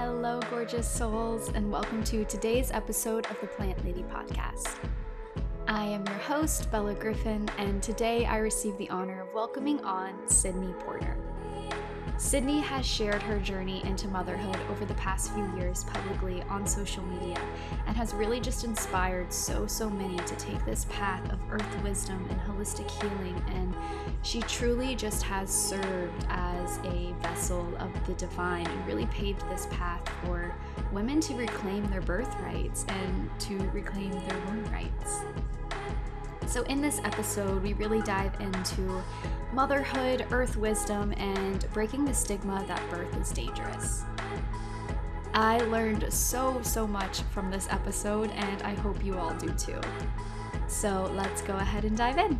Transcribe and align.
Hello, 0.00 0.38
gorgeous 0.48 0.88
souls, 0.88 1.48
and 1.56 1.72
welcome 1.72 2.04
to 2.04 2.24
today's 2.26 2.70
episode 2.70 3.26
of 3.32 3.40
the 3.40 3.48
Plant 3.48 3.84
Lady 3.84 4.04
Podcast. 4.04 4.76
I 5.66 5.86
am 5.86 6.06
your 6.06 6.14
host, 6.18 6.70
Bella 6.70 6.94
Griffin, 6.94 7.48
and 7.58 7.82
today 7.82 8.24
I 8.24 8.36
receive 8.36 8.78
the 8.78 8.88
honor 8.90 9.22
of 9.22 9.34
welcoming 9.34 9.80
on 9.80 10.14
Sydney 10.28 10.72
Porter. 10.84 11.16
Sydney 12.18 12.58
has 12.58 12.84
shared 12.84 13.22
her 13.22 13.38
journey 13.38 13.80
into 13.84 14.08
motherhood 14.08 14.58
over 14.70 14.84
the 14.84 14.94
past 14.94 15.32
few 15.32 15.56
years 15.56 15.84
publicly 15.84 16.42
on 16.50 16.66
social 16.66 17.04
media 17.04 17.40
and 17.86 17.96
has 17.96 18.12
really 18.12 18.40
just 18.40 18.64
inspired 18.64 19.32
so, 19.32 19.68
so 19.68 19.88
many 19.88 20.16
to 20.16 20.34
take 20.34 20.62
this 20.64 20.84
path 20.90 21.24
of 21.32 21.38
earth 21.48 21.82
wisdom 21.84 22.26
and 22.28 22.40
holistic 22.40 22.90
healing. 22.90 23.40
And 23.54 23.72
she 24.22 24.40
truly 24.42 24.96
just 24.96 25.22
has 25.22 25.48
served 25.48 26.26
as 26.28 26.78
a 26.78 27.14
vessel 27.22 27.72
of 27.78 27.88
the 28.08 28.14
divine 28.14 28.66
and 28.66 28.86
really 28.88 29.06
paved 29.06 29.48
this 29.48 29.68
path 29.70 30.06
for 30.24 30.52
women 30.92 31.20
to 31.20 31.34
reclaim 31.34 31.86
their 31.86 32.00
birthrights 32.00 32.84
and 32.88 33.30
to 33.38 33.56
reclaim 33.70 34.10
their 34.10 34.40
womb 34.46 34.64
rights. 34.72 35.20
So, 36.48 36.62
in 36.62 36.80
this 36.80 36.98
episode, 37.04 37.62
we 37.62 37.74
really 37.74 38.00
dive 38.00 38.32
into 38.40 39.02
motherhood, 39.52 40.24
earth 40.30 40.56
wisdom, 40.56 41.12
and 41.18 41.70
breaking 41.74 42.06
the 42.06 42.14
stigma 42.14 42.64
that 42.66 42.80
birth 42.88 43.14
is 43.20 43.30
dangerous. 43.32 44.02
I 45.34 45.58
learned 45.58 46.10
so, 46.10 46.58
so 46.62 46.86
much 46.86 47.20
from 47.34 47.50
this 47.50 47.68
episode, 47.70 48.30
and 48.30 48.62
I 48.62 48.72
hope 48.76 49.04
you 49.04 49.18
all 49.18 49.34
do 49.34 49.50
too. 49.58 49.78
So, 50.68 51.12
let's 51.14 51.42
go 51.42 51.54
ahead 51.54 51.84
and 51.84 51.94
dive 51.94 52.16
in. 52.16 52.38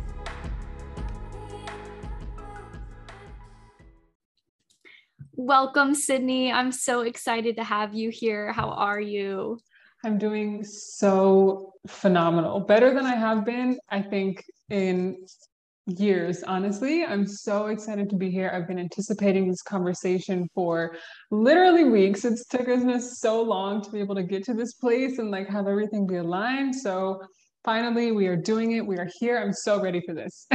Welcome, 5.35 5.93
Sydney. 5.93 6.51
I'm 6.51 6.71
so 6.71 7.01
excited 7.01 7.57
to 7.57 7.63
have 7.63 7.93
you 7.93 8.09
here. 8.09 8.53
How 8.53 8.69
are 8.69 8.99
you? 8.99 9.59
I'm 10.03 10.17
doing 10.17 10.63
so 10.63 11.73
phenomenal, 11.87 12.61
better 12.61 12.93
than 12.93 13.05
I 13.05 13.15
have 13.15 13.45
been, 13.45 13.79
I 13.89 14.01
think, 14.01 14.45
in 14.69 15.17
years, 15.87 16.43
honestly. 16.43 17.03
I'm 17.03 17.27
so 17.27 17.67
excited 17.67 18.09
to 18.11 18.15
be 18.15 18.29
here. 18.29 18.51
I've 18.53 18.67
been 18.67 18.79
anticipating 18.79 19.49
this 19.49 19.61
conversation 19.61 20.47
for 20.53 20.95
literally 21.31 21.83
weeks. 21.83 22.23
It's 22.23 22.45
taken 22.45 22.89
us 22.89 23.19
so 23.19 23.41
long 23.41 23.81
to 23.81 23.91
be 23.91 23.99
able 23.99 24.15
to 24.15 24.23
get 24.23 24.45
to 24.45 24.53
this 24.53 24.73
place 24.73 25.17
and 25.19 25.31
like 25.31 25.49
have 25.49 25.67
everything 25.67 26.07
be 26.07 26.17
aligned. 26.17 26.75
So 26.75 27.21
finally, 27.69 28.11
we 28.11 28.25
are 28.25 28.35
doing 28.35 28.71
it. 28.71 28.83
We 28.83 28.97
are 28.97 29.07
here. 29.19 29.37
I'm 29.37 29.53
so 29.53 29.79
ready 29.79 30.01
for 30.01 30.15
this. 30.15 30.47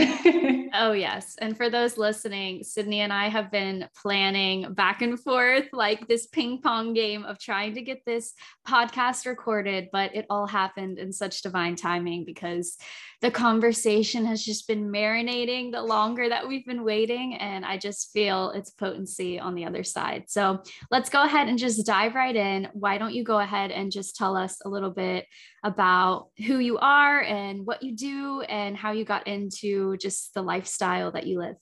oh, 0.74 0.90
yes. 0.90 1.36
And 1.40 1.56
for 1.56 1.70
those 1.70 1.96
listening, 1.96 2.64
Sydney 2.64 3.02
and 3.02 3.12
I 3.12 3.28
have 3.28 3.52
been 3.52 3.88
planning 4.02 4.74
back 4.74 5.00
and 5.00 5.18
forth 5.20 5.68
like 5.72 6.08
this 6.08 6.26
ping 6.26 6.60
pong 6.60 6.92
game 6.92 7.22
of 7.22 7.38
trying 7.38 7.74
to 7.74 7.82
get 7.82 8.04
this 8.04 8.34
podcast 8.66 9.26
recorded, 9.26 9.90
but 9.92 10.12
it 10.12 10.26
all 10.28 10.48
happened 10.48 10.98
in 10.98 11.12
such 11.12 11.42
divine 11.42 11.76
timing 11.76 12.24
because 12.24 12.76
the 13.20 13.30
conversation 13.30 14.26
has 14.26 14.44
just 14.44 14.66
been 14.66 14.90
marinating 14.90 15.70
the 15.70 15.82
longer 15.82 16.28
that 16.28 16.48
we've 16.48 16.66
been 16.66 16.82
waiting. 16.82 17.36
And 17.36 17.64
I 17.64 17.78
just 17.78 18.10
feel 18.12 18.50
its 18.50 18.70
potency 18.70 19.38
on 19.38 19.54
the 19.54 19.66
other 19.66 19.84
side. 19.84 20.24
So 20.26 20.64
let's 20.90 21.10
go 21.10 21.22
ahead 21.22 21.48
and 21.48 21.60
just 21.60 21.86
dive 21.86 22.16
right 22.16 22.34
in. 22.34 22.68
Why 22.72 22.98
don't 22.98 23.14
you 23.14 23.22
go 23.22 23.38
ahead 23.38 23.70
and 23.70 23.92
just 23.92 24.16
tell 24.16 24.36
us 24.36 24.58
a 24.64 24.68
little 24.68 24.90
bit 24.90 25.26
about 25.62 26.30
who 26.46 26.58
you 26.58 26.76
are 26.78 27.03
and 27.20 27.66
what 27.66 27.82
you 27.82 27.96
do 27.96 28.42
and 28.42 28.76
how 28.76 28.92
you 28.92 29.04
got 29.04 29.26
into 29.26 29.96
just 29.98 30.34
the 30.34 30.42
lifestyle 30.42 31.12
that 31.12 31.26
you 31.26 31.38
live? 31.38 31.56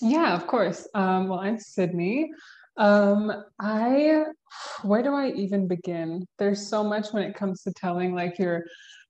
Yeah, 0.00 0.34
of 0.34 0.46
course. 0.46 0.88
Um, 0.94 1.28
well, 1.28 1.38
I'm 1.38 1.58
Sydney. 1.58 2.30
Um, 2.76 3.44
I, 3.60 4.24
where 4.82 5.02
do 5.02 5.14
I 5.14 5.30
even 5.32 5.68
begin? 5.68 6.26
There's 6.38 6.66
so 6.66 6.82
much 6.82 7.12
when 7.12 7.22
it 7.22 7.34
comes 7.34 7.62
to 7.62 7.72
telling 7.72 8.14
like 8.14 8.38
your 8.38 8.64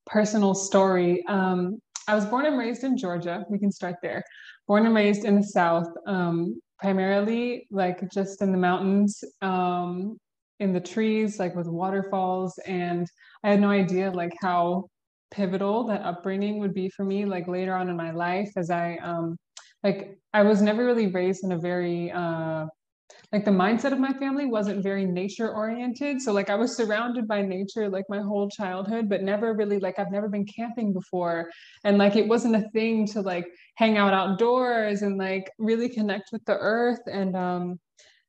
personal 0.06 0.55
story. 0.55 1.25
Um, 1.28 1.81
I 2.09 2.15
was 2.15 2.27
born 2.27 2.47
and 2.47 2.59
raised 2.59 2.84
in 2.84 2.97
Georgia. 2.97 3.44
We 3.49 3.59
can 3.59 3.72
start 3.72 3.97
there. 4.03 4.22
Born 4.66 4.87
and 4.87 4.94
raised 4.94 5.25
in 5.25 5.37
the 5.37 5.44
South, 5.44 5.88
um, 6.06 6.61
primarily 6.78 7.66
like 7.71 8.11
just 8.11 8.43
in 8.43 8.53
the 8.53 8.59
mountains, 8.59 9.22
um, 9.41 10.19
in 10.61 10.72
the 10.72 10.81
trees, 10.81 11.38
like 11.38 11.55
with 11.55 11.66
waterfalls. 11.66 12.59
And 12.66 13.09
I 13.44 13.50
had 13.50 13.61
no 13.61 13.71
idea 13.71 14.11
like 14.11 14.32
how 14.41 14.88
pivotal 15.32 15.84
that 15.88 16.03
upbringing 16.03 16.59
would 16.60 16.75
be 16.75 16.88
for 16.91 17.04
me, 17.04 17.25
like 17.25 17.48
later 17.48 17.75
on 17.75 17.88
in 17.88 17.97
my 17.97 18.12
life, 18.12 18.50
as 18.56 18.70
I, 18.70 18.98
um, 19.03 19.37
like, 19.82 20.19
I 20.32 20.43
was 20.43 20.62
never 20.62 20.84
really 20.84 21.09
raised 21.09 21.43
in 21.44 21.53
a 21.53 21.59
very, 21.59 22.12
uh, 22.12 22.66
like 23.32 23.44
the 23.44 23.50
mindset 23.50 23.93
of 23.93 23.98
my 23.98 24.12
family 24.12 24.47
wasn't 24.47 24.82
very 24.82 25.06
nature 25.06 25.50
oriented. 25.54 26.20
So 26.20 26.32
like 26.32 26.50
i 26.50 26.54
was 26.54 26.76
surrounded 26.76 27.26
by 27.26 27.41
nature 27.43 27.88
like 27.88 28.04
my 28.09 28.20
whole 28.20 28.48
childhood 28.48 29.09
but 29.09 29.22
never 29.22 29.54
really 29.54 29.78
like 29.78 29.98
i've 29.98 30.12
never 30.12 30.28
been 30.28 30.47
camping 30.47 30.93
before. 30.93 31.50
And 31.84 31.99
like 31.99 32.16
it 32.16 32.28
wasn't 32.28 32.56
a 32.56 32.69
thing 32.70 33.06
to 33.09 33.22
like 33.22 33.47
hang 33.76 33.97
out 33.97 34.12
outdoors 34.12 35.03
and 35.03 35.16
like 35.19 35.50
really 35.59 35.88
connect 35.88 36.31
with 36.32 36.44
the 36.44 36.56
earth. 36.59 37.00
And 37.10 37.34
um 37.37 37.81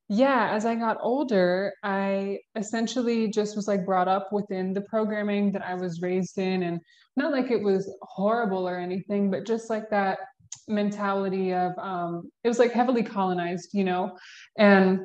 yeah 0.08 0.50
as 0.52 0.66
i 0.66 0.74
got 0.74 0.98
older 1.00 1.72
i 1.82 2.38
essentially 2.56 3.28
just 3.28 3.56
was 3.56 3.66
like 3.66 3.86
brought 3.86 4.08
up 4.08 4.30
within 4.32 4.72
the 4.74 4.82
programming 4.82 5.50
that 5.50 5.64
i 5.64 5.74
was 5.74 6.02
raised 6.02 6.38
in 6.38 6.64
and 6.64 6.78
not 7.16 7.32
like 7.32 7.50
it 7.50 7.62
was 7.62 7.90
horrible 8.02 8.68
or 8.68 8.78
anything 8.78 9.30
but 9.30 9.46
just 9.46 9.70
like 9.70 9.88
that 9.88 10.18
mentality 10.68 11.52
of 11.52 11.72
um, 11.78 12.30
it 12.42 12.48
was 12.48 12.58
like 12.58 12.72
heavily 12.72 13.02
colonized, 13.02 13.70
you 13.72 13.84
know. 13.84 14.16
And 14.58 15.00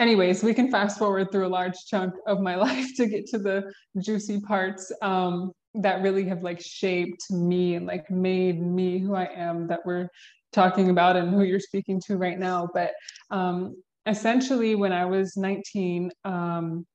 anyways, 0.00 0.42
we 0.42 0.54
can 0.54 0.70
fast 0.70 0.98
forward 0.98 1.30
through 1.30 1.46
a 1.46 1.48
large 1.48 1.76
chunk 1.86 2.14
of 2.26 2.40
my 2.40 2.54
life 2.66 2.88
to 2.96 3.06
get 3.06 3.26
to 3.28 3.38
the 3.38 3.72
juicy 4.00 4.40
parts 4.40 4.92
um, 5.02 5.52
that 5.74 6.02
really 6.02 6.24
have 6.24 6.42
like 6.42 6.60
shaped 6.60 7.30
me 7.30 7.74
and 7.74 7.86
like 7.86 8.10
made 8.10 8.60
me 8.60 8.98
who 8.98 9.14
I 9.14 9.28
am 9.34 9.68
that 9.68 9.80
we're 9.84 10.08
talking 10.52 10.90
about 10.90 11.16
and 11.16 11.30
who 11.30 11.42
you're 11.42 11.60
speaking 11.60 12.00
to 12.06 12.16
right 12.16 12.38
now. 12.38 12.68
But 12.72 12.92
um, 13.30 13.76
essentially, 14.08 14.74
when 14.74 14.92
I 14.92 15.04
was 15.04 15.36
19, 15.36 16.10
um, 16.24 16.86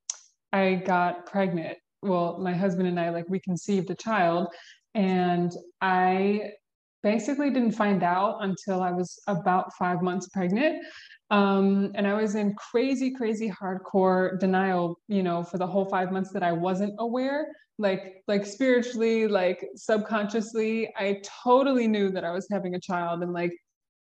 I 0.52 0.76
got 0.76 1.26
pregnant. 1.26 1.78
Well, 2.02 2.40
my 2.40 2.54
husband 2.54 2.88
and 2.88 3.00
I 3.00 3.10
like 3.10 3.26
we 3.30 3.40
conceived 3.40 3.90
a 3.90 3.96
child, 3.96 4.48
and 4.94 5.52
I 5.82 6.52
basically 7.02 7.50
didn't 7.50 7.74
find 7.74 8.02
out 8.02 8.38
until 8.42 8.82
I 8.82 8.92
was 8.92 9.20
about 9.28 9.74
five 9.78 10.02
months 10.02 10.30
pregnant. 10.30 10.84
Um, 11.32 11.92
and 11.96 12.08
I 12.08 12.14
was 12.14 12.36
in 12.36 12.54
crazy, 12.56 13.12
crazy 13.12 13.50
hardcore 13.50 14.40
denial, 14.40 15.00
you 15.08 15.24
know, 15.24 15.44
for 15.44 15.58
the 15.58 15.68
whole 15.68 15.86
five 15.86 16.12
months 16.12 16.32
that 16.32 16.44
I 16.44 16.52
wasn't 16.52 16.94
aware, 17.00 17.48
like, 17.78 18.24
like 18.28 18.46
spiritually, 18.46 19.28
like 19.28 19.66
subconsciously, 19.76 20.94
I 20.96 21.22
totally 21.44 21.88
knew 21.88 22.10
that 22.12 22.24
I 22.24 22.32
was 22.32 22.48
having 22.52 22.76
a 22.76 22.80
child. 22.80 23.24
And 23.24 23.34
like, 23.34 23.52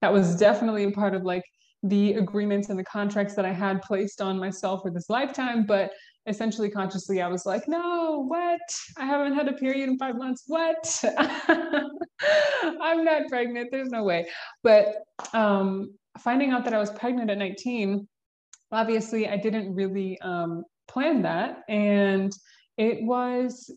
that 0.00 0.12
was 0.12 0.36
definitely 0.36 0.84
a 0.84 0.90
part 0.90 1.14
of 1.14 1.22
like 1.22 1.44
the 1.82 2.14
agreements 2.14 2.68
and 2.68 2.78
the 2.78 2.84
contracts 2.84 3.34
that 3.34 3.44
I 3.44 3.52
had 3.52 3.82
placed 3.82 4.20
on 4.20 4.38
myself 4.38 4.82
for 4.82 4.90
this 4.90 5.08
lifetime. 5.08 5.64
But 5.66 5.90
essentially 6.26 6.68
consciously 6.68 7.22
i 7.22 7.28
was 7.28 7.46
like 7.46 7.66
no 7.68 8.22
what? 8.28 8.60
I 8.98 9.06
haven't 9.06 9.34
had 9.34 9.48
a 9.48 9.54
period 9.54 9.88
in 9.88 9.96
five 9.96 10.16
months. 10.16 10.44
What? 10.46 11.02
I'm 11.48 13.02
not 13.02 13.28
pregnant. 13.28 13.70
There's 13.70 13.88
no 13.88 14.04
way. 14.04 14.28
But 14.62 15.04
um, 15.32 15.94
finding 16.18 16.50
out 16.50 16.64
that 16.64 16.74
i 16.74 16.78
was 16.78 16.90
pregnant 16.90 17.30
at 17.30 17.38
19 17.38 18.06
obviously 18.72 19.26
i 19.26 19.36
didn't 19.36 19.74
really 19.74 20.20
um, 20.20 20.64
plan 20.88 21.22
that. 21.22 21.62
And 21.68 22.32
it 22.76 23.02
was 23.02 23.70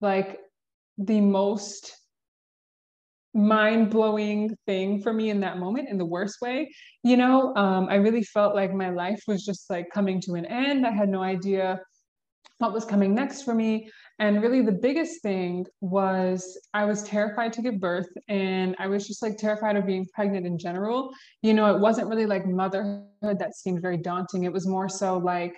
like 0.00 0.40
the 0.98 1.20
most 1.20 1.92
mind 3.36 3.90
blowing 3.90 4.56
thing 4.66 5.02
for 5.02 5.12
me 5.12 5.28
in 5.30 5.40
that 5.40 5.58
moment 5.58 5.88
in 5.88 5.98
the 5.98 6.06
worst 6.06 6.40
way. 6.40 6.72
You 7.04 7.16
know, 7.16 7.54
um, 7.54 7.86
I 7.88 7.96
really 7.96 8.22
felt 8.22 8.54
like 8.54 8.72
my 8.72 8.90
life 8.90 9.22
was 9.28 9.44
just 9.44 9.68
like 9.68 9.90
coming 9.92 10.20
to 10.22 10.34
an 10.34 10.46
end. 10.46 10.86
I 10.86 10.90
had 10.90 11.08
no 11.08 11.22
idea 11.22 11.80
what 12.58 12.72
was 12.72 12.86
coming 12.86 13.14
next 13.14 13.42
for 13.42 13.54
me. 13.54 13.90
And 14.18 14.42
really, 14.42 14.62
the 14.62 14.72
biggest 14.72 15.20
thing 15.20 15.66
was 15.82 16.58
I 16.72 16.86
was 16.86 17.02
terrified 17.02 17.52
to 17.54 17.62
give 17.62 17.78
birth, 17.78 18.08
and 18.28 18.74
I 18.78 18.86
was 18.86 19.06
just 19.06 19.22
like 19.22 19.36
terrified 19.36 19.76
of 19.76 19.84
being 19.84 20.06
pregnant 20.14 20.46
in 20.46 20.56
general. 20.56 21.10
You 21.42 21.52
know, 21.52 21.74
it 21.74 21.78
wasn't 21.78 22.08
really 22.08 22.24
like 22.24 22.46
motherhood 22.46 23.38
that 23.38 23.54
seemed 23.54 23.82
very 23.82 23.98
daunting. 23.98 24.44
It 24.44 24.52
was 24.52 24.66
more 24.66 24.88
so 24.88 25.18
like 25.18 25.54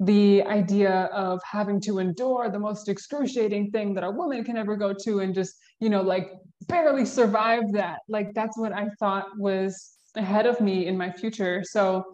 the 0.00 0.42
idea 0.44 1.04
of 1.12 1.40
having 1.50 1.80
to 1.80 1.98
endure 1.98 2.48
the 2.50 2.58
most 2.58 2.88
excruciating 2.88 3.70
thing 3.70 3.94
that 3.94 4.04
a 4.04 4.10
woman 4.10 4.44
can 4.44 4.56
ever 4.56 4.76
go 4.76 4.92
to 4.92 5.20
and 5.20 5.34
just 5.34 5.56
you 5.80 5.90
know 5.90 6.02
like 6.02 6.30
barely 6.68 7.04
survived 7.04 7.74
that. 7.74 8.00
Like 8.08 8.34
that's 8.34 8.56
what 8.58 8.72
i 8.72 8.88
thought 8.98 9.26
was 9.38 9.96
ahead 10.14 10.46
of 10.46 10.60
me 10.60 10.86
in 10.86 10.96
my 10.96 11.10
future. 11.10 11.62
So 11.64 12.04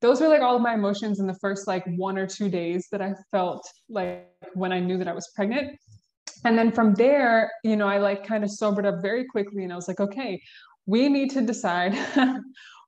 those 0.00 0.20
were 0.20 0.28
like 0.28 0.40
all 0.40 0.56
of 0.56 0.62
my 0.62 0.74
emotions 0.74 1.20
in 1.20 1.26
the 1.26 1.38
first 1.40 1.66
like 1.66 1.84
one 1.96 2.16
or 2.16 2.26
two 2.26 2.48
days 2.48 2.88
that 2.90 3.02
i 3.02 3.14
felt 3.30 3.62
like 3.88 4.26
when 4.54 4.72
i 4.72 4.80
knew 4.80 4.96
that 4.98 5.08
i 5.08 5.12
was 5.12 5.30
pregnant. 5.34 5.78
And 6.44 6.56
then 6.56 6.72
from 6.72 6.94
there 6.94 7.50
you 7.64 7.76
know 7.76 7.86
i 7.86 7.98
like 7.98 8.26
kind 8.26 8.44
of 8.44 8.50
sobered 8.50 8.86
up 8.86 9.02
very 9.02 9.26
quickly 9.26 9.62
and 9.62 9.72
i 9.72 9.76
was 9.76 9.88
like 9.88 10.00
okay 10.00 10.40
we 10.86 11.08
need 11.08 11.30
to 11.30 11.42
decide 11.42 11.94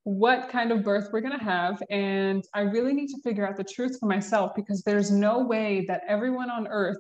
what 0.05 0.49
kind 0.49 0.73
of 0.73 0.83
birth 0.83 1.09
we're 1.13 1.21
going 1.21 1.39
to 1.39 1.45
have. 1.45 1.81
And 1.91 2.43
I 2.55 2.61
really 2.61 2.93
need 2.93 3.09
to 3.09 3.21
figure 3.23 3.47
out 3.47 3.57
the 3.57 3.65
truth 3.65 3.99
for 4.01 4.07
myself 4.07 4.53
because 4.57 4.83
there's 4.83 5.11
no 5.11 5.45
way 5.45 5.85
that 5.89 6.03
everyone 6.09 6.51
on 6.51 6.67
earth 6.67 6.99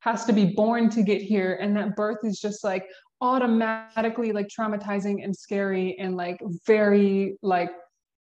has 0.00 0.24
to 0.26 0.32
be 0.32 0.44
born 0.44 0.88
to 0.90 1.02
get 1.02 1.20
here. 1.20 1.58
And 1.60 1.76
that 1.76 1.96
birth 1.96 2.18
is 2.22 2.38
just 2.38 2.62
like 2.62 2.86
automatically 3.24 4.32
like 4.32 4.48
traumatizing 4.48 5.24
and 5.24 5.34
scary 5.34 5.96
and 5.98 6.16
like 6.16 6.38
very 6.66 7.36
like 7.42 7.70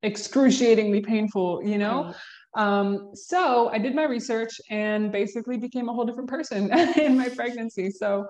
excruciatingly 0.02 1.00
painful 1.00 1.62
you 1.64 1.78
know? 1.78 2.14
Um 2.54 3.10
so 3.14 3.70
i 3.70 3.78
did 3.78 3.94
my 3.94 4.04
research 4.04 4.54
and 4.70 5.10
basically 5.10 5.56
became 5.56 5.88
a 5.88 5.92
whole 5.94 6.04
different 6.04 6.28
person 6.28 6.60
in 7.06 7.16
my 7.16 7.28
pregnancy. 7.30 7.90
So 7.90 8.26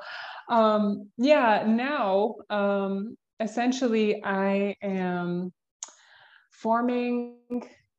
um 0.49 1.09
yeah 1.19 1.65
now 1.67 2.37
um 2.51 3.17
essentially 3.41 4.23
i 4.25 4.77
am 4.83 5.53
forming 6.51 7.37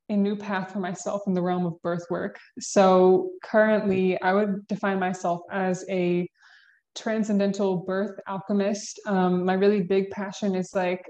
a 0.10 0.15
new 0.15 0.36
path 0.36 0.71
for 0.71 0.80
myself 0.80 1.21
in 1.27 1.33
the 1.33 1.42
realm 1.42 1.65
of 1.65 1.81
birth 1.81 2.06
work. 2.10 2.39
So 2.60 3.31
currently, 3.44 4.21
I 4.21 4.33
would 4.33 4.68
define 4.68 5.00
myself 5.00 5.42
as 5.51 5.86
a 5.89 6.30
transcendental 6.95 7.78
birth 7.78 8.19
alchemist. 8.28 9.00
Um, 9.06 9.45
my 9.45 9.54
really 9.54 9.81
big 9.81 10.10
passion 10.12 10.56
is 10.56 10.74
like 10.74 11.04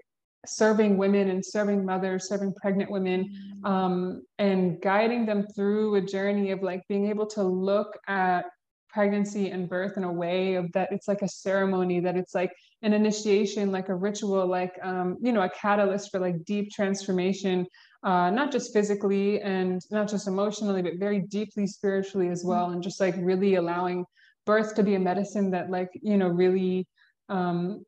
serving 0.46 0.98
women 0.98 1.30
and 1.30 1.44
serving 1.46 1.86
mothers, 1.86 2.28
serving 2.28 2.54
pregnant 2.54 2.92
women, 2.92 3.34
mm. 3.64 3.70
um, 3.70 4.24
and 4.40 4.82
guiding 4.82 5.26
them 5.26 5.48
through 5.56 5.96
a 5.96 6.02
journey 6.02 6.52
of 6.52 6.62
like 6.62 6.82
being 6.88 7.08
able 7.08 7.26
to 7.28 7.44
look 7.44 7.98
at 8.08 8.46
pregnancy 8.94 9.50
and 9.50 9.68
birth 9.68 9.98
in 9.98 10.04
a 10.04 10.12
way 10.12 10.54
of 10.54 10.72
that 10.72 10.88
it's 10.92 11.08
like 11.08 11.24
a 11.24 11.28
ceremony 11.28 12.00
that 12.00 12.16
it's 12.16 12.36
like 12.36 12.54
an 12.84 12.94
initiation 12.94 13.72
like 13.72 13.90
a 13.90 13.96
ritual 13.96 14.46
like 14.46 14.78
um, 14.84 15.18
you 15.20 15.32
know 15.32 15.42
a 15.42 15.50
catalyst 15.50 16.12
for 16.12 16.20
like 16.20 16.46
deep 16.46 16.70
transformation 16.72 17.66
uh, 18.04 18.30
not 18.30 18.52
just 18.52 18.72
physically 18.72 19.42
and 19.42 19.82
not 19.90 20.08
just 20.08 20.28
emotionally 20.28 20.84
but 20.84 20.94
very 21.00 21.22
deeply 21.22 21.66
spiritually 21.66 22.30
as 22.30 22.44
well 22.46 22.70
and 22.70 22.84
just 22.84 23.00
like 23.00 23.16
really 23.18 23.56
allowing 23.56 24.06
birth 24.46 24.76
to 24.76 24.84
be 24.84 24.96
a 24.96 25.00
medicine 25.00 25.52
that 25.52 25.70
like 25.70 25.90
you 26.02 26.18
know 26.18 26.28
really 26.28 26.88
um, 27.30 27.86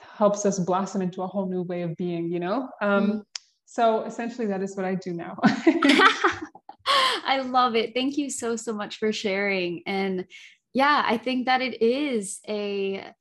helps 0.00 0.44
us 0.44 0.58
blossom 0.58 1.02
into 1.02 1.22
a 1.22 1.26
whole 1.26 1.48
new 1.48 1.62
way 1.62 1.82
of 1.82 1.96
being 1.96 2.30
you 2.30 2.40
know 2.40 2.68
um, 2.82 3.12
mm. 3.12 3.22
so 3.64 4.02
essentially 4.02 4.46
that 4.46 4.62
is 4.62 4.76
what 4.76 4.84
i 4.84 4.94
do 4.94 5.12
now 5.12 5.36
I 7.26 7.40
love 7.40 7.74
it. 7.74 7.94
Thank 7.94 8.16
you 8.16 8.30
so, 8.30 8.56
so 8.56 8.72
much 8.72 8.98
for 8.98 9.12
sharing. 9.12 9.82
And 9.86 10.26
yeah, 10.72 11.02
I 11.06 11.16
think 11.16 11.46
that 11.46 11.62
it 11.62 11.80
is 11.82 12.40
a 12.48 13.12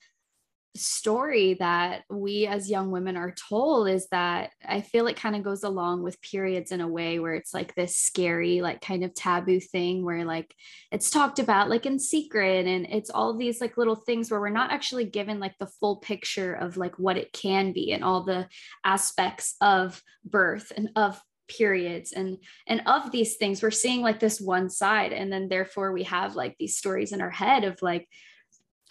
story 0.75 1.53
that 1.55 2.03
we 2.09 2.47
as 2.47 2.69
young 2.69 2.89
women 2.89 3.15
are 3.15 3.33
told 3.49 3.87
is 3.87 4.07
that 4.09 4.51
I 4.67 4.81
feel 4.81 5.07
it 5.07 5.15
kind 5.15 5.35
of 5.35 5.43
goes 5.43 5.63
along 5.63 6.01
with 6.01 6.21
periods 6.21 6.71
in 6.71 6.81
a 6.81 6.87
way 6.87 7.19
where 7.19 7.35
it's 7.35 7.53
like 7.53 7.75
this 7.75 7.95
scary, 7.95 8.61
like 8.61 8.81
kind 8.81 9.03
of 9.03 9.13
taboo 9.13 9.59
thing 9.59 10.03
where 10.03 10.25
like 10.25 10.53
it's 10.91 11.11
talked 11.11 11.37
about 11.37 11.69
like 11.69 11.85
in 11.85 11.99
secret 11.99 12.65
and 12.65 12.87
it's 12.89 13.11
all 13.11 13.37
these 13.37 13.61
like 13.61 13.77
little 13.77 13.95
things 13.95 14.31
where 14.31 14.39
we're 14.39 14.49
not 14.49 14.71
actually 14.71 15.05
given 15.05 15.39
like 15.39 15.57
the 15.59 15.67
full 15.79 15.97
picture 15.97 16.53
of 16.53 16.75
like 16.75 16.97
what 16.97 17.17
it 17.17 17.31
can 17.33 17.71
be 17.71 17.91
and 17.91 18.03
all 18.03 18.23
the 18.23 18.47
aspects 18.83 19.55
of 19.61 20.01
birth 20.25 20.71
and 20.75 20.89
of 20.95 21.21
periods 21.47 22.13
and 22.13 22.37
and 22.67 22.81
of 22.87 23.11
these 23.11 23.35
things. 23.35 23.61
We're 23.61 23.69
seeing 23.69 24.01
like 24.01 24.19
this 24.19 24.41
one 24.41 24.69
side 24.71 25.13
and 25.13 25.31
then 25.31 25.49
therefore 25.49 25.91
we 25.91 26.03
have 26.03 26.35
like 26.35 26.55
these 26.57 26.77
stories 26.77 27.11
in 27.11 27.21
our 27.21 27.29
head 27.29 27.63
of 27.63 27.79
like 27.81 28.07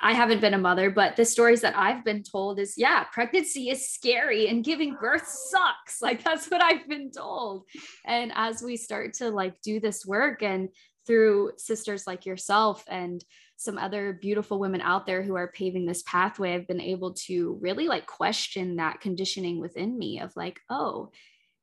I 0.02 0.14
haven't 0.14 0.40
been 0.40 0.54
a 0.54 0.58
mother, 0.58 0.90
but 0.90 1.14
the 1.14 1.24
stories 1.24 1.60
that 1.60 1.78
I've 1.78 2.04
been 2.04 2.24
told 2.24 2.58
is 2.58 2.74
yeah, 2.76 3.04
pregnancy 3.04 3.70
is 3.70 3.88
scary 3.88 4.48
and 4.48 4.64
giving 4.64 4.96
birth 5.00 5.26
sucks. 5.26 6.02
Like 6.02 6.24
that's 6.24 6.50
what 6.50 6.62
I've 6.62 6.88
been 6.88 7.12
told. 7.12 7.64
And 8.04 8.32
as 8.34 8.62
we 8.62 8.76
start 8.76 9.14
to 9.14 9.30
like 9.30 9.60
do 9.62 9.78
this 9.78 10.04
work 10.04 10.42
and 10.42 10.68
through 11.06 11.52
sisters 11.56 12.06
like 12.06 12.26
yourself 12.26 12.84
and 12.88 13.24
some 13.56 13.78
other 13.78 14.18
beautiful 14.20 14.58
women 14.58 14.80
out 14.80 15.06
there 15.06 15.22
who 15.22 15.36
are 15.36 15.52
paving 15.52 15.86
this 15.86 16.02
pathway, 16.02 16.54
I've 16.54 16.66
been 16.66 16.80
able 16.80 17.14
to 17.26 17.58
really 17.60 17.86
like 17.86 18.06
question 18.06 18.76
that 18.76 19.00
conditioning 19.00 19.60
within 19.60 19.96
me 19.96 20.20
of 20.20 20.34
like, 20.34 20.60
oh, 20.68 21.10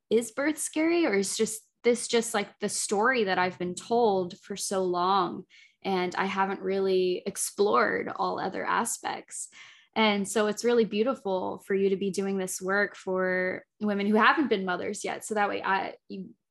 is 0.08 0.30
birth 0.30 0.58
scary 0.58 1.06
or 1.06 1.14
is 1.14 1.36
just 1.36 1.60
this 1.84 2.08
just 2.08 2.34
like 2.34 2.48
the 2.60 2.68
story 2.68 3.24
that 3.24 3.38
I've 3.38 3.58
been 3.58 3.74
told 3.74 4.38
for 4.38 4.56
so 4.56 4.82
long 4.82 5.44
and 5.82 6.14
I 6.16 6.26
haven't 6.26 6.60
really 6.60 7.22
explored 7.26 8.10
all 8.14 8.38
other 8.38 8.64
aspects. 8.64 9.48
And 9.96 10.28
so 10.28 10.46
it's 10.46 10.64
really 10.64 10.84
beautiful 10.84 11.62
for 11.66 11.74
you 11.74 11.88
to 11.90 11.96
be 11.96 12.10
doing 12.10 12.38
this 12.38 12.60
work 12.60 12.94
for 12.94 13.64
women 13.80 14.06
who 14.06 14.14
haven't 14.14 14.48
been 14.48 14.64
mothers 14.64 15.04
yet. 15.04 15.24
So 15.24 15.34
that 15.34 15.48
way 15.48 15.62
I 15.62 15.94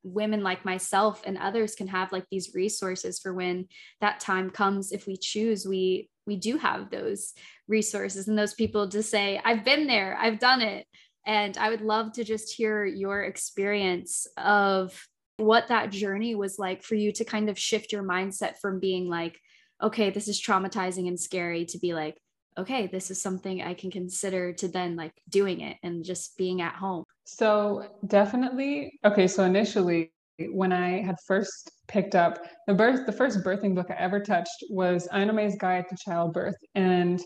women 0.02 0.42
like 0.42 0.64
myself 0.64 1.22
and 1.26 1.36
others 1.36 1.74
can 1.74 1.86
have 1.86 2.10
like 2.10 2.24
these 2.30 2.54
resources 2.54 3.18
for 3.18 3.34
when 3.34 3.66
that 4.00 4.18
time 4.18 4.48
comes 4.48 4.92
if 4.92 5.06
we 5.06 5.14
choose 5.14 5.66
we 5.66 6.08
we 6.26 6.36
do 6.36 6.56
have 6.56 6.90
those 6.90 7.34
resources 7.68 8.28
and 8.28 8.38
those 8.38 8.54
people 8.54 8.88
to 8.88 9.02
say 9.02 9.40
I've 9.44 9.64
been 9.64 9.86
there, 9.86 10.16
I've 10.20 10.38
done 10.38 10.62
it. 10.62 10.86
And 11.26 11.56
I 11.58 11.70
would 11.70 11.80
love 11.80 12.12
to 12.12 12.24
just 12.24 12.54
hear 12.54 12.84
your 12.86 13.22
experience 13.24 14.26
of 14.36 15.06
what 15.40 15.68
that 15.68 15.90
journey 15.90 16.34
was 16.34 16.58
like 16.58 16.82
for 16.82 16.94
you 16.94 17.12
to 17.12 17.24
kind 17.24 17.48
of 17.48 17.58
shift 17.58 17.92
your 17.92 18.02
mindset 18.02 18.58
from 18.58 18.80
being 18.80 19.08
like, 19.08 19.40
okay, 19.82 20.10
this 20.10 20.28
is 20.28 20.40
traumatizing 20.40 21.08
and 21.08 21.18
scary 21.18 21.64
to 21.66 21.78
be 21.78 21.94
like, 21.94 22.18
okay, 22.58 22.86
this 22.86 23.10
is 23.10 23.22
something 23.22 23.62
I 23.62 23.74
can 23.74 23.90
consider 23.90 24.52
to 24.54 24.68
then 24.68 24.96
like 24.96 25.14
doing 25.28 25.60
it 25.60 25.78
and 25.82 26.04
just 26.04 26.36
being 26.36 26.60
at 26.60 26.74
home. 26.74 27.04
So, 27.24 27.86
definitely. 28.06 28.98
Okay, 29.04 29.26
so 29.26 29.44
initially, 29.44 30.12
when 30.50 30.72
I 30.72 31.02
had 31.02 31.16
first 31.26 31.70
picked 31.88 32.14
up 32.14 32.44
the 32.66 32.74
birth, 32.74 33.06
the 33.06 33.12
first 33.12 33.44
birthing 33.44 33.74
book 33.74 33.90
I 33.90 33.94
ever 33.94 34.20
touched 34.20 34.64
was 34.70 35.08
Ina 35.14 35.32
May's 35.32 35.56
Guide 35.56 35.86
to 35.88 35.96
Childbirth. 35.96 36.56
And 36.74 37.20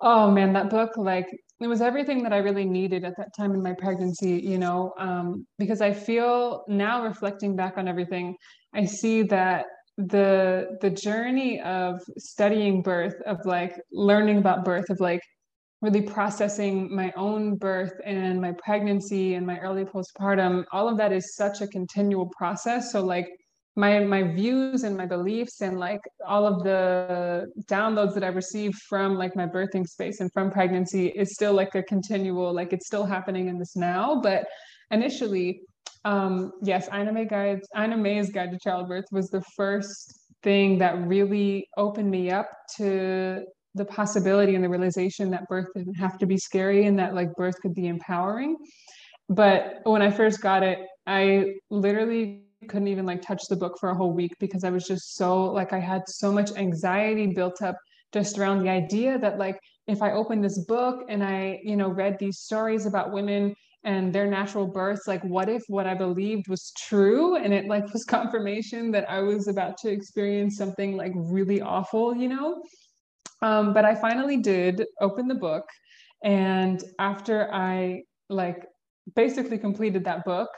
oh 0.00 0.30
man, 0.30 0.52
that 0.54 0.70
book 0.70 0.96
like 0.96 1.28
it 1.60 1.66
was 1.66 1.82
everything 1.82 2.22
that 2.22 2.32
I 2.32 2.38
really 2.38 2.64
needed 2.64 3.04
at 3.04 3.16
that 3.18 3.36
time 3.36 3.52
in 3.52 3.62
my 3.62 3.74
pregnancy, 3.74 4.40
you 4.40 4.56
know, 4.56 4.94
um, 4.98 5.46
because 5.58 5.82
I 5.82 5.92
feel 5.92 6.64
now 6.68 7.04
reflecting 7.04 7.54
back 7.54 7.76
on 7.76 7.86
everything, 7.86 8.36
I 8.74 8.86
see 8.86 9.22
that 9.24 9.66
the 9.98 10.78
the 10.80 10.88
journey 10.88 11.60
of 11.60 12.00
studying 12.16 12.80
birth, 12.80 13.14
of 13.26 13.38
like 13.44 13.78
learning 13.92 14.38
about 14.38 14.64
birth, 14.64 14.88
of 14.88 15.00
like 15.00 15.20
really 15.82 16.02
processing 16.02 16.94
my 16.94 17.12
own 17.16 17.56
birth 17.56 17.92
and 18.04 18.40
my 18.40 18.52
pregnancy 18.62 19.34
and 19.34 19.46
my 19.46 19.58
early 19.58 19.84
postpartum, 19.84 20.64
all 20.72 20.88
of 20.88 20.96
that 20.98 21.12
is 21.12 21.34
such 21.34 21.60
a 21.60 21.66
continual 21.66 22.30
process. 22.36 22.92
So 22.92 23.04
like 23.04 23.28
my 23.76 24.00
my 24.00 24.22
views 24.22 24.82
and 24.82 24.96
my 24.96 25.06
beliefs 25.06 25.60
and 25.60 25.78
like 25.78 26.00
all 26.26 26.46
of 26.46 26.62
the 26.64 27.46
downloads 27.66 28.14
that 28.14 28.24
I've 28.24 28.34
received 28.34 28.76
from 28.88 29.16
like 29.16 29.36
my 29.36 29.46
birthing 29.46 29.86
space 29.86 30.20
and 30.20 30.30
from 30.32 30.50
pregnancy 30.50 31.08
is 31.08 31.32
still 31.32 31.52
like 31.52 31.74
a 31.74 31.82
continual 31.82 32.52
like 32.52 32.72
it's 32.72 32.86
still 32.86 33.06
happening 33.06 33.48
in 33.48 33.58
this 33.58 33.76
now. 33.76 34.20
But 34.20 34.46
initially 34.90 35.62
um 36.04 36.52
yes 36.62 36.88
Ina 36.92 37.12
May 37.12 37.26
guide 37.26 37.60
Ina 37.78 37.96
May's 37.96 38.30
guide 38.30 38.50
to 38.50 38.58
childbirth 38.58 39.04
was 39.12 39.28
the 39.28 39.42
first 39.56 40.18
thing 40.42 40.78
that 40.78 40.98
really 41.06 41.68
opened 41.76 42.10
me 42.10 42.30
up 42.30 42.50
to 42.76 43.44
the 43.74 43.84
possibility 43.84 44.56
and 44.56 44.64
the 44.64 44.68
realization 44.68 45.30
that 45.30 45.46
birth 45.48 45.68
didn't 45.76 45.94
have 45.94 46.18
to 46.18 46.26
be 46.26 46.36
scary 46.36 46.86
and 46.86 46.98
that 46.98 47.14
like 47.14 47.32
birth 47.34 47.54
could 47.62 47.74
be 47.74 47.86
empowering. 47.86 48.56
But 49.28 49.76
when 49.84 50.02
I 50.02 50.10
first 50.10 50.40
got 50.40 50.64
it 50.64 50.80
I 51.06 51.54
literally 51.70 52.49
couldn't 52.68 52.88
even 52.88 53.06
like 53.06 53.22
touch 53.22 53.42
the 53.48 53.56
book 53.56 53.78
for 53.78 53.90
a 53.90 53.94
whole 53.94 54.12
week 54.12 54.32
because 54.38 54.64
I 54.64 54.70
was 54.70 54.86
just 54.86 55.16
so 55.16 55.44
like 55.44 55.72
I 55.72 55.78
had 55.78 56.08
so 56.08 56.32
much 56.32 56.50
anxiety 56.56 57.26
built 57.28 57.62
up 57.62 57.76
just 58.12 58.38
around 58.38 58.62
the 58.62 58.68
idea 58.68 59.18
that 59.18 59.38
like 59.38 59.58
if 59.86 60.02
I 60.02 60.12
opened 60.12 60.44
this 60.44 60.64
book 60.64 61.04
and 61.08 61.22
I, 61.22 61.60
you 61.62 61.76
know, 61.76 61.88
read 61.88 62.18
these 62.18 62.40
stories 62.40 62.86
about 62.86 63.12
women 63.12 63.54
and 63.84 64.12
their 64.12 64.26
natural 64.26 64.66
births, 64.66 65.08
like 65.08 65.22
what 65.24 65.48
if 65.48 65.62
what 65.68 65.86
I 65.86 65.94
believed 65.94 66.48
was 66.48 66.72
true 66.78 67.36
and 67.36 67.54
it 67.54 67.66
like 67.66 67.92
was 67.92 68.04
confirmation 68.08 68.90
that 68.92 69.08
I 69.10 69.20
was 69.20 69.48
about 69.48 69.78
to 69.78 69.90
experience 69.90 70.56
something 70.56 70.96
like 70.96 71.12
really 71.14 71.60
awful, 71.60 72.14
you 72.14 72.28
know? 72.28 72.62
Um, 73.42 73.72
but 73.72 73.84
I 73.84 73.94
finally 73.94 74.36
did 74.36 74.84
open 75.00 75.28
the 75.28 75.34
book. 75.34 75.64
And 76.22 76.82
after 76.98 77.52
I 77.52 78.02
like 78.28 78.66
basically 79.16 79.56
completed 79.56 80.04
that 80.04 80.24
book, 80.24 80.50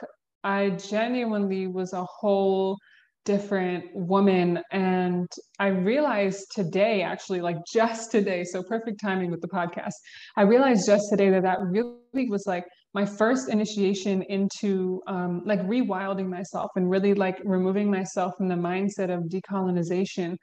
I 0.43 0.71
genuinely 0.71 1.67
was 1.67 1.93
a 1.93 2.03
whole 2.03 2.77
different 3.25 3.85
woman. 3.93 4.59
And 4.71 5.29
I 5.59 5.67
realized 5.67 6.47
today, 6.53 7.01
actually, 7.01 7.41
like 7.41 7.57
just 7.71 8.11
today, 8.11 8.43
so 8.43 8.61
perfect 8.63 8.99
timing 9.01 9.31
with 9.31 9.41
the 9.41 9.47
podcast. 9.47 9.93
I 10.35 10.41
realized 10.41 10.85
just 10.85 11.05
today 11.09 11.29
that 11.29 11.43
that 11.43 11.59
really 11.61 12.29
was 12.29 12.45
like 12.45 12.65
my 12.93 13.05
first 13.05 13.49
initiation 13.49 14.23
into 14.23 15.01
um, 15.07 15.41
like 15.45 15.61
rewilding 15.61 16.27
myself 16.27 16.69
and 16.75 16.89
really 16.89 17.13
like 17.13 17.39
removing 17.43 17.89
myself 17.89 18.33
from 18.37 18.49
the 18.49 18.55
mindset 18.55 19.09
of 19.09 19.23
decolonization. 19.23 20.35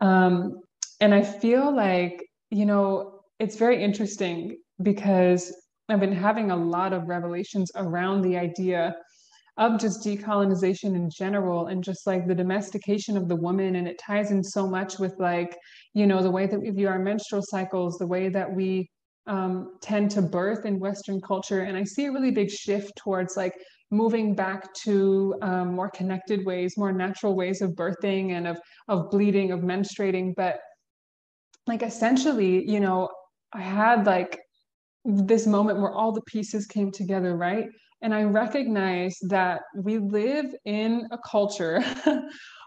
Um, 0.00 0.60
and 1.00 1.12
I 1.14 1.22
feel 1.22 1.74
like, 1.74 2.24
you 2.50 2.66
know, 2.66 3.20
it's 3.38 3.56
very 3.56 3.82
interesting 3.82 4.56
because 4.82 5.54
I've 5.88 6.00
been 6.00 6.12
having 6.12 6.50
a 6.50 6.56
lot 6.56 6.92
of 6.92 7.08
revelations 7.08 7.70
around 7.76 8.22
the 8.22 8.36
idea 8.36 8.94
of 9.58 9.78
just 9.78 10.04
decolonization 10.04 10.94
in 10.94 11.10
general 11.10 11.66
and 11.66 11.82
just 11.84 12.06
like 12.06 12.26
the 12.26 12.34
domestication 12.34 13.16
of 13.16 13.28
the 13.28 13.36
woman. 13.36 13.76
And 13.76 13.86
it 13.86 13.98
ties 13.98 14.30
in 14.30 14.42
so 14.42 14.66
much 14.66 14.98
with 14.98 15.14
like 15.18 15.56
you 15.94 16.06
know 16.06 16.22
the 16.22 16.30
way 16.30 16.46
that 16.46 16.58
we 16.58 16.70
view 16.70 16.88
our 16.88 16.98
menstrual 16.98 17.42
cycles 17.42 17.98
the 17.98 18.06
way 18.06 18.28
that 18.28 18.50
we 18.50 18.88
um, 19.26 19.76
tend 19.82 20.10
to 20.12 20.22
birth 20.22 20.64
in 20.64 20.78
western 20.78 21.20
culture. 21.20 21.62
And 21.62 21.76
i 21.76 21.84
see 21.84 22.06
a 22.06 22.12
really 22.12 22.30
big 22.30 22.50
shift 22.50 22.92
towards 22.96 23.36
like 23.36 23.54
moving 23.90 24.34
back 24.34 24.72
to 24.84 25.34
um, 25.42 25.74
more 25.74 25.90
connected 25.90 26.44
ways 26.46 26.76
more 26.76 26.92
natural 26.92 27.34
ways 27.34 27.60
of 27.60 27.72
birthing 27.72 28.32
and 28.32 28.46
of 28.46 28.58
of 28.86 29.10
bleeding 29.10 29.50
of 29.52 29.60
menstruating. 29.60 30.34
But 30.36 30.60
like 31.68 31.82
essentially 31.82 32.68
you 32.68 32.80
know 32.80 33.08
i 33.52 33.60
had 33.60 34.06
like 34.06 34.40
this 35.04 35.46
moment 35.46 35.78
where 35.78 35.92
all 35.92 36.12
the 36.12 36.22
pieces 36.22 36.66
came 36.66 36.90
together 36.90 37.36
right 37.36 37.66
and 38.02 38.14
I 38.14 38.22
recognize 38.22 39.18
that 39.22 39.62
we 39.76 39.98
live 39.98 40.54
in 40.64 41.06
a 41.10 41.18
culture 41.18 41.82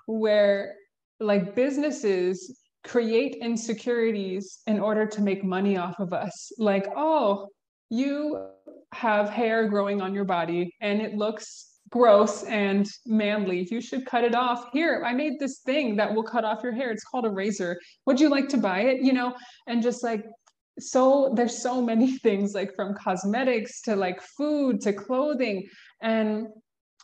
where, 0.06 0.76
like, 1.20 1.56
businesses 1.56 2.60
create 2.84 3.36
insecurities 3.42 4.60
in 4.68 4.80
order 4.80 5.06
to 5.06 5.22
make 5.22 5.44
money 5.44 5.78
off 5.78 6.00
of 6.00 6.14
us. 6.14 6.52
Like, 6.58 6.88
oh, 6.96 7.48
you 7.90 8.48
have 8.94 9.30
hair 9.30 9.68
growing 9.68 10.02
on 10.02 10.14
your 10.14 10.26
body 10.26 10.74
and 10.82 11.02
it 11.02 11.16
looks 11.16 11.72
gross 11.90 12.44
and 12.44 12.88
manly. 13.06 13.68
You 13.70 13.82
should 13.82 14.06
cut 14.06 14.24
it 14.24 14.34
off. 14.34 14.66
Here, 14.72 15.04
I 15.06 15.14
made 15.14 15.34
this 15.40 15.60
thing 15.60 15.96
that 15.98 16.14
will 16.14 16.24
cut 16.24 16.46
off 16.46 16.64
your 16.64 16.72
hair. 16.72 16.90
It's 16.92 17.04
called 17.04 17.26
a 17.26 17.30
razor. 17.30 17.80
Would 18.06 18.20
you 18.20 18.30
like 18.30 18.48
to 18.50 18.58
buy 18.58 18.82
it? 18.82 19.02
You 19.02 19.14
know, 19.14 19.36
and 19.68 19.84
just 19.84 20.04
like 20.04 20.26
so 20.82 21.34
there's 21.36 21.62
so 21.62 21.82
many 21.82 22.18
things 22.18 22.54
like 22.54 22.76
from 22.76 22.96
cosmetics 22.96 23.82
to 23.84 23.96
like 23.96 24.22
food 24.22 24.82
to 24.82 24.94
clothing. 24.94 25.68
And 26.02 26.48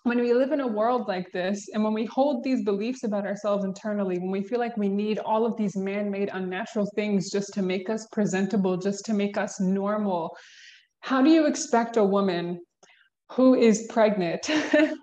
when 0.04 0.20
we 0.20 0.34
live 0.34 0.54
in 0.54 0.62
a 0.62 0.68
world 0.68 1.08
like 1.08 1.30
this 1.34 1.68
and 1.74 1.84
when 1.84 1.94
we 1.94 2.06
hold 2.06 2.42
these 2.44 2.64
beliefs 2.64 3.04
about 3.04 3.26
ourselves 3.26 3.66
internally 3.66 4.18
when 4.20 4.32
we 4.32 4.42
feel 4.42 4.60
like 4.60 4.78
we 4.78 4.88
need 4.88 5.20
all 5.20 5.46
of 5.46 5.58
these 5.58 5.76
man-made 5.76 6.30
unnatural 6.32 6.90
things 6.96 7.30
just 7.30 7.54
to 7.54 7.62
make 7.62 7.90
us 7.90 8.08
presentable 8.14 8.78
just 8.78 9.04
to 9.04 9.14
make 9.14 9.38
us 9.38 9.60
normal 9.60 10.36
how 11.02 11.22
do 11.22 11.30
you 11.30 11.46
expect 11.46 11.98
a 11.98 12.04
woman 12.04 12.58
who 13.34 13.56
is 13.56 13.88
pregnant 13.90 14.50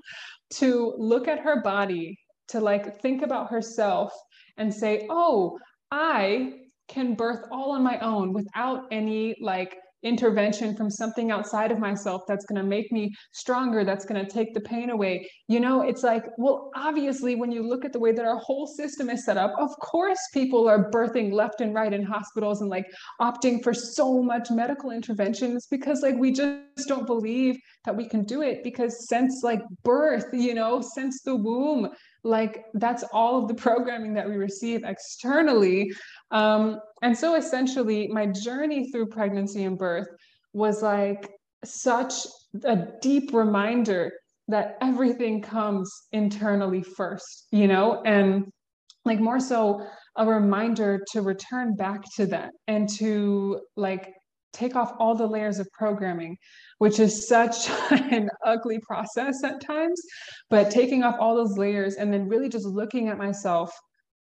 to 0.51 0.95
look 0.97 1.29
at 1.29 1.41
her 1.41 1.61
body 1.61 2.19
to 2.49 2.59
like 2.59 2.99
think 3.03 3.21
about 3.21 3.51
herself 3.51 4.11
and 4.57 4.73
say 4.73 5.07
oh 5.11 5.59
i 5.91 6.55
can 6.89 7.15
birth 7.15 7.45
all 7.51 7.73
on 7.73 7.83
my 7.83 7.99
own 7.99 8.33
without 8.33 8.87
any 8.91 9.37
like 9.41 9.77
intervention 10.05 10.77
from 10.77 10.91
something 10.91 11.31
outside 11.31 11.73
of 11.73 11.79
myself 11.79 12.23
that's 12.29 12.45
going 12.45 12.61
to 12.61 12.67
make 12.67 12.93
me 12.93 13.13
stronger 13.33 13.85
that's 13.85 14.05
going 14.05 14.23
to 14.23 14.31
take 14.31 14.53
the 14.53 14.61
pain 14.61 14.91
away. 14.91 15.29
You 15.49 15.61
know 15.61 15.81
it's 15.81 16.03
like 16.03 16.25
well 16.37 16.71
obviously 16.77 17.35
when 17.35 17.51
you 17.51 17.67
look 17.67 17.85
at 17.85 17.93
the 17.93 17.99
way 17.99 18.13
that 18.13 18.25
our 18.25 18.37
whole 18.37 18.67
system 18.67 19.11
is 19.11 19.25
set 19.25 19.37
up 19.37 19.55
of 19.59 19.71
course 19.81 20.19
people 20.33 20.69
are 20.69 20.91
birthing 20.91 21.33
left 21.33 21.61
and 21.61 21.75
right 21.75 21.93
in 21.93 22.03
hospitals 22.03 22.61
and 22.61 22.71
like 22.71 22.87
opting 23.21 23.63
for 23.63 23.73
so 23.73 24.23
much 24.23 24.51
medical 24.51 24.91
interventions 24.91 25.67
because 25.71 26.03
like 26.03 26.17
we 26.17 26.31
just 26.31 26.87
don't 26.87 27.07
believe 27.07 27.57
that 27.85 27.97
we 27.97 28.07
can 28.07 28.25
do 28.25 28.43
it 28.43 28.63
because 28.63 29.09
since 29.09 29.43
like 29.43 29.63
birth 29.83 30.27
you 30.33 30.55
know 30.55 30.81
since 30.81 31.23
the 31.23 31.35
womb 31.35 31.89
like 32.25 32.65
that's 32.75 33.05
all 33.13 33.41
of 33.41 33.49
the 33.49 33.55
programming 33.55 34.15
that 34.15 34.29
we 34.29 34.37
receive 34.37 34.83
externally 34.85 35.93
um, 36.35 36.81
and 37.03 37.17
so 37.17 37.37
essentially 37.37 38.09
my 38.09 38.27
journey 38.27 38.91
through 38.91 39.07
pregnancy 39.07 39.65
and 39.65 39.79
birth 39.79 40.09
was 40.53 40.83
like 40.83 41.31
such 41.65 42.13
a 42.65 42.77
deep 43.01 43.33
reminder 43.33 44.13
that 44.49 44.77
everything 44.83 45.41
comes 45.41 45.91
internally 46.13 46.83
first 46.83 47.47
you 47.51 47.67
know 47.67 48.03
and 48.05 48.45
like 49.07 49.21
more 49.21 49.41
so 49.41 49.87
a 50.17 50.27
reminder 50.27 51.03
to 51.13 51.23
return 51.23 51.75
back 51.75 52.03
to 52.17 52.27
that 52.27 52.51
and 52.69 52.89
to 52.89 53.59
like 53.77 54.13
take 54.53 54.77
off 54.77 54.93
all 54.99 55.15
the 55.15 55.27
layers 55.27 55.59
of 55.59 55.67
programming 55.73 56.37
which 56.79 56.99
is 57.01 57.29
such 57.29 57.69
an 57.91 58.29
ugly 58.45 58.79
process 58.81 59.43
at 59.45 59.61
times. 59.61 60.01
But 60.51 60.71
taking 60.71 61.03
off 61.03 61.17
all 61.19 61.35
those 61.35 61.57
layers 61.57 61.95
and 61.95 62.13
then 62.13 62.29
really 62.29 62.49
just 62.49 62.67
looking 62.67 63.09
at 63.09 63.19
myself 63.19 63.73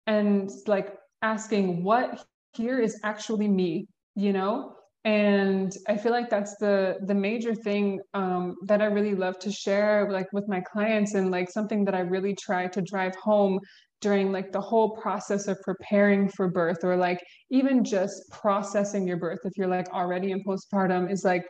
and 0.06 0.50
like 0.66 0.94
asking 1.22 1.82
what 1.82 2.24
here 2.54 2.80
is 2.80 2.98
actually 3.04 3.48
me, 3.48 3.88
you 4.14 4.32
know? 4.32 4.72
And 5.04 5.72
I 5.86 5.96
feel 5.96 6.10
like 6.10 6.28
that's 6.28 6.56
the 6.56 6.96
the 7.06 7.14
major 7.14 7.54
thing 7.54 8.00
um, 8.14 8.56
that 8.66 8.82
I 8.82 8.86
really 8.86 9.14
love 9.14 9.38
to 9.40 9.52
share, 9.52 10.10
like 10.10 10.26
with 10.32 10.48
my 10.48 10.60
clients, 10.60 11.14
and 11.14 11.30
like 11.30 11.48
something 11.48 11.84
that 11.84 11.94
I 11.94 12.00
really 12.00 12.34
try 12.34 12.66
to 12.66 12.82
drive 12.82 13.14
home 13.14 13.60
during 14.00 14.32
like 14.32 14.52
the 14.52 14.60
whole 14.60 14.96
process 14.96 15.48
of 15.48 15.60
preparing 15.62 16.28
for 16.28 16.48
birth 16.48 16.84
or 16.84 16.96
like 16.96 17.20
even 17.50 17.84
just 17.84 18.22
processing 18.30 19.06
your 19.06 19.16
birth 19.16 19.38
if 19.44 19.52
you're 19.56 19.68
like 19.68 19.88
already 19.88 20.32
in 20.32 20.42
postpartum 20.44 21.10
is 21.10 21.24
like 21.24 21.44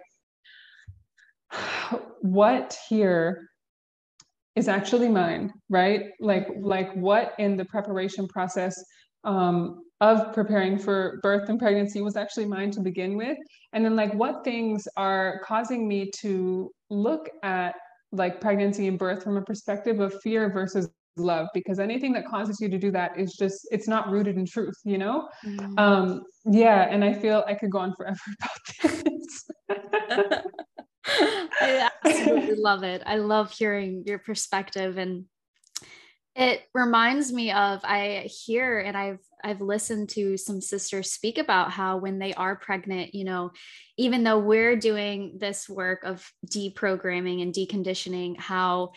what 2.20 2.76
here 2.88 3.48
is 4.54 4.68
actually 4.68 5.08
mine 5.08 5.52
right 5.68 6.02
like 6.20 6.46
like 6.60 6.92
what 6.94 7.34
in 7.38 7.56
the 7.56 7.64
preparation 7.64 8.26
process 8.28 8.74
um, 9.26 9.82
of 10.00 10.32
preparing 10.32 10.78
for 10.78 11.20
birth 11.22 11.48
and 11.48 11.58
pregnancy 11.58 12.02
was 12.02 12.16
actually 12.16 12.46
mine 12.46 12.70
to 12.70 12.80
begin 12.80 13.16
with 13.16 13.38
and 13.72 13.84
then 13.84 13.96
like 13.96 14.12
what 14.14 14.44
things 14.44 14.86
are 14.96 15.40
causing 15.44 15.88
me 15.88 16.10
to 16.10 16.70
look 16.90 17.28
at 17.42 17.74
like 18.12 18.40
pregnancy 18.40 18.88
and 18.88 18.98
birth 18.98 19.22
from 19.22 19.36
a 19.36 19.42
perspective 19.42 20.00
of 20.00 20.14
fear 20.22 20.50
versus 20.50 20.88
love 21.16 21.48
because 21.54 21.78
anything 21.78 22.12
that 22.12 22.26
causes 22.26 22.60
you 22.60 22.68
to 22.68 22.78
do 22.78 22.90
that 22.90 23.18
is 23.18 23.32
just 23.32 23.66
it's 23.70 23.88
not 23.88 24.10
rooted 24.10 24.36
in 24.36 24.44
truth 24.44 24.76
you 24.84 24.98
know 24.98 25.26
mm. 25.46 25.78
um 25.78 26.22
yeah 26.44 26.86
and 26.90 27.02
i 27.02 27.12
feel 27.12 27.42
i 27.46 27.54
could 27.54 27.70
go 27.70 27.78
on 27.78 27.94
forever 27.94 28.18
about 28.42 28.92
this 28.92 29.48
I 31.08 31.88
absolutely 32.04 32.56
love 32.56 32.82
it. 32.82 33.02
I 33.06 33.16
love 33.16 33.52
hearing 33.52 34.02
your 34.06 34.18
perspective 34.18 34.98
and 34.98 35.24
it 36.36 36.64
reminds 36.74 37.32
me 37.32 37.50
of 37.50 37.80
I 37.82 38.28
hear 38.44 38.78
and 38.78 38.94
I've 38.94 39.20
I've 39.42 39.62
listened 39.62 40.10
to 40.10 40.36
some 40.36 40.60
sisters 40.60 41.10
speak 41.10 41.38
about 41.38 41.70
how 41.70 41.96
when 41.96 42.18
they 42.18 42.34
are 42.34 42.56
pregnant, 42.56 43.14
you 43.14 43.24
know, 43.24 43.52
even 43.96 44.22
though 44.22 44.38
we're 44.38 44.76
doing 44.76 45.38
this 45.38 45.66
work 45.68 46.04
of 46.04 46.30
deprogramming 46.46 47.40
and 47.42 47.54
deconditioning, 47.54 48.38
how 48.38 48.92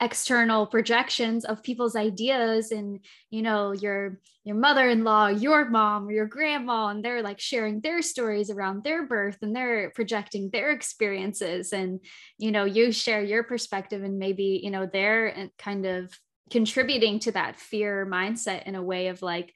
external 0.00 0.64
projections 0.66 1.44
of 1.44 1.62
people's 1.62 1.96
ideas 1.96 2.70
and 2.70 3.00
you 3.30 3.42
know 3.42 3.72
your 3.72 4.20
your 4.44 4.54
mother-in-law 4.54 5.26
your 5.26 5.68
mom 5.68 6.06
or 6.06 6.12
your 6.12 6.24
grandma 6.24 6.86
and 6.86 7.04
they're 7.04 7.20
like 7.20 7.40
sharing 7.40 7.80
their 7.80 8.00
stories 8.00 8.48
around 8.48 8.84
their 8.84 9.08
birth 9.08 9.38
and 9.42 9.56
they're 9.56 9.90
projecting 9.96 10.50
their 10.50 10.70
experiences 10.70 11.72
and 11.72 11.98
you 12.38 12.52
know 12.52 12.64
you 12.64 12.92
share 12.92 13.24
your 13.24 13.42
perspective 13.42 14.04
and 14.04 14.20
maybe 14.20 14.60
you 14.62 14.70
know 14.70 14.86
they're 14.86 15.36
uh, 15.36 15.46
kind 15.58 15.84
of 15.84 16.16
contributing 16.50 17.18
to 17.20 17.32
that 17.32 17.56
fear 17.56 18.06
mindset 18.06 18.64
in 18.64 18.74
a 18.74 18.82
way 18.82 19.08
of 19.08 19.22
like 19.22 19.52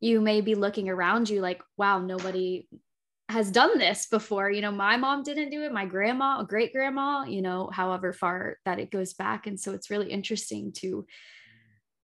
you 0.00 0.20
may 0.20 0.40
be 0.40 0.54
looking 0.54 0.88
around 0.88 1.28
you 1.28 1.40
like 1.40 1.62
wow 1.76 1.98
nobody 1.98 2.68
has 3.28 3.50
done 3.50 3.78
this 3.78 4.06
before. 4.06 4.50
You 4.50 4.62
know, 4.62 4.72
my 4.72 4.96
mom 4.96 5.22
didn't 5.22 5.50
do 5.50 5.62
it, 5.62 5.72
my 5.72 5.84
grandma, 5.84 6.42
great 6.42 6.72
grandma, 6.72 7.24
you 7.24 7.42
know, 7.42 7.68
however 7.72 8.12
far 8.12 8.56
that 8.64 8.78
it 8.78 8.90
goes 8.90 9.12
back. 9.12 9.46
And 9.46 9.60
so 9.60 9.72
it's 9.72 9.90
really 9.90 10.10
interesting 10.10 10.72
to 10.78 11.06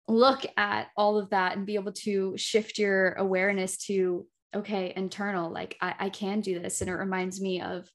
look 0.09 0.45
at 0.57 0.89
all 0.97 1.19
of 1.19 1.31
that 1.31 1.57
and 1.57 1.67
be 1.67 1.75
able 1.75 1.93
to 1.93 2.37
shift 2.37 2.79
your 2.79 3.13
awareness 3.13 3.77
to, 3.87 4.27
okay, 4.57 4.93
internal, 4.97 5.51
like 5.51 5.77
I, 5.81 5.95
I 5.99 6.09
can 6.09 6.41
do 6.41 6.59
this. 6.59 6.81
And 6.81 6.89
it 6.89 6.95
reminds 6.95 7.41
me 7.41 7.61
of 7.61 7.89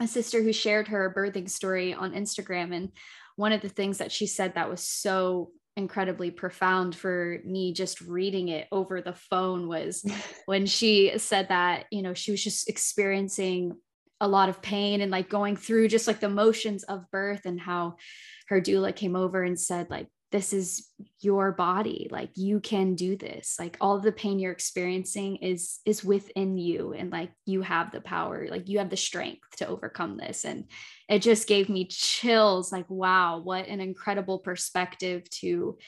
a 0.00 0.08
sister 0.08 0.42
who 0.42 0.52
shared 0.52 0.88
her 0.88 1.14
birthing 1.16 1.48
story 1.48 1.94
on 1.94 2.12
Instagram. 2.12 2.74
And 2.74 2.90
one 3.38 3.52
of 3.52 3.60
the 3.60 3.68
things 3.68 3.98
that 3.98 4.10
she 4.10 4.26
said 4.26 4.56
that 4.56 4.68
was 4.68 4.82
so 4.82 5.52
incredibly 5.76 6.28
profound 6.32 6.92
for 6.96 7.38
me 7.44 7.72
just 7.72 8.00
reading 8.00 8.48
it 8.48 8.66
over 8.72 9.00
the 9.00 9.12
phone 9.12 9.68
was 9.68 10.04
when 10.46 10.66
she 10.66 11.16
said 11.18 11.48
that 11.48 11.84
you 11.92 12.02
know 12.02 12.14
she 12.14 12.32
was 12.32 12.42
just 12.42 12.68
experiencing 12.68 13.76
a 14.20 14.26
lot 14.26 14.48
of 14.48 14.60
pain 14.60 15.00
and 15.00 15.12
like 15.12 15.28
going 15.28 15.54
through 15.54 15.86
just 15.86 16.08
like 16.08 16.18
the 16.18 16.28
motions 16.28 16.82
of 16.82 17.08
birth 17.12 17.42
and 17.44 17.60
how 17.60 17.94
her 18.48 18.60
doula 18.60 18.94
came 18.94 19.14
over 19.14 19.44
and 19.44 19.58
said 19.58 19.88
like 19.88 20.08
this 20.30 20.52
is 20.52 20.88
your 21.20 21.52
body 21.52 22.08
like 22.10 22.30
you 22.34 22.60
can 22.60 22.94
do 22.94 23.16
this 23.16 23.56
like 23.58 23.76
all 23.80 23.98
the 23.98 24.12
pain 24.12 24.38
you're 24.38 24.52
experiencing 24.52 25.36
is 25.36 25.80
is 25.86 26.04
within 26.04 26.58
you 26.58 26.92
and 26.92 27.10
like 27.10 27.30
you 27.46 27.62
have 27.62 27.90
the 27.92 28.00
power 28.00 28.46
like 28.50 28.68
you 28.68 28.78
have 28.78 28.90
the 28.90 28.96
strength 28.96 29.40
to 29.56 29.66
overcome 29.66 30.16
this 30.16 30.44
and 30.44 30.64
it 31.08 31.20
just 31.20 31.48
gave 31.48 31.68
me 31.68 31.86
chills 31.86 32.70
like 32.70 32.88
wow 32.90 33.40
what 33.42 33.66
an 33.68 33.80
incredible 33.80 34.38
perspective 34.38 35.28
to 35.30 35.78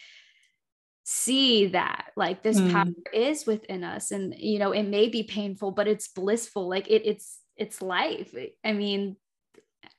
see 1.05 1.67
that 1.67 2.07
like 2.17 2.43
this 2.43 2.61
mm. 2.61 2.73
power 2.73 3.13
is 3.13 3.47
within 3.47 3.85
us 3.85 4.11
and 4.11 4.35
you 4.39 4.59
know 4.59 4.73
it 4.73 4.85
may 4.85 5.09
be 5.09 5.23
painful 5.23 5.71
but 5.71 5.89
it's 5.89 6.09
blissful 6.09 6.69
like 6.69 6.89
it 6.89 7.03
it's 7.05 7.41
it's 7.57 7.83
life 7.83 8.35
i 8.65 8.73
mean 8.73 9.17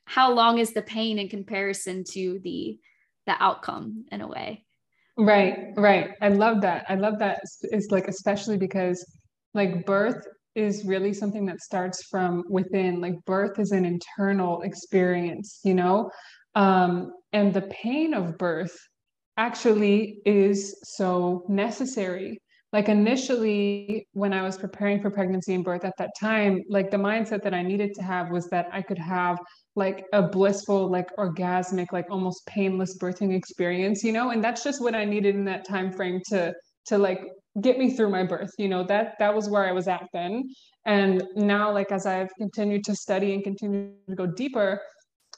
how 0.05 0.33
long 0.33 0.57
is 0.57 0.73
the 0.73 0.81
pain 0.81 1.19
in 1.19 1.29
comparison 1.29 2.03
to 2.03 2.39
the 2.43 2.79
the 3.25 3.35
outcome 3.41 4.05
in 4.11 4.21
a 4.21 4.27
way. 4.27 4.65
Right 5.17 5.73
right. 5.75 6.11
I 6.21 6.29
love 6.29 6.61
that. 6.61 6.85
I 6.89 6.95
love 6.95 7.19
that 7.19 7.41
it's 7.63 7.87
like 7.91 8.07
especially 8.07 8.57
because 8.57 9.05
like 9.53 9.85
birth 9.85 10.25
is 10.55 10.85
really 10.85 11.13
something 11.13 11.45
that 11.45 11.61
starts 11.61 12.03
from 12.09 12.43
within 12.49 12.99
like 13.01 13.15
birth 13.25 13.59
is 13.59 13.71
an 13.71 13.85
internal 13.85 14.61
experience 14.61 15.59
you 15.63 15.73
know? 15.73 16.09
Um 16.55 17.11
and 17.33 17.53
the 17.53 17.63
pain 17.63 18.13
of 18.13 18.37
birth 18.37 18.77
actually 19.37 20.21
is 20.25 20.77
so 20.83 21.45
necessary. 21.47 22.39
Like 22.73 22.87
initially 22.87 24.07
when 24.13 24.31
i 24.33 24.41
was 24.41 24.57
preparing 24.57 25.01
for 25.01 25.11
pregnancy 25.11 25.53
and 25.53 25.63
birth 25.63 25.83
at 25.83 25.93
that 25.97 26.11
time 26.19 26.61
like 26.69 26.89
the 26.89 26.97
mindset 26.97 27.43
that 27.43 27.53
i 27.53 27.61
needed 27.61 27.93
to 27.95 28.01
have 28.01 28.29
was 28.29 28.47
that 28.47 28.67
i 28.71 28.81
could 28.81 28.97
have 28.97 29.37
like 29.75 30.05
a 30.13 30.21
blissful 30.21 30.89
like 30.89 31.15
orgasmic 31.17 31.87
like 31.91 32.05
almost 32.09 32.45
painless 32.45 32.97
birthing 32.97 33.33
experience 33.33 34.03
you 34.03 34.11
know? 34.11 34.31
And 34.31 34.43
that's 34.43 34.63
just 34.63 34.81
what 34.81 34.95
i 34.95 35.05
needed 35.05 35.35
in 35.35 35.45
that 35.45 35.65
time 35.65 35.91
frame 35.91 36.21
to 36.27 36.53
to 36.85 36.97
like 36.97 37.23
get 37.61 37.77
me 37.77 37.91
through 37.95 38.09
my 38.09 38.23
birth 38.23 38.51
you 38.57 38.67
know? 38.67 38.83
That 38.83 39.15
that 39.19 39.33
was 39.33 39.49
where 39.49 39.65
i 39.65 39.71
was 39.71 39.87
at 39.87 40.07
then. 40.13 40.49
And 40.85 41.23
now 41.35 41.71
like 41.71 41.91
as 41.91 42.05
i've 42.05 42.31
continued 42.37 42.83
to 42.85 42.95
study 42.95 43.33
and 43.33 43.43
continue 43.43 43.93
to 44.09 44.15
go 44.15 44.25
deeper 44.25 44.81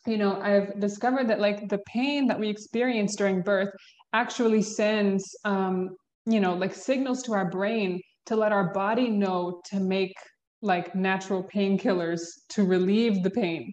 you 0.05 0.17
know 0.17 0.39
i've 0.41 0.79
discovered 0.79 1.27
that 1.27 1.39
like 1.39 1.69
the 1.69 1.79
pain 1.87 2.27
that 2.27 2.39
we 2.39 2.49
experience 2.49 3.15
during 3.15 3.41
birth 3.41 3.69
actually 4.13 4.61
sends 4.61 5.23
um 5.45 5.89
you 6.25 6.39
know 6.39 6.53
like 6.53 6.73
signals 6.73 7.23
to 7.23 7.33
our 7.33 7.49
brain 7.49 8.01
to 8.25 8.35
let 8.35 8.51
our 8.51 8.73
body 8.73 9.09
know 9.09 9.61
to 9.65 9.79
make 9.79 10.13
like 10.61 10.95
natural 10.95 11.43
painkillers 11.43 12.21
to 12.49 12.63
relieve 12.63 13.23
the 13.23 13.29
pain 13.29 13.71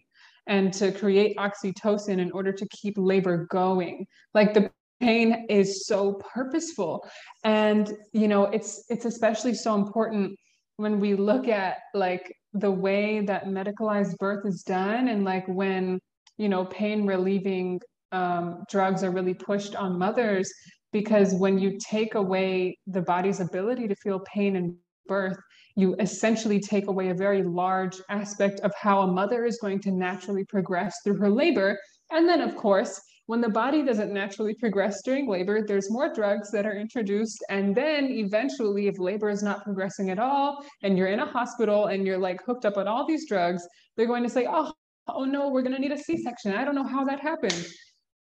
and 0.50 0.72
to 0.74 0.90
create 0.90 1.36
oxytocin 1.36 2.18
in 2.18 2.30
order 2.32 2.52
to 2.52 2.66
keep 2.68 2.94
labor 2.98 3.46
going. 3.50 4.04
Like 4.34 4.52
the 4.52 4.70
pain 5.00 5.46
is 5.48 5.86
so 5.86 6.20
purposeful. 6.34 7.08
And 7.44 7.90
you 8.12 8.28
know 8.28 8.44
it's 8.44 8.84
it's 8.90 9.06
especially 9.06 9.54
so 9.54 9.74
important 9.76 10.36
when 10.76 11.00
we 11.00 11.14
look 11.14 11.48
at 11.48 11.78
like 11.94 12.34
the 12.52 12.70
way 12.70 13.20
that 13.20 13.46
medicalized 13.46 14.16
birth 14.18 14.44
is 14.44 14.62
done 14.62 15.08
and 15.08 15.24
like 15.24 15.46
when 15.46 16.00
you 16.36 16.48
know 16.48 16.64
pain 16.64 17.06
relieving 17.06 17.80
um, 18.12 18.64
drugs 18.68 19.04
are 19.04 19.12
really 19.12 19.34
pushed 19.34 19.76
on 19.76 19.96
mothers 19.96 20.52
because 20.92 21.32
when 21.34 21.58
you 21.60 21.78
take 21.78 22.16
away 22.16 22.76
the 22.88 23.00
body's 23.00 23.38
ability 23.38 23.86
to 23.86 23.94
feel 23.94 24.20
pain 24.34 24.56
in 24.56 24.76
birth 25.16 25.36
you 25.76 25.94
essentially 26.06 26.60
take 26.60 26.86
away 26.88 27.10
a 27.10 27.14
very 27.26 27.42
large 27.42 27.96
aspect 28.08 28.60
of 28.60 28.72
how 28.74 28.96
a 29.02 29.12
mother 29.20 29.44
is 29.44 29.58
going 29.64 29.80
to 29.80 29.90
naturally 29.90 30.44
progress 30.44 30.94
through 31.02 31.18
her 31.22 31.30
labor 31.42 31.78
and 32.10 32.28
then 32.28 32.40
of 32.40 32.56
course 32.56 33.00
when 33.30 33.40
the 33.40 33.48
body 33.48 33.84
doesn't 33.84 34.12
naturally 34.12 34.54
progress 34.54 35.02
during 35.04 35.28
labor, 35.28 35.64
there's 35.64 35.88
more 35.88 36.12
drugs 36.12 36.50
that 36.50 36.66
are 36.66 36.74
introduced. 36.74 37.44
And 37.48 37.76
then 37.76 38.06
eventually, 38.10 38.88
if 38.88 38.98
labor 38.98 39.30
is 39.30 39.40
not 39.40 39.62
progressing 39.62 40.10
at 40.10 40.18
all, 40.18 40.64
and 40.82 40.98
you're 40.98 41.06
in 41.06 41.20
a 41.20 41.26
hospital 41.26 41.86
and 41.86 42.04
you're 42.04 42.18
like 42.18 42.44
hooked 42.44 42.64
up 42.64 42.76
on 42.76 42.88
all 42.88 43.06
these 43.06 43.28
drugs, 43.28 43.62
they're 43.96 44.08
going 44.08 44.24
to 44.24 44.28
say, 44.28 44.48
oh, 44.50 44.72
oh 45.06 45.24
no, 45.24 45.48
we're 45.48 45.62
going 45.62 45.76
to 45.76 45.80
need 45.80 45.92
a 45.92 45.98
C 45.98 46.20
section. 46.20 46.52
I 46.52 46.64
don't 46.64 46.74
know 46.74 46.82
how 46.96 47.04
that 47.04 47.20
happened. 47.20 47.64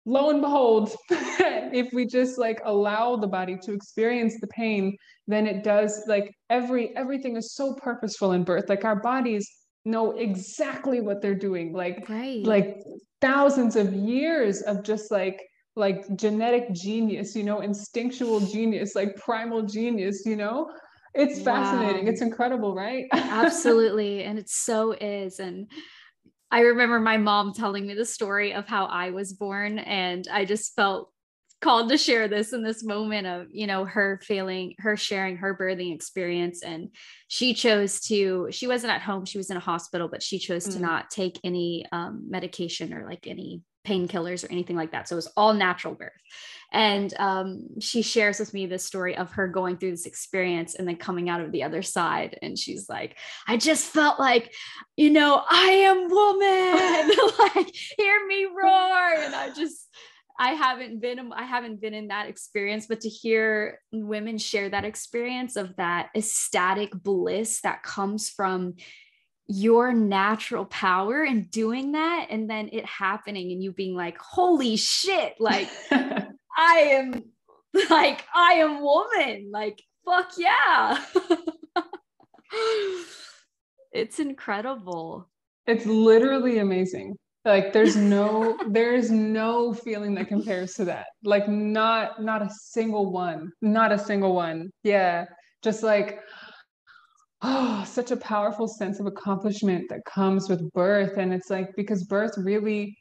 Lo 0.09 0.31
and 0.31 0.41
behold, 0.41 0.97
if 1.11 1.93
we 1.93 2.07
just 2.07 2.39
like 2.39 2.63
allow 2.65 3.15
the 3.15 3.27
body 3.27 3.59
to 3.63 3.75
experience 3.75 4.41
the 4.41 4.47
pain, 4.47 4.97
then 5.27 5.47
it 5.47 5.63
does 5.63 6.03
like 6.07 6.35
every 6.49 6.97
everything 6.97 7.37
is 7.37 7.55
so 7.55 7.75
purposeful 7.75 8.33
in 8.33 8.43
birth. 8.43 8.71
Like 8.71 8.87
our 8.87 8.97
bodies 8.97 9.47
know 9.85 10.13
exactly 10.13 11.03
what 11.03 11.21
they're 11.21 11.35
doing. 11.35 11.75
Like 11.75 12.09
right. 12.09 12.43
like 12.43 12.79
thousands 13.21 13.77
of 13.77 13.93
years 13.93 14.63
of 14.63 14.83
just 14.83 15.11
like 15.11 15.43
like 15.77 16.17
genetic 16.17 16.73
genius 16.73 17.37
you 17.37 17.45
know 17.45 17.61
instinctual 17.61 18.41
genius 18.41 18.97
like 18.97 19.15
primal 19.15 19.63
genius 19.63 20.23
you 20.27 20.35
know 20.35 20.69
it's 21.15 21.41
fascinating 21.41 22.05
wow. 22.05 22.11
it's 22.11 22.21
incredible 22.21 22.75
right 22.75 23.05
absolutely 23.13 24.25
and 24.25 24.41
it 24.41 24.49
so 24.49 24.93
is 25.01 25.39
and 25.39 25.71
i 26.51 26.61
remember 26.61 26.99
my 26.99 27.17
mom 27.17 27.53
telling 27.53 27.87
me 27.87 27.95
the 27.95 28.05
story 28.05 28.53
of 28.55 28.67
how 28.67 28.87
i 28.87 29.11
was 29.11 29.33
born 29.33 29.79
and 29.79 30.29
i 30.31 30.45
just 30.45 30.75
felt 30.75 31.11
called 31.61 31.89
to 31.89 31.99
share 31.99 32.29
this 32.29 32.53
in 32.53 32.63
this 32.63 32.85
moment 32.85 33.27
of 33.27 33.47
you 33.51 33.67
know 33.67 33.85
her 33.85 34.21
feeling 34.23 34.75
her 34.79 34.97
sharing 34.97 35.37
her 35.37 35.57
birthing 35.57 35.95
experience 35.95 36.63
and 36.63 36.91
she 37.27 37.53
chose 37.53 38.01
to 38.01 38.47
she 38.51 38.67
wasn't 38.67 38.93
at 38.93 39.03
home 39.03 39.25
she 39.25 39.39
was 39.39 39.51
in 39.51 39.57
a 39.57 39.61
hospital 39.61 40.09
but 40.09 40.23
she 40.23 40.39
chose 40.39 40.67
mm. 40.67 40.73
to 40.75 40.79
not 40.79 41.11
take 41.11 41.39
any 41.43 41.85
um, 41.91 42.27
medication 42.29 42.95
or 42.95 43.05
like 43.09 43.27
any 43.27 43.61
painkillers 43.89 44.45
or 44.45 44.53
anything 44.53 44.77
like 44.77 44.93
that. 44.93 45.09
So 45.09 45.15
it 45.15 45.17
was 45.17 45.33
all 45.37 45.55
natural 45.55 45.95
birth. 45.95 46.13
And 46.71 47.15
um, 47.19 47.81
she 47.81 48.03
shares 48.03 48.39
with 48.39 48.53
me 48.53 48.67
this 48.67 48.85
story 48.85 49.17
of 49.17 49.33
her 49.33 49.49
going 49.49 49.79
through 49.79 49.93
this 49.93 50.05
experience 50.05 50.75
and 50.75 50.87
then 50.87 50.97
coming 50.97 51.31
out 51.31 51.41
of 51.41 51.51
the 51.51 51.63
other 51.63 51.81
side. 51.81 52.39
And 52.43 52.59
she's 52.59 52.89
like 52.89 53.17
i 53.47 53.57
just 53.57 53.87
felt 53.87 54.21
like 54.21 54.53
you 54.97 55.11
know 55.11 55.43
i 55.49 55.71
am 55.71 56.09
woman. 56.09 57.11
Like 57.55 57.75
hear 57.97 58.27
me 58.27 58.45
roar. 58.45 59.15
And 59.25 59.35
i 59.35 59.51
just 59.55 59.87
I 60.39 60.51
haven't 60.51 61.01
been 61.01 61.33
I 61.33 61.45
haven't 61.45 61.81
been 61.81 61.95
in 61.95 62.09
that 62.09 62.29
experience, 62.29 62.87
but 62.87 63.01
to 63.01 63.09
hear 63.09 63.81
women 63.91 64.39
share 64.39 64.69
that 64.69 64.85
experience 64.85 65.57
of 65.57 65.75
that 65.77 66.11
ecstatic 66.15 66.93
bliss 66.93 67.61
that 67.63 67.83
comes 67.83 68.29
from 68.29 68.75
your 69.49 69.93
natural 69.93 70.65
power 70.67 71.23
and 71.23 71.51
doing 71.51 71.93
that 71.93 72.27
and 72.31 72.51
then 72.51 72.69
it 72.73 72.85
happening 72.85 73.51
and 73.51 73.63
you 73.63 73.73
being 73.73 73.95
like 73.95 74.19
holy 74.19 74.77
shit 74.77 75.35
like 75.41 75.69
i 75.91 76.77
am 76.77 77.25
like 77.89 78.25
i 78.35 78.53
am 78.55 78.81
woman 78.83 79.49
like 79.51 79.83
fuck 80.05 80.33
yeah. 80.37 81.03
It's 83.93 84.21
incredible. 84.21 85.29
It's 85.67 85.87
literally 85.87 86.59
amazing. 86.59 87.17
Like 87.45 87.73
there's 87.73 87.97
no 87.97 88.59
there's 88.69 89.11
no 89.11 89.73
feeling 89.73 90.15
that 90.17 90.29
compares 90.29 90.75
to 90.75 90.85
that. 90.87 91.07
Like 91.25 91.49
not 91.49 92.23
not 92.23 92.43
a 92.43 92.51
single 92.51 93.11
one 93.11 93.51
not 93.63 93.91
a 93.91 93.99
single 93.99 94.35
one. 94.35 94.71
Yeah. 94.83 95.25
Just 95.63 95.83
like 95.83 96.21
oh 97.43 97.85
such 97.87 98.11
a 98.11 98.17
powerful 98.17 98.67
sense 98.67 99.01
of 99.01 99.07
accomplishment 99.07 99.85
that 99.89 100.05
comes 100.05 100.49
with 100.49 100.71
birth 100.73 101.17
and 101.19 101.33
it's 101.33 101.51
like 101.51 101.69
because 101.77 102.05
birth 102.05 102.33
really 102.39 102.97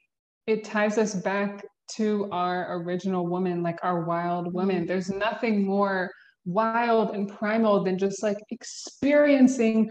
it 0.45 0.63
ties 0.63 0.97
us 0.97 1.15
back 1.15 1.65
to 1.89 2.29
our 2.31 2.81
original 2.81 3.27
woman 3.27 3.63
like 3.63 3.79
our 3.83 4.05
wild 4.05 4.53
woman 4.53 4.77
mm-hmm. 4.77 4.85
there's 4.85 5.09
nothing 5.09 5.65
more 5.65 6.11
wild 6.45 7.15
and 7.15 7.27
primal 7.29 7.83
than 7.83 7.97
just 7.97 8.21
like 8.21 8.37
experiencing 8.51 9.89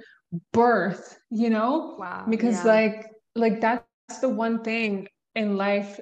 birth 0.53 1.19
you 1.31 1.51
know 1.51 1.97
wow 1.99 2.25
because 2.29 2.65
yeah. 2.65 2.73
like 2.73 3.07
like 3.35 3.61
that's 3.61 3.85
that's 4.09 4.21
the 4.21 4.29
one 4.29 4.63
thing 4.63 5.09
in 5.35 5.57
life. 5.57 5.99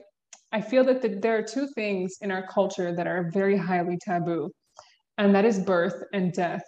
I 0.52 0.60
feel 0.60 0.84
that 0.84 1.02
the, 1.02 1.08
there 1.08 1.36
are 1.36 1.42
two 1.42 1.68
things 1.74 2.16
in 2.20 2.30
our 2.30 2.46
culture 2.46 2.94
that 2.94 3.06
are 3.06 3.30
very 3.32 3.56
highly 3.56 3.98
taboo, 4.00 4.50
and 5.18 5.34
that 5.34 5.44
is 5.44 5.58
birth 5.58 6.04
and 6.12 6.32
death. 6.32 6.62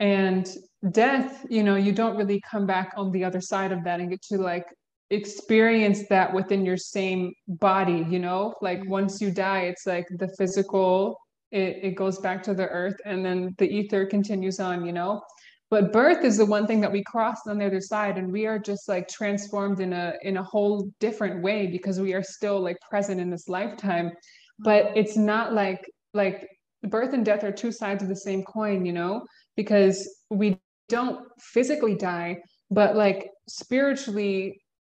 And 0.00 0.48
death, 0.90 1.46
you 1.48 1.62
know, 1.62 1.76
you 1.76 1.92
don't 1.92 2.16
really 2.16 2.40
come 2.48 2.66
back 2.66 2.92
on 2.96 3.10
the 3.10 3.24
other 3.24 3.40
side 3.40 3.72
of 3.72 3.84
that 3.84 4.00
and 4.00 4.10
get 4.10 4.22
to 4.22 4.38
like 4.38 4.66
experience 5.10 6.06
that 6.08 6.32
within 6.32 6.64
your 6.64 6.76
same 6.76 7.32
body, 7.46 8.06
you 8.08 8.18
know, 8.18 8.54
like 8.60 8.80
mm-hmm. 8.80 8.90
once 8.90 9.20
you 9.20 9.30
die, 9.30 9.62
it's 9.62 9.86
like 9.86 10.06
the 10.18 10.28
physical, 10.38 11.18
it, 11.50 11.78
it 11.82 11.94
goes 11.94 12.18
back 12.18 12.42
to 12.42 12.54
the 12.54 12.66
earth 12.68 12.96
and 13.04 13.24
then 13.24 13.54
the 13.58 13.68
ether 13.68 14.06
continues 14.06 14.60
on, 14.60 14.84
you 14.84 14.92
know? 14.92 15.22
But 15.70 15.92
birth 15.92 16.24
is 16.24 16.36
the 16.36 16.46
one 16.46 16.66
thing 16.66 16.80
that 16.82 16.92
we 16.92 17.02
crossed 17.02 17.48
on 17.48 17.58
the 17.58 17.66
other 17.66 17.80
side 17.80 18.18
and 18.18 18.30
we 18.30 18.46
are 18.46 18.58
just 18.58 18.88
like 18.88 19.08
transformed 19.08 19.80
in 19.80 19.92
a 19.92 20.12
in 20.22 20.36
a 20.36 20.42
whole 20.42 20.88
different 21.00 21.42
way 21.42 21.66
because 21.66 21.98
we 21.98 22.12
are 22.12 22.22
still 22.22 22.60
like 22.60 22.76
present 22.88 23.20
in 23.20 23.30
this 23.30 23.48
lifetime. 23.48 24.12
But 24.58 24.92
it's 24.94 25.16
not 25.16 25.52
like 25.52 25.84
like 26.12 26.46
birth 26.84 27.12
and 27.12 27.24
death 27.24 27.42
are 27.42 27.50
two 27.50 27.72
sides 27.72 28.02
of 28.02 28.08
the 28.08 28.16
same 28.16 28.44
coin 28.44 28.84
you 28.84 28.92
know? 28.92 29.24
Because 29.56 30.08
we 30.30 30.58
don't 30.96 31.16
physically 31.54 31.94
die 31.94 32.36
but 32.70 32.96
like 32.96 33.20
spiritually 33.48 34.38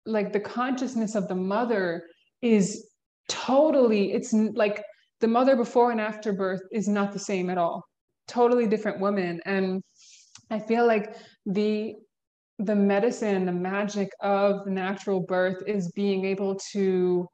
like 0.05 0.31
the 0.31 0.39
consciousness 0.39 1.15
of 1.15 1.27
the 1.27 1.35
mother 1.35 1.85
is 2.41 2.65
totally 3.29 4.11
it's 4.13 4.33
like 4.63 4.83
the 5.21 5.27
mother 5.27 5.55
before 5.55 5.91
and 5.91 6.01
after 6.01 6.33
birth 6.33 6.61
is 6.71 6.87
not 6.87 7.13
the 7.13 7.19
same 7.19 7.49
at 7.49 7.57
all. 7.57 7.85
Totally 8.27 8.67
different 8.67 8.99
woman. 8.99 9.39
And 9.45 9.81
I 10.49 10.59
feel 10.59 10.85
like 10.85 11.15
the 11.45 11.93
the 12.59 12.75
medicine, 12.75 13.45
the 13.45 13.51
magic 13.51 14.09
of 14.21 14.67
natural 14.67 15.19
birth 15.19 15.63
is 15.65 15.91
being 15.95 16.25
able 16.25 16.59
to 16.73 17.27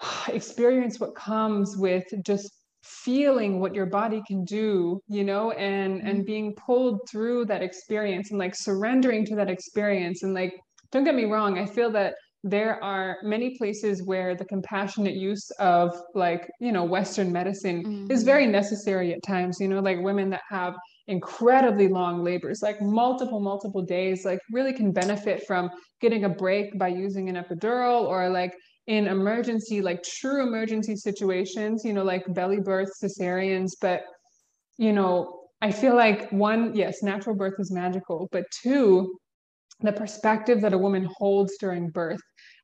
experience 0.28 0.98
what 0.98 1.14
comes 1.14 1.76
with 1.76 2.04
just 2.24 2.50
feeling 2.84 3.60
what 3.60 3.74
your 3.74 3.86
body 3.86 4.22
can 4.26 4.44
do 4.44 5.00
you 5.08 5.24
know 5.24 5.52
and 5.52 5.98
mm-hmm. 5.98 6.06
and 6.06 6.26
being 6.26 6.54
pulled 6.54 7.00
through 7.08 7.44
that 7.46 7.62
experience 7.62 8.30
and 8.30 8.38
like 8.38 8.54
surrendering 8.54 9.24
to 9.24 9.34
that 9.34 9.48
experience 9.48 10.22
and 10.22 10.34
like 10.34 10.52
don't 10.92 11.04
get 11.04 11.14
me 11.14 11.24
wrong 11.24 11.58
i 11.58 11.64
feel 11.64 11.90
that 11.90 12.14
there 12.46 12.82
are 12.84 13.16
many 13.22 13.56
places 13.56 14.02
where 14.04 14.36
the 14.36 14.44
compassionate 14.44 15.14
use 15.14 15.50
of 15.52 15.98
like 16.14 16.46
you 16.60 16.72
know 16.72 16.84
western 16.84 17.32
medicine 17.32 17.82
mm-hmm. 17.82 18.10
is 18.10 18.22
very 18.22 18.46
necessary 18.46 19.14
at 19.14 19.22
times 19.22 19.58
you 19.58 19.66
know 19.66 19.80
like 19.80 19.98
women 20.00 20.28
that 20.28 20.42
have 20.50 20.74
incredibly 21.06 21.88
long 21.88 22.22
labors 22.22 22.62
like 22.62 22.80
multiple 22.82 23.40
multiple 23.40 23.82
days 23.82 24.26
like 24.26 24.40
really 24.52 24.74
can 24.74 24.92
benefit 24.92 25.46
from 25.46 25.70
getting 26.02 26.24
a 26.24 26.28
break 26.28 26.78
by 26.78 26.88
using 26.88 27.30
an 27.30 27.42
epidural 27.42 28.04
or 28.04 28.28
like 28.28 28.54
in 28.86 29.06
emergency 29.06 29.80
like 29.80 30.02
true 30.02 30.46
emergency 30.46 30.96
situations 30.96 31.84
you 31.84 31.92
know 31.92 32.04
like 32.04 32.22
belly 32.34 32.60
birth 32.60 32.90
cesareans 33.02 33.72
but 33.80 34.02
you 34.76 34.92
know 34.92 35.40
i 35.62 35.70
feel 35.70 35.96
like 35.96 36.30
one 36.30 36.74
yes 36.74 37.02
natural 37.02 37.34
birth 37.34 37.54
is 37.58 37.72
magical 37.72 38.28
but 38.30 38.44
two 38.62 39.16
the 39.80 39.92
perspective 39.92 40.60
that 40.60 40.72
a 40.72 40.78
woman 40.78 41.08
holds 41.16 41.56
during 41.58 41.90
birth 41.90 42.20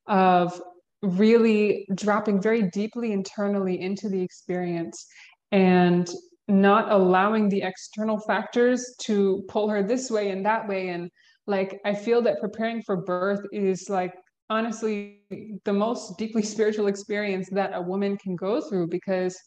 of 0.07 0.61
really 1.03 1.87
dropping 1.95 2.41
very 2.41 2.63
deeply 2.71 3.13
internally 3.13 3.81
into 3.81 4.09
the 4.09 4.21
experience 4.21 5.07
and 5.53 6.11
not 6.49 6.91
allowing 6.91 7.49
the 7.49 7.63
external 7.63 8.19
factors 8.21 8.95
to 9.01 9.43
pull 9.49 9.69
her 9.69 9.83
this 9.83 10.11
way 10.11 10.31
and 10.31 10.45
that 10.45 10.69
way. 10.69 10.89
And 10.89 11.11
like 11.47 11.81
i 11.85 11.95
feel 11.95 12.23
that 12.23 12.41
preparing 12.41 12.83
for 12.83 12.97
birth 12.97 13.41
is 13.53 13.89
like 13.89 14.15
honestly 14.51 15.21
the 15.65 15.73
most 15.73 16.19
deeply 16.19 16.43
spiritual 16.43 16.89
experience 16.89 17.49
that 17.51 17.71
a 17.75 17.81
woman 17.81 18.17
can 18.19 18.37
go 18.37 18.61
through 18.61 18.89
because 18.89 19.39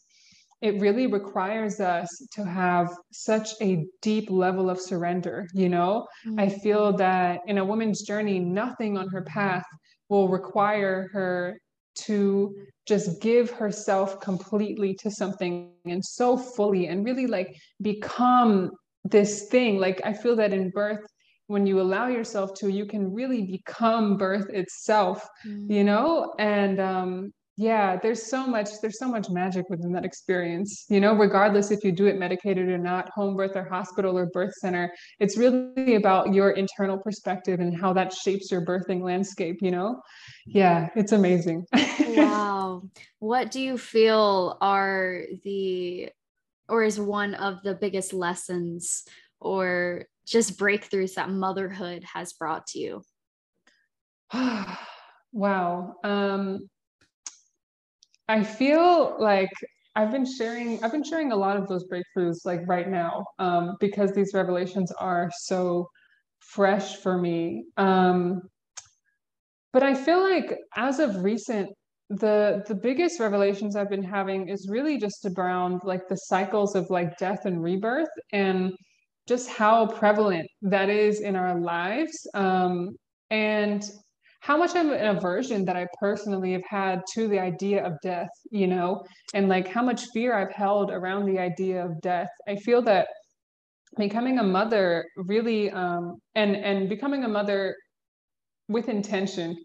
it 0.62 0.80
really 0.80 1.06
requires 1.06 1.78
us 1.78 2.08
to 2.32 2.42
have 2.42 2.88
such 3.12 3.50
a 3.60 3.84
deep 4.00 4.30
level 4.30 4.70
of 4.70 4.80
surrender 4.80 5.46
you 5.52 5.68
know 5.68 6.06
mm-hmm. 6.26 6.40
i 6.40 6.48
feel 6.48 6.92
that 6.96 7.40
in 7.46 7.58
a 7.58 7.64
woman's 7.64 8.02
journey 8.02 8.38
nothing 8.38 8.96
on 8.96 9.08
her 9.08 9.22
path 9.22 9.64
will 10.08 10.28
require 10.28 11.08
her 11.12 11.58
to 11.94 12.54
just 12.86 13.20
give 13.20 13.50
herself 13.50 14.18
completely 14.20 14.94
to 14.94 15.10
something 15.10 15.70
and 15.84 16.04
so 16.04 16.36
fully 16.36 16.88
and 16.88 17.04
really 17.04 17.26
like 17.26 17.54
become 17.82 18.70
this 19.04 19.48
thing 19.48 19.78
like 19.78 20.00
i 20.04 20.12
feel 20.12 20.34
that 20.34 20.52
in 20.52 20.70
birth 20.70 21.04
when 21.46 21.66
you 21.66 21.80
allow 21.80 22.08
yourself 22.08 22.54
to 22.54 22.68
you 22.68 22.86
can 22.86 23.12
really 23.12 23.42
become 23.42 24.16
birth 24.16 24.48
itself 24.50 25.26
mm. 25.46 25.70
you 25.70 25.84
know? 25.84 26.34
And 26.38 26.80
um 26.80 27.32
yeah 27.56 27.96
there's 27.96 28.26
so 28.26 28.44
much 28.48 28.68
there's 28.82 28.98
so 28.98 29.06
much 29.06 29.30
magic 29.30 29.64
within 29.70 29.92
that 29.92 30.04
experience 30.04 30.86
you 30.88 31.00
know? 31.00 31.14
Regardless 31.14 31.70
if 31.70 31.84
you 31.84 31.92
do 31.92 32.06
it 32.06 32.18
medicated 32.18 32.68
or 32.68 32.78
not 32.78 33.10
home 33.10 33.36
birth 33.36 33.54
or 33.54 33.64
hospital 33.68 34.18
or 34.18 34.26
birth 34.26 34.54
center 34.54 34.92
it's 35.20 35.36
really 35.36 35.94
about 35.94 36.34
your 36.34 36.50
internal 36.52 36.98
perspective 36.98 37.60
and 37.60 37.78
how 37.78 37.92
that 37.92 38.12
shapes 38.12 38.50
your 38.50 38.64
birthing 38.64 39.02
landscape 39.02 39.58
you 39.60 39.70
know? 39.70 40.00
Yeah 40.46 40.88
it's 40.96 41.12
amazing. 41.12 41.64
Wow. 41.72 42.82
What 43.20 43.50
do 43.50 43.60
you 43.60 43.78
feel 43.78 44.58
are 44.60 45.22
the 45.44 46.10
or 46.68 46.82
is 46.82 46.98
one 46.98 47.34
of 47.34 47.62
the 47.62 47.74
biggest 47.74 48.12
lessons 48.12 49.04
or 49.40 50.06
just 50.26 50.58
breakthroughs 50.58 51.14
that 51.14 51.30
motherhood 51.30 52.04
has 52.12 52.32
brought 52.32 52.66
to 52.68 52.78
you? 52.78 53.02
Wow. 55.36 55.96
Um 56.04 56.68
I 58.28 58.44
feel 58.44 59.16
like 59.18 59.50
I've 59.96 60.10
been 60.10 60.26
sharing 60.26 60.82
I've 60.82 60.92
been 60.92 61.04
sharing 61.04 61.32
a 61.32 61.36
lot 61.36 61.56
of 61.56 61.68
those 61.68 61.84
breakthroughs 61.88 62.44
like 62.44 62.60
right 62.66 62.88
now 62.88 63.24
um, 63.38 63.76
because 63.80 64.12
these 64.12 64.32
revelations 64.34 64.90
are 64.92 65.30
so 65.40 65.88
fresh 66.40 66.96
for 66.96 67.16
me. 67.16 67.64
Um, 67.76 68.42
but 69.72 69.82
I 69.82 69.94
feel 69.94 70.22
like 70.22 70.58
as 70.76 70.98
of 70.98 71.22
recent, 71.22 71.70
the 72.10 72.62
the 72.66 72.74
biggest 72.74 73.20
revelations 73.20 73.76
I've 73.76 73.90
been 73.90 74.04
having 74.04 74.48
is 74.48 74.68
really 74.68 74.98
just 74.98 75.26
around 75.36 75.80
like 75.84 76.08
the 76.08 76.16
cycles 76.16 76.74
of 76.74 76.90
like 76.90 77.16
death 77.18 77.44
and 77.44 77.62
rebirth. 77.62 78.08
And 78.32 78.72
just 79.26 79.48
how 79.48 79.86
prevalent 79.86 80.46
that 80.62 80.90
is 80.90 81.20
in 81.20 81.36
our 81.36 81.58
lives. 81.58 82.26
Um, 82.34 82.96
and 83.30 83.82
how 84.40 84.58
much 84.58 84.74
of 84.76 84.90
an 84.90 85.16
aversion 85.16 85.64
that 85.64 85.74
I 85.76 85.86
personally 85.98 86.52
have 86.52 86.64
had 86.68 87.00
to 87.14 87.28
the 87.28 87.38
idea 87.38 87.82
of 87.82 87.94
death, 88.02 88.28
you 88.50 88.66
know, 88.66 89.02
and 89.32 89.48
like 89.48 89.66
how 89.66 89.82
much 89.82 90.04
fear 90.12 90.34
I've 90.34 90.52
held 90.52 90.90
around 90.90 91.24
the 91.24 91.38
idea 91.38 91.82
of 91.82 91.98
death. 92.02 92.28
I 92.46 92.56
feel 92.56 92.82
that 92.82 93.08
becoming 93.96 94.38
a 94.38 94.42
mother 94.42 95.06
really 95.16 95.70
um 95.70 96.16
and 96.34 96.56
and 96.56 96.88
becoming 96.88 97.24
a 97.24 97.28
mother 97.28 97.76
with 98.68 98.88
intention 98.88 99.56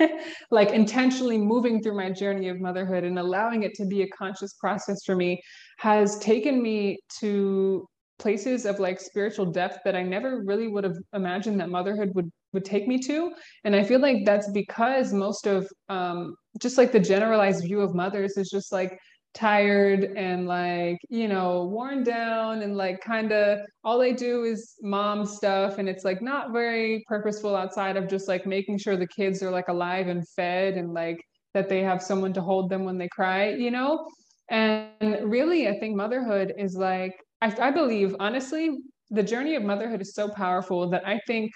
like 0.50 0.70
intentionally 0.70 1.38
moving 1.38 1.82
through 1.82 1.96
my 1.96 2.10
journey 2.10 2.48
of 2.48 2.60
motherhood 2.60 3.04
and 3.04 3.18
allowing 3.18 3.62
it 3.62 3.74
to 3.74 3.84
be 3.84 4.02
a 4.02 4.08
conscious 4.08 4.54
process 4.54 4.98
for 5.04 5.16
me 5.16 5.40
has 5.78 6.18
taken 6.20 6.62
me 6.62 6.96
to 7.20 7.86
places 8.18 8.64
of 8.64 8.78
like 8.78 9.00
spiritual 9.00 9.46
depth 9.46 9.78
that 9.84 9.96
I 9.96 10.02
never 10.02 10.42
really 10.44 10.68
would 10.68 10.84
have 10.84 10.96
imagined 11.12 11.60
that 11.60 11.70
motherhood 11.70 12.14
would 12.14 12.30
would 12.52 12.64
take 12.64 12.86
me 12.86 12.98
to. 13.00 13.32
And 13.64 13.74
i 13.74 13.82
feel 13.82 14.00
like 14.00 14.24
that's 14.24 14.50
because 14.52 15.12
most 15.12 15.46
of 15.46 15.68
um, 15.88 16.36
just 16.60 16.78
like 16.78 16.92
the 16.92 17.00
generalized 17.00 17.64
view 17.64 17.80
of 17.80 17.94
mothers 17.94 18.36
is 18.36 18.48
just 18.48 18.72
like 18.72 18.98
tired 19.34 20.04
and 20.16 20.46
like 20.46 20.96
you 21.10 21.26
know 21.26 21.64
worn 21.64 22.04
down 22.04 22.62
and 22.62 22.76
like 22.76 23.00
kind 23.00 23.32
of 23.32 23.58
all 23.82 23.98
they 23.98 24.12
do 24.12 24.44
is 24.44 24.74
mom 24.80 25.26
stuff. 25.26 25.78
And 25.78 25.88
it's 25.88 26.04
like 26.04 26.22
not 26.22 26.52
very 26.52 27.04
purposeful 27.08 27.56
outside 27.56 27.96
of 27.96 28.08
just 28.08 28.28
like 28.28 28.46
making 28.46 28.78
sure 28.78 28.96
the 28.96 29.08
kids 29.08 29.42
are 29.42 29.50
like 29.50 29.68
alive 29.68 30.06
and 30.06 30.26
fed 30.28 30.74
and 30.74 30.94
like 30.94 31.20
that 31.52 31.68
they 31.68 31.82
have 31.82 32.02
someone 32.02 32.32
to 32.32 32.40
hold 32.40 32.70
them 32.70 32.84
when 32.84 32.98
they 32.98 33.08
cry 33.08 33.50
you 33.50 33.70
know? 33.72 34.06
And 34.50 34.88
really 35.22 35.68
i 35.68 35.78
think 35.80 35.96
motherhood 35.96 36.52
is 36.58 36.76
like 36.76 37.14
I, 37.42 37.54
I 37.60 37.70
believe 37.70 38.14
honestly 38.20 38.78
the 39.10 39.22
journey 39.22 39.54
of 39.54 39.62
motherhood 39.62 40.00
is 40.00 40.14
so 40.14 40.28
powerful 40.28 40.88
that 40.90 41.06
i 41.06 41.20
think 41.26 41.50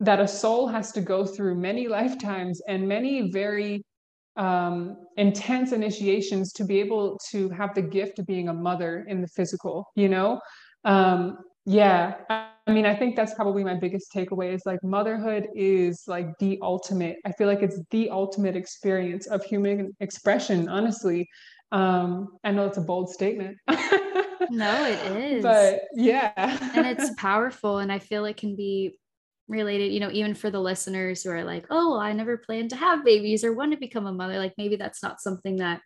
that 0.00 0.20
a 0.20 0.26
soul 0.26 0.66
has 0.66 0.92
to 0.92 1.00
go 1.00 1.24
through 1.24 1.54
many 1.54 1.88
lifetimes 1.98 2.60
and 2.68 2.86
many 2.86 3.30
very 3.30 3.84
um, 4.36 4.96
intense 5.16 5.72
initiations 5.72 6.52
to 6.54 6.64
be 6.64 6.80
able 6.80 7.18
to 7.30 7.48
have 7.50 7.74
the 7.74 7.82
gift 7.82 8.18
of 8.18 8.26
being 8.26 8.48
a 8.48 8.52
mother 8.52 9.04
in 9.08 9.20
the 9.20 9.28
physical, 9.28 9.86
you 9.94 10.08
know? 10.08 10.40
Um, 10.84 11.38
yeah. 11.64 12.14
I 12.28 12.72
mean, 12.72 12.86
I 12.86 12.96
think 12.96 13.14
that's 13.14 13.34
probably 13.34 13.62
my 13.62 13.74
biggest 13.74 14.12
takeaway 14.12 14.52
is 14.54 14.62
like 14.66 14.82
motherhood 14.82 15.46
is 15.54 16.02
like 16.08 16.26
the 16.40 16.58
ultimate. 16.62 17.16
I 17.24 17.32
feel 17.32 17.46
like 17.46 17.62
it's 17.62 17.78
the 17.90 18.10
ultimate 18.10 18.56
experience 18.56 19.26
of 19.26 19.44
human 19.44 19.94
expression, 20.00 20.68
honestly. 20.68 21.28
Um, 21.70 22.28
I 22.42 22.50
know 22.50 22.66
it's 22.66 22.78
a 22.78 22.82
bold 22.82 23.10
statement. 23.10 23.56
no, 24.50 24.86
it 24.86 25.16
is. 25.32 25.42
But 25.42 25.82
yeah. 25.94 26.58
and 26.74 26.86
it's 26.86 27.10
powerful. 27.18 27.78
And 27.78 27.92
I 27.92 27.98
feel 27.98 28.24
it 28.24 28.36
can 28.36 28.56
be 28.56 28.98
related, 29.48 29.92
you 29.92 30.00
know, 30.00 30.10
even 30.10 30.34
for 30.34 30.50
the 30.50 30.60
listeners 30.60 31.22
who 31.22 31.30
are 31.30 31.44
like, 31.44 31.66
oh, 31.70 31.98
I 31.98 32.12
never 32.12 32.36
planned 32.36 32.70
to 32.70 32.76
have 32.76 33.04
babies 33.04 33.44
or 33.44 33.52
want 33.52 33.72
to 33.72 33.78
become 33.78 34.06
a 34.06 34.12
mother, 34.12 34.38
like 34.38 34.54
maybe 34.56 34.76
that's 34.76 35.02
not 35.02 35.20
something 35.20 35.56
that 35.56 35.80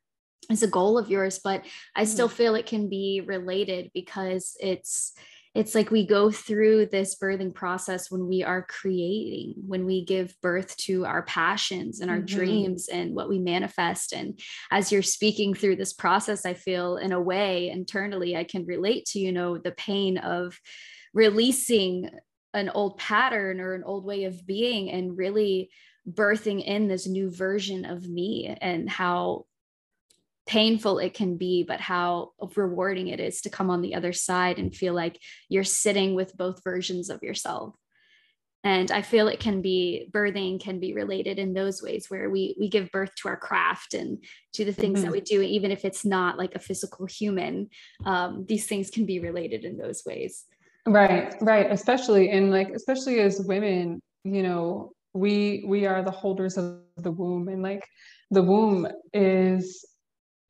is 0.51 0.63
a 0.63 0.69
goal 0.69 0.99
of 0.99 1.11
yours, 1.11 1.41
but 1.43 1.65
I 1.95 2.03
mm-hmm. 2.03 2.11
still 2.11 2.29
feel 2.29 2.55
it 2.55 2.67
can 2.67 2.89
be 2.89 3.23
related 3.25 3.91
because 3.95 4.57
it's 4.61 5.13
it's 5.57 5.75
like 5.75 5.91
we 5.91 6.07
go 6.07 6.31
through 6.31 6.87
this 6.87 7.17
birthing 7.17 7.55
process 7.55 8.11
when 8.11 8.29
we 8.29 8.43
are 8.43 8.63
creating 8.63 9.55
when 9.57 9.87
we 9.87 10.05
give 10.05 10.35
birth 10.43 10.77
to 10.77 11.07
our 11.07 11.23
passions 11.23 12.01
and 12.01 12.11
our 12.11 12.19
mm-hmm. 12.19 12.37
dreams 12.37 12.89
and 12.89 13.15
what 13.15 13.29
we 13.29 13.39
manifest 13.39 14.13
and 14.13 14.39
as 14.71 14.93
you're 14.93 15.03
speaking 15.03 15.55
through 15.55 15.77
this 15.77 15.93
process 15.93 16.45
i 16.45 16.53
feel 16.55 16.97
in 16.97 17.13
a 17.13 17.21
way 17.21 17.71
internally 17.71 18.37
i 18.37 18.45
can 18.45 18.67
relate 18.67 19.07
to 19.07 19.19
you 19.19 19.33
know 19.33 19.57
the 19.57 19.73
pain 19.73 20.19
of 20.19 20.59
releasing 21.15 22.11
an 22.53 22.69
old 22.71 22.99
pattern 22.99 23.61
or 23.61 23.75
an 23.75 23.85
old 23.85 24.05
way 24.05 24.25
of 24.25 24.47
being 24.47 24.91
and 24.91 25.17
really 25.17 25.71
birthing 26.09 26.65
in 26.65 26.87
this 26.87 27.07
new 27.07 27.31
version 27.31 27.85
of 27.85 28.09
me 28.09 28.57
and 28.61 28.89
how 28.89 29.45
painful 30.47 30.99
it 30.99 31.15
can 31.15 31.37
be, 31.37 31.65
but 31.65 31.81
how 31.81 32.33
rewarding 32.55 33.09
it 33.09 33.21
is 33.21 33.41
to 33.43 33.51
come 33.51 33.71
on 33.71 33.83
the 33.83 33.95
other 33.95 34.13
side 34.13 34.59
and 34.59 34.75
feel 34.75 34.95
like 34.95 35.19
you're 35.49 35.65
sitting 35.65 36.15
with 36.15 36.37
both 36.37 36.63
versions 36.63 37.11
of 37.11 37.23
yourself. 37.23 37.75
And 38.63 38.91
I 38.91 39.03
feel 39.03 39.29
it 39.29 39.39
can 39.39 39.63
be 39.63 40.09
birthing 40.11 40.61
can 40.61 40.81
be 40.81 40.93
related 40.93 41.39
in 41.39 41.55
those 41.55 41.81
ways 41.83 42.07
where 42.09 42.29
we 42.29 42.57
we 42.59 42.69
give 42.69 42.91
birth 42.91 43.15
to 43.23 43.29
our 43.29 43.37
craft 43.37 43.95
and 43.95 44.25
to 44.55 44.65
the 44.65 44.73
things 44.73 44.99
mm-hmm. 44.99 45.07
that 45.07 45.13
we 45.13 45.21
do, 45.21 45.41
even 45.41 45.71
if 45.71 45.85
it's 45.85 46.05
not 46.05 46.37
like 46.37 46.57
a 46.57 46.61
physical 46.61 47.07
human. 47.07 47.69
Um, 48.05 48.45
these 48.49 48.67
things 48.67 48.91
can 48.91 49.07
be 49.07 49.21
related 49.21 49.65
in 49.65 49.77
those 49.77 50.03
ways. 50.05 50.47
Right, 50.85 51.35
right. 51.41 51.71
Especially 51.71 52.31
in 52.31 52.51
like, 52.51 52.71
especially 52.71 53.21
as 53.21 53.41
women, 53.41 54.01
you 54.25 54.43
know, 54.43 54.93
we 55.15 55.65
we 55.67 55.87
are 55.87 56.03
the 56.03 56.11
holders 56.11 56.57
of 56.57 56.81
the 56.97 57.11
womb, 57.11 57.47
and 57.49 57.63
like 57.63 57.85
the 58.33 58.43
womb 58.43 58.89
is 59.13 59.85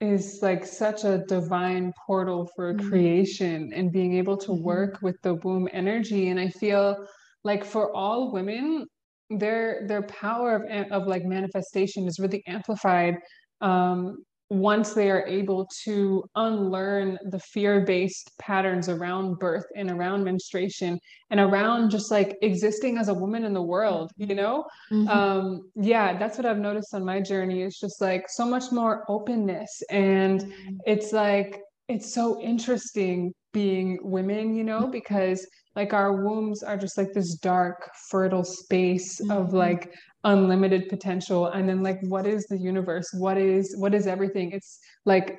is 0.00 0.40
like 0.42 0.64
such 0.64 1.04
a 1.04 1.24
divine 1.26 1.92
portal 2.06 2.48
for 2.54 2.74
mm-hmm. 2.74 2.88
creation 2.88 3.72
and 3.74 3.92
being 3.92 4.14
able 4.14 4.36
to 4.36 4.50
mm-hmm. 4.52 4.62
work 4.62 4.98
with 5.02 5.16
the 5.22 5.34
womb 5.36 5.68
energy. 5.72 6.28
And 6.28 6.38
I 6.38 6.48
feel 6.48 7.06
like 7.44 7.64
for 7.64 7.94
all 7.94 8.32
women, 8.32 8.86
their 9.30 9.86
their 9.88 10.02
power 10.02 10.56
of, 10.56 10.92
of 10.92 11.06
like 11.08 11.24
manifestation 11.24 12.06
is 12.06 12.18
really 12.18 12.42
amplified 12.46 13.16
um, 13.60 14.18
once 14.48 14.92
they 14.92 15.10
are 15.10 15.26
able 15.26 15.68
to 15.84 16.24
unlearn 16.36 17.18
the 17.30 17.38
fear-based 17.38 18.30
patterns 18.38 18.88
around 18.88 19.38
birth 19.38 19.66
and 19.74 19.90
around 19.90 20.22
menstruation 20.22 21.00
and 21.30 21.40
around 21.40 21.90
just 21.90 22.10
like 22.12 22.36
existing 22.42 22.96
as 22.96 23.08
a 23.08 23.14
woman 23.14 23.44
in 23.44 23.52
the 23.52 23.62
world 23.62 24.12
you 24.16 24.34
know 24.34 24.64
mm-hmm. 24.92 25.08
um, 25.08 25.68
yeah 25.74 26.16
that's 26.16 26.38
what 26.38 26.46
i've 26.46 26.58
noticed 26.58 26.94
on 26.94 27.04
my 27.04 27.20
journey 27.20 27.62
It's 27.62 27.80
just 27.80 28.00
like 28.00 28.26
so 28.28 28.46
much 28.46 28.70
more 28.70 29.04
openness 29.08 29.82
and 29.90 30.40
mm-hmm. 30.40 30.76
it's 30.86 31.12
like 31.12 31.60
it's 31.88 32.12
so 32.14 32.40
interesting 32.40 33.32
being 33.56 33.98
women 34.02 34.54
you 34.54 34.62
know 34.62 34.82
mm-hmm. 34.82 34.90
because 34.90 35.46
like 35.76 35.94
our 35.94 36.12
wombs 36.22 36.62
are 36.62 36.76
just 36.76 36.98
like 36.98 37.10
this 37.14 37.36
dark 37.36 37.90
fertile 38.10 38.44
space 38.44 39.18
mm-hmm. 39.18 39.30
of 39.30 39.54
like 39.54 39.94
unlimited 40.24 40.90
potential 40.90 41.46
and 41.46 41.66
then 41.66 41.82
like 41.82 41.98
what 42.02 42.26
is 42.26 42.44
the 42.50 42.58
universe 42.58 43.08
what 43.14 43.38
is 43.38 43.74
what 43.78 43.94
is 43.94 44.06
everything 44.06 44.52
it's 44.52 44.78
like 45.06 45.38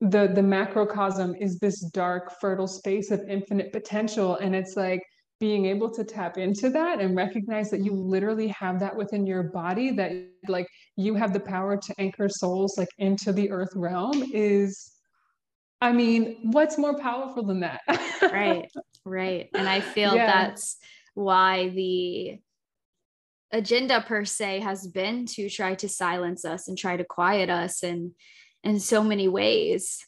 the 0.00 0.28
the 0.32 0.42
macrocosm 0.42 1.34
is 1.40 1.58
this 1.58 1.80
dark 1.90 2.40
fertile 2.40 2.68
space 2.68 3.10
of 3.10 3.20
infinite 3.28 3.72
potential 3.72 4.36
and 4.36 4.54
it's 4.54 4.76
like 4.76 5.02
being 5.40 5.66
able 5.66 5.90
to 5.90 6.04
tap 6.04 6.38
into 6.38 6.70
that 6.70 7.00
and 7.00 7.16
recognize 7.16 7.68
that 7.70 7.84
you 7.84 7.92
literally 7.92 8.46
have 8.46 8.78
that 8.78 8.94
within 8.94 9.26
your 9.26 9.42
body 9.42 9.90
that 9.90 10.12
like 10.46 10.68
you 10.96 11.16
have 11.16 11.32
the 11.32 11.40
power 11.40 11.76
to 11.76 11.92
anchor 11.98 12.28
souls 12.28 12.78
like 12.78 12.94
into 12.98 13.32
the 13.32 13.50
earth 13.50 13.72
realm 13.74 14.22
is 14.32 14.99
i 15.80 15.92
mean 15.92 16.38
what's 16.42 16.78
more 16.78 16.98
powerful 16.98 17.42
than 17.44 17.60
that 17.60 17.80
right 18.32 18.70
right 19.04 19.48
and 19.54 19.68
i 19.68 19.80
feel 19.94 20.14
yeah. 20.14 20.26
that's 20.26 20.76
why 21.14 21.68
the 21.70 22.38
agenda 23.52 24.00
per 24.06 24.24
se 24.24 24.60
has 24.60 24.86
been 24.86 25.26
to 25.26 25.48
try 25.48 25.74
to 25.74 25.88
silence 25.88 26.44
us 26.44 26.68
and 26.68 26.78
try 26.78 26.96
to 26.96 27.04
quiet 27.04 27.50
us 27.50 27.82
and 27.82 28.12
in 28.62 28.78
so 28.78 29.02
many 29.02 29.26
ways 29.26 30.04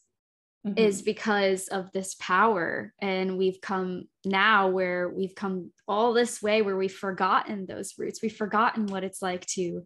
mm-hmm. 0.66 0.78
is 0.78 1.02
because 1.02 1.68
of 1.68 1.90
this 1.92 2.14
power 2.20 2.92
and 3.00 3.37
we've 3.38 3.61
come 3.61 4.04
now 4.24 4.68
where 4.68 5.08
we've 5.08 5.35
come 5.35 5.72
all 5.88 6.12
this 6.12 6.40
way 6.40 6.62
where 6.62 6.76
we've 6.76 6.94
forgotten 6.94 7.66
those 7.66 7.94
roots 7.98 8.22
we've 8.22 8.37
forgotten 8.37 8.87
what 8.87 9.04
it's 9.04 9.22
like 9.22 9.44
to 9.46 9.82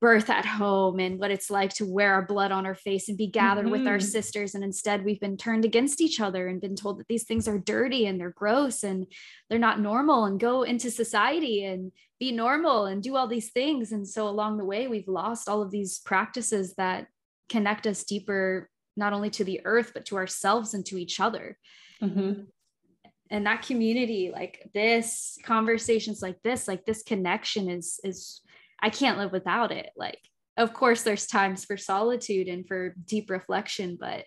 birth 0.00 0.30
at 0.30 0.46
home 0.46 0.98
and 0.98 1.18
what 1.18 1.30
it's 1.30 1.50
like 1.50 1.72
to 1.74 1.84
wear 1.84 2.14
our 2.14 2.24
blood 2.24 2.52
on 2.52 2.66
our 2.66 2.74
face 2.74 3.08
and 3.08 3.18
be 3.18 3.26
gathered 3.26 3.64
mm-hmm. 3.64 3.72
with 3.72 3.86
our 3.86 3.98
mm-hmm. 3.98 4.06
sisters. 4.06 4.54
And 4.54 4.64
instead, 4.64 5.04
we've 5.04 5.20
been 5.20 5.36
turned 5.36 5.64
against 5.64 6.00
each 6.00 6.20
other 6.20 6.48
and 6.48 6.60
been 6.60 6.76
told 6.76 6.98
that 6.98 7.08
these 7.08 7.24
things 7.24 7.46
are 7.46 7.58
dirty 7.58 8.06
and 8.06 8.18
they're 8.18 8.30
gross 8.30 8.82
and 8.82 9.06
they're 9.48 9.58
not 9.58 9.80
normal 9.80 10.24
and 10.24 10.40
go 10.40 10.62
into 10.62 10.90
society 10.90 11.64
and 11.64 11.92
be 12.18 12.32
normal 12.32 12.86
and 12.86 13.02
do 13.02 13.16
all 13.16 13.28
these 13.28 13.50
things. 13.50 13.92
And 13.92 14.08
so, 14.08 14.28
along 14.28 14.56
the 14.56 14.64
way, 14.64 14.88
we've 14.88 15.08
lost 15.08 15.48
all 15.48 15.62
of 15.62 15.70
these 15.70 15.98
practices 15.98 16.74
that 16.76 17.06
connect 17.48 17.86
us 17.86 18.04
deeper, 18.04 18.70
not 18.96 19.12
only 19.12 19.30
to 19.30 19.44
the 19.44 19.60
earth, 19.64 19.92
but 19.92 20.06
to 20.06 20.16
ourselves 20.16 20.74
and 20.74 20.84
to 20.86 20.98
each 20.98 21.20
other. 21.20 21.58
Mm-hmm 22.02 22.42
and 23.30 23.46
that 23.46 23.62
community 23.62 24.30
like 24.32 24.70
this 24.74 25.38
conversations 25.44 26.20
like 26.20 26.40
this 26.42 26.68
like 26.68 26.84
this 26.84 27.02
connection 27.02 27.70
is 27.70 27.98
is 28.04 28.42
I 28.84 28.90
can't 28.90 29.16
live 29.16 29.32
without 29.32 29.72
it. 29.72 29.90
Like, 29.96 30.20
of 30.58 30.74
course, 30.74 31.02
there's 31.02 31.26
times 31.26 31.64
for 31.64 31.78
solitude 31.78 32.48
and 32.48 32.68
for 32.68 32.94
deep 33.06 33.30
reflection, 33.30 33.96
but 33.98 34.26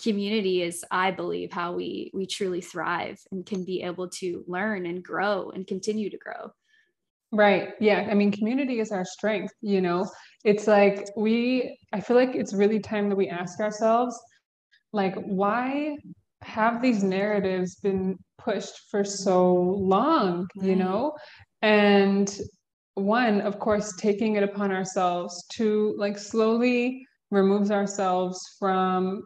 community 0.00 0.62
is, 0.62 0.84
I 0.92 1.10
believe, 1.10 1.50
how 1.50 1.72
we 1.72 2.12
we 2.14 2.24
truly 2.26 2.60
thrive 2.60 3.18
and 3.32 3.44
can 3.44 3.64
be 3.64 3.82
able 3.82 4.08
to 4.20 4.44
learn 4.46 4.86
and 4.86 5.02
grow 5.02 5.50
and 5.50 5.66
continue 5.66 6.08
to 6.08 6.18
grow. 6.18 6.52
Right. 7.32 7.70
Yeah. 7.80 8.06
I 8.08 8.14
mean, 8.14 8.30
community 8.30 8.78
is 8.78 8.92
our 8.92 9.04
strength. 9.04 9.52
You 9.60 9.80
know, 9.80 10.08
it's 10.44 10.68
like 10.68 11.08
we, 11.16 11.76
I 11.92 12.00
feel 12.00 12.16
like 12.16 12.36
it's 12.36 12.54
really 12.54 12.78
time 12.78 13.08
that 13.08 13.16
we 13.16 13.28
ask 13.28 13.58
ourselves, 13.58 14.16
like, 14.92 15.16
why 15.16 15.96
have 16.42 16.80
these 16.80 17.02
narratives 17.02 17.74
been 17.82 18.18
pushed 18.38 18.78
for 18.88 19.02
so 19.02 19.52
long, 19.52 20.46
you 20.54 20.76
know? 20.76 21.16
And 21.60 22.32
one 22.96 23.42
of 23.42 23.58
course 23.58 23.94
taking 23.96 24.36
it 24.36 24.42
upon 24.42 24.72
ourselves 24.72 25.44
to 25.52 25.94
like 25.98 26.18
slowly 26.18 27.06
removes 27.30 27.70
ourselves 27.70 28.40
from 28.58 29.22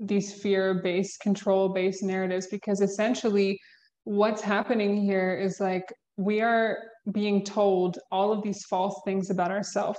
these 0.00 0.32
fear-based 0.40 1.20
control-based 1.20 2.02
narratives 2.02 2.46
because 2.46 2.80
essentially 2.80 3.60
what's 4.04 4.40
happening 4.40 4.96
here 4.96 5.36
is 5.38 5.60
like 5.60 5.84
we 6.16 6.40
are 6.40 6.78
being 7.12 7.44
told 7.44 7.98
all 8.10 8.32
of 8.32 8.42
these 8.42 8.64
false 8.64 8.98
things 9.04 9.28
about 9.28 9.50
ourselves 9.50 9.98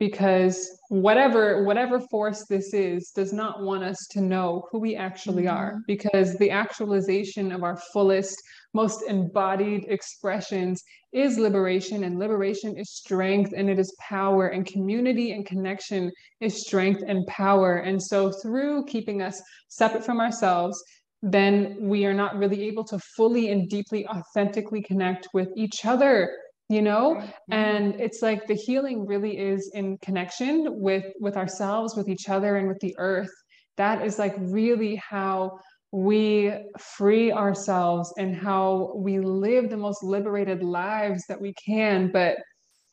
because 0.00 0.78
whatever 0.88 1.62
whatever 1.62 2.00
force 2.00 2.44
this 2.46 2.74
is 2.74 3.10
does 3.10 3.32
not 3.32 3.62
want 3.62 3.84
us 3.84 4.08
to 4.10 4.20
know 4.20 4.66
who 4.72 4.80
we 4.80 4.96
actually 4.96 5.44
mm-hmm. 5.44 5.56
are 5.56 5.78
because 5.86 6.36
the 6.38 6.50
actualization 6.50 7.52
of 7.52 7.62
our 7.62 7.76
fullest 7.92 8.36
most 8.72 9.02
embodied 9.08 9.84
expressions 9.88 10.82
is 11.12 11.38
liberation 11.38 12.04
and 12.04 12.18
liberation 12.18 12.76
is 12.76 12.90
strength 12.90 13.52
and 13.56 13.68
it 13.68 13.78
is 13.78 13.94
power 14.00 14.48
and 14.48 14.66
community 14.66 15.32
and 15.32 15.46
connection 15.46 16.10
is 16.40 16.66
strength 16.66 17.02
and 17.06 17.26
power 17.26 17.76
and 17.76 18.02
so 18.02 18.32
through 18.42 18.84
keeping 18.86 19.20
us 19.22 19.40
separate 19.68 20.04
from 20.04 20.18
ourselves 20.18 20.82
then 21.22 21.76
we 21.78 22.06
are 22.06 22.14
not 22.14 22.38
really 22.38 22.62
able 22.66 22.84
to 22.84 22.98
fully 22.98 23.52
and 23.52 23.68
deeply 23.68 24.06
authentically 24.08 24.82
connect 24.82 25.28
with 25.34 25.50
each 25.54 25.84
other 25.84 26.34
you 26.70 26.80
know? 26.80 27.16
Mm-hmm. 27.16 27.52
and 27.52 28.00
it's 28.00 28.22
like 28.22 28.46
the 28.46 28.54
healing 28.54 29.04
really 29.04 29.36
is 29.36 29.70
in 29.74 29.98
connection 29.98 30.80
with 30.80 31.04
with 31.20 31.36
ourselves 31.36 31.96
with 31.96 32.08
each 32.08 32.28
other 32.28 32.56
and 32.56 32.68
with 32.68 32.78
the 32.80 32.94
earth. 32.96 33.34
That 33.76 34.06
is 34.06 34.18
like 34.18 34.34
really 34.38 34.96
how 34.96 35.58
we 35.90 36.54
free 36.78 37.32
ourselves 37.32 38.14
and 38.16 38.36
how 38.36 38.92
we 38.94 39.18
live 39.18 39.68
the 39.68 39.76
most 39.76 40.04
liberated 40.04 40.62
lives 40.62 41.24
that 41.28 41.40
we 41.40 41.52
can. 41.54 42.12
But 42.12 42.36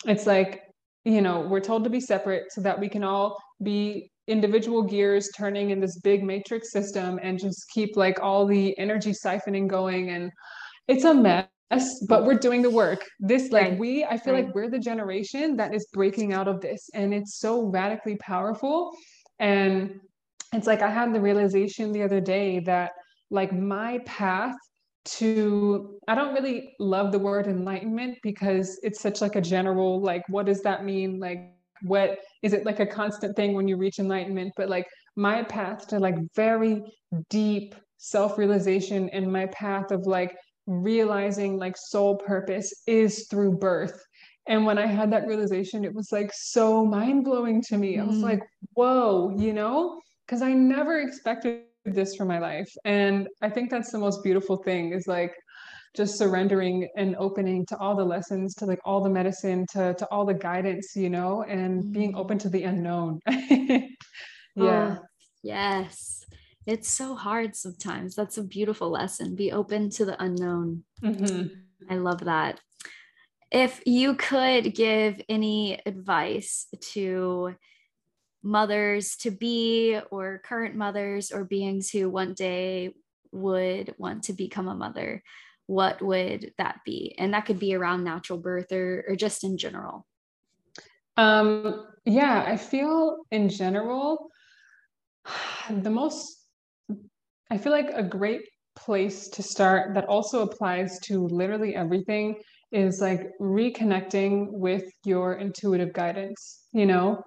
it's 0.05 0.25
like 0.25 0.63
you 1.05 1.21
know 1.21 1.41
we're 1.41 1.67
told 1.69 1.83
to 1.83 1.89
be 1.89 2.01
separate 2.01 2.51
so 2.51 2.61
that 2.61 2.79
we 2.79 2.89
can 2.89 3.03
all 3.03 3.37
be 3.61 4.11
individual 4.27 4.81
gears 4.81 5.29
turning 5.37 5.69
in 5.69 5.79
this 5.79 5.99
big 5.99 6.23
matrix 6.23 6.71
system 6.71 7.19
and 7.21 7.39
just 7.39 7.69
keep 7.69 7.95
like 7.95 8.19
all 8.21 8.45
the 8.45 8.77
energy 8.79 9.11
siphoning 9.11 9.67
going. 9.67 10.09
And 10.09 10.31
it's 10.87 11.05
a 11.05 11.13
mess 11.13 11.47
but 12.07 12.25
we're 12.25 12.37
doing 12.37 12.61
the 12.61 12.69
work 12.69 13.03
this 13.19 13.51
like 13.51 13.69
right. 13.69 13.79
we 13.79 14.05
i 14.05 14.17
feel 14.17 14.33
right. 14.33 14.45
like 14.45 14.55
we're 14.55 14.69
the 14.69 14.79
generation 14.79 15.55
that 15.57 15.73
is 15.73 15.87
breaking 15.93 16.33
out 16.33 16.47
of 16.47 16.61
this 16.61 16.89
and 16.93 17.13
it's 17.13 17.39
so 17.39 17.65
radically 17.65 18.15
powerful 18.17 18.91
and 19.39 19.99
it's 20.53 20.67
like 20.67 20.81
i 20.81 20.89
had 20.89 21.13
the 21.13 21.19
realization 21.19 21.91
the 21.91 22.01
other 22.01 22.21
day 22.21 22.59
that 22.59 22.91
like 23.29 23.51
my 23.51 23.99
path 24.05 24.55
to 25.03 25.97
i 26.07 26.15
don't 26.15 26.33
really 26.33 26.73
love 26.79 27.11
the 27.11 27.19
word 27.19 27.47
enlightenment 27.47 28.17
because 28.23 28.79
it's 28.83 29.01
such 29.01 29.21
like 29.21 29.35
a 29.35 29.41
general 29.41 30.01
like 30.01 30.23
what 30.29 30.45
does 30.45 30.61
that 30.61 30.83
mean 30.83 31.19
like 31.19 31.53
what 31.83 32.19
is 32.43 32.53
it 32.53 32.65
like 32.65 32.79
a 32.79 32.85
constant 32.85 33.35
thing 33.35 33.53
when 33.53 33.67
you 33.67 33.77
reach 33.77 33.99
enlightenment 33.99 34.51
but 34.57 34.69
like 34.69 34.87
my 35.15 35.43
path 35.43 35.87
to 35.87 35.99
like 35.99 36.15
very 36.35 36.81
deep 37.29 37.75
self-realization 37.97 39.09
and 39.09 39.31
my 39.31 39.45
path 39.47 39.91
of 39.91 40.05
like 40.05 40.35
realizing 40.67 41.57
like 41.57 41.75
soul 41.77 42.17
purpose 42.17 42.73
is 42.85 43.27
through 43.29 43.57
birth. 43.57 44.03
And 44.47 44.65
when 44.65 44.77
I 44.77 44.85
had 44.85 45.11
that 45.11 45.27
realization, 45.27 45.83
it 45.83 45.93
was 45.93 46.11
like 46.11 46.31
so 46.33 46.85
mind 46.85 47.23
blowing 47.23 47.61
to 47.63 47.77
me. 47.77 47.95
Mm. 47.95 48.01
I 48.01 48.03
was 48.05 48.17
mm. 48.17 48.23
like, 48.23 48.41
whoa, 48.73 49.33
you 49.37 49.53
know, 49.53 49.99
because 50.25 50.41
I 50.41 50.53
never 50.53 50.99
expected 50.99 51.63
this 51.85 52.15
for 52.15 52.25
my 52.25 52.39
life. 52.39 52.69
And 52.85 53.27
I 53.41 53.49
think 53.49 53.69
that's 53.69 53.91
the 53.91 53.97
most 53.97 54.23
beautiful 54.23 54.57
thing 54.57 54.93
is 54.93 55.07
like 55.07 55.33
just 55.95 56.17
surrendering 56.17 56.87
and 56.95 57.15
opening 57.17 57.65
to 57.67 57.77
all 57.77 57.95
the 57.95 58.05
lessons, 58.05 58.53
to 58.55 58.65
like 58.65 58.79
all 58.85 59.01
the 59.01 59.09
medicine, 59.09 59.65
to, 59.71 59.93
to 59.95 60.05
all 60.07 60.25
the 60.25 60.33
guidance, 60.33 60.95
you 60.95 61.09
know, 61.09 61.43
and 61.43 61.83
mm. 61.83 61.91
being 61.91 62.15
open 62.15 62.37
to 62.39 62.49
the 62.49 62.63
unknown. 62.63 63.19
yeah. 63.27 63.87
Oh, 64.57 64.97
yes 65.43 66.25
it's 66.67 66.89
so 66.89 67.15
hard 67.15 67.55
sometimes. 67.55 68.13
That's 68.13 68.37
a 68.37 68.43
beautiful 68.43 68.89
lesson. 68.89 69.35
Be 69.35 69.53
open 69.53 69.89
to 69.91 70.05
the 70.05 70.21
unknown. 70.21 70.83
Mm-hmm. 71.01 71.47
I 71.89 71.95
love 71.95 72.25
that. 72.25 72.59
If 73.49 73.81
you 73.85 74.15
could 74.15 74.75
give 74.75 75.21
any 75.29 75.79
advice 75.85 76.67
to 76.91 77.55
mothers 78.43 79.15
to 79.17 79.31
be, 79.31 79.97
or 80.11 80.41
current 80.43 80.75
mothers, 80.75 81.31
or 81.31 81.45
beings 81.45 81.89
who 81.89 82.09
one 82.09 82.33
day 82.33 82.93
would 83.31 83.95
want 83.97 84.23
to 84.23 84.33
become 84.33 84.67
a 84.67 84.75
mother, 84.75 85.23
what 85.67 86.01
would 86.01 86.53
that 86.57 86.79
be? 86.85 87.15
And 87.17 87.33
that 87.33 87.45
could 87.45 87.59
be 87.59 87.75
around 87.75 88.03
natural 88.03 88.39
birth 88.39 88.73
or, 88.73 89.05
or 89.07 89.15
just 89.15 89.45
in 89.45 89.57
general. 89.57 90.05
Um, 91.15 91.87
yeah, 92.03 92.43
I 92.45 92.57
feel 92.57 93.25
in 93.31 93.47
general, 93.47 94.29
the 95.69 95.89
most 95.89 96.37
I 97.49 97.57
feel 97.57 97.71
like 97.71 97.89
a 97.93 98.03
great 98.03 98.41
place 98.75 99.27
to 99.29 99.41
start 99.41 99.93
that 99.95 100.05
also 100.05 100.41
applies 100.41 100.99
to 100.99 101.27
literally 101.27 101.75
everything 101.75 102.35
is 102.71 103.01
like 103.01 103.21
reconnecting 103.41 104.47
with 104.51 104.83
your 105.03 105.35
intuitive 105.35 105.93
guidance 105.93 106.65
you 106.73 106.85
know? 106.85 107.21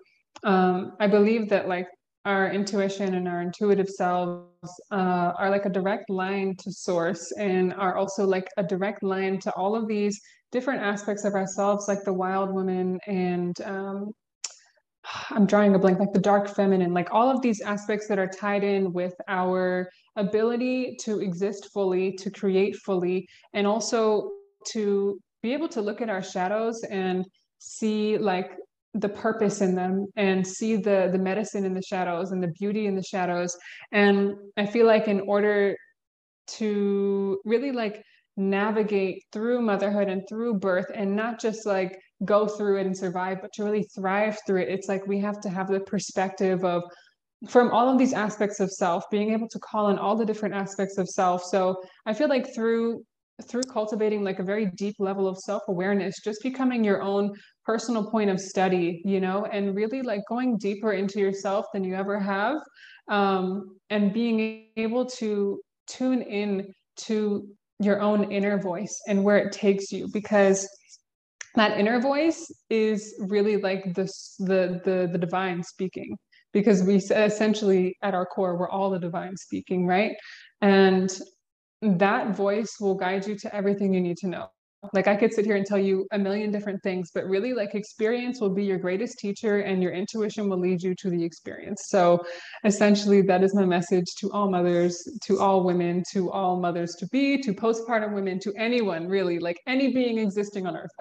Um, 0.44 0.92
i 1.00 1.06
believe 1.06 1.48
that 1.50 1.68
like 1.68 1.88
our 2.24 2.52
intuition 2.52 3.14
and 3.14 3.26
our 3.26 3.42
intuitive 3.42 3.88
selves 3.88 4.46
uh, 4.90 5.32
are 5.38 5.50
like 5.50 5.64
a 5.66 5.70
direct 5.70 6.08
line 6.10 6.54
to 6.58 6.72
source 6.72 7.32
and 7.38 7.72
are 7.74 7.96
also 7.96 8.26
like 8.26 8.46
a 8.58 8.62
direct 8.62 9.02
line 9.02 9.38
to 9.40 9.52
all 9.54 9.74
of 9.74 9.88
these 9.88 10.20
different 10.52 10.82
aspects 10.82 11.24
of 11.24 11.34
ourselves 11.34 11.88
like 11.88 12.04
the 12.04 12.12
wild 12.12 12.52
woman 12.52 12.98
and 13.06 13.60
um, 13.62 14.10
i'm 15.30 15.46
drawing 15.46 15.74
a 15.74 15.78
blank 15.78 15.98
like 15.98 16.12
the 16.12 16.20
dark 16.20 16.48
feminine 16.48 16.92
like 16.92 17.08
all 17.12 17.30
of 17.30 17.40
these 17.42 17.60
aspects 17.60 18.06
that 18.08 18.18
are 18.18 18.28
tied 18.28 18.64
in 18.64 18.92
with 18.92 19.14
our 19.28 19.90
ability 20.16 20.96
to 21.00 21.20
exist 21.20 21.68
fully 21.72 22.12
to 22.12 22.30
create 22.30 22.76
fully 22.76 23.26
and 23.54 23.66
also 23.66 24.30
to 24.66 25.18
be 25.42 25.52
able 25.52 25.68
to 25.68 25.80
look 25.80 26.00
at 26.00 26.10
our 26.10 26.22
shadows 26.22 26.82
and 26.90 27.24
see 27.58 28.18
like 28.18 28.52
the 28.94 29.08
purpose 29.08 29.60
in 29.60 29.74
them 29.74 30.06
and 30.16 30.46
see 30.46 30.76
the 30.76 31.08
the 31.12 31.18
medicine 31.18 31.64
in 31.64 31.74
the 31.74 31.82
shadows 31.82 32.32
and 32.32 32.42
the 32.42 32.52
beauty 32.58 32.86
in 32.86 32.96
the 32.96 33.02
shadows. 33.02 33.56
And 33.92 34.34
i 34.56 34.66
feel 34.66 34.86
like 34.86 35.06
in 35.06 35.20
order 35.20 35.76
to 36.58 37.40
really 37.44 37.72
like 37.72 38.02
navigate 38.36 39.22
through 39.32 39.60
motherhood 39.60 40.08
and 40.08 40.22
through 40.28 40.54
birth 40.54 40.90
and 40.94 41.14
not 41.14 41.40
just 41.40 41.66
like 41.66 41.98
go 42.24 42.46
through 42.46 42.78
it 42.78 42.86
and 42.86 42.96
survive 42.96 43.38
but 43.40 43.52
to 43.52 43.64
really 43.64 43.82
thrive 43.94 44.38
through 44.46 44.60
it 44.60 44.68
it's 44.68 44.88
like 44.88 45.06
we 45.06 45.18
have 45.18 45.40
to 45.40 45.48
have 45.48 45.68
the 45.68 45.80
perspective 45.80 46.64
of 46.64 46.82
from 47.48 47.70
all 47.70 47.88
of 47.88 47.98
these 47.98 48.12
aspects 48.12 48.60
of 48.60 48.70
self 48.70 49.04
being 49.10 49.32
able 49.32 49.48
to 49.48 49.58
call 49.58 49.88
in 49.88 49.98
all 49.98 50.14
the 50.14 50.26
different 50.26 50.54
aspects 50.54 50.98
of 50.98 51.08
self. 51.08 51.42
So 51.42 51.82
i 52.06 52.12
feel 52.12 52.28
like 52.28 52.54
through 52.54 53.04
through 53.48 53.62
cultivating 53.62 54.22
like 54.22 54.38
a 54.38 54.42
very 54.42 54.66
deep 54.66 54.96
level 54.98 55.26
of 55.26 55.38
self-awareness 55.38 56.20
just 56.22 56.42
becoming 56.42 56.84
your 56.84 57.00
own 57.00 57.34
personal 57.64 58.10
point 58.10 58.28
of 58.28 58.38
study 58.38 59.00
you 59.06 59.18
know 59.18 59.46
and 59.46 59.74
really 59.74 60.02
like 60.02 60.20
going 60.28 60.58
deeper 60.58 60.92
into 60.92 61.18
yourself 61.18 61.64
than 61.72 61.82
you 61.82 61.94
ever 61.94 62.20
have 62.20 62.58
um, 63.10 63.76
and 63.90 64.12
being 64.12 64.66
able 64.76 65.04
to 65.04 65.60
tune 65.86 66.22
in 66.22 66.72
to 66.96 67.48
your 67.80 68.00
own 68.00 68.30
inner 68.30 68.58
voice 68.58 69.00
and 69.08 69.22
where 69.22 69.38
it 69.38 69.52
takes 69.52 69.90
you. 69.90 70.08
Because 70.12 70.68
that 71.54 71.78
inner 71.78 72.00
voice 72.00 72.50
is 72.68 73.14
really 73.28 73.56
like 73.56 73.94
this 73.94 74.36
the 74.38 74.80
the 74.84 75.08
the 75.10 75.18
divine 75.18 75.62
speaking 75.62 76.16
because 76.52 76.82
we 76.82 76.96
essentially 76.96 77.96
at 78.02 78.14
our 78.14 78.26
core 78.26 78.56
we're 78.56 78.70
all 78.70 78.90
the 78.90 78.98
divine 78.98 79.36
speaking 79.36 79.86
right 79.86 80.12
and 80.60 81.20
that 81.82 82.36
voice 82.36 82.76
will 82.80 82.94
guide 82.94 83.26
you 83.26 83.36
to 83.38 83.54
everything 83.54 83.94
you 83.94 84.00
need 84.00 84.18
to 84.18 84.28
know. 84.28 84.48
Like 84.94 85.08
I 85.08 85.16
could 85.16 85.32
sit 85.32 85.44
here 85.44 85.56
and 85.56 85.66
tell 85.66 85.78
you 85.78 86.06
a 86.12 86.18
million 86.18 86.50
different 86.50 86.82
things, 86.82 87.10
but 87.14 87.26
really 87.26 87.52
like 87.52 87.74
experience 87.74 88.40
will 88.40 88.54
be 88.54 88.64
your 88.64 88.78
greatest 88.78 89.18
teacher 89.18 89.60
and 89.60 89.82
your 89.82 89.92
intuition 89.92 90.48
will 90.48 90.58
lead 90.58 90.82
you 90.82 90.94
to 90.96 91.10
the 91.10 91.22
experience. 91.22 91.84
So 91.88 92.24
essentially 92.64 93.20
that 93.22 93.42
is 93.42 93.54
my 93.54 93.66
message 93.66 94.06
to 94.20 94.30
all 94.32 94.50
mothers, 94.50 95.06
to 95.24 95.38
all 95.38 95.64
women, 95.64 96.02
to 96.12 96.30
all 96.30 96.58
mothers 96.58 96.94
to 96.96 97.06
be, 97.08 97.40
to 97.42 97.52
postpartum 97.52 98.14
women, 98.14 98.38
to 98.40 98.54
anyone 98.56 99.06
really, 99.06 99.38
like 99.38 99.60
any 99.66 99.92
being 99.92 100.18
existing 100.18 100.66
on 100.66 100.76
earth. 100.76 100.90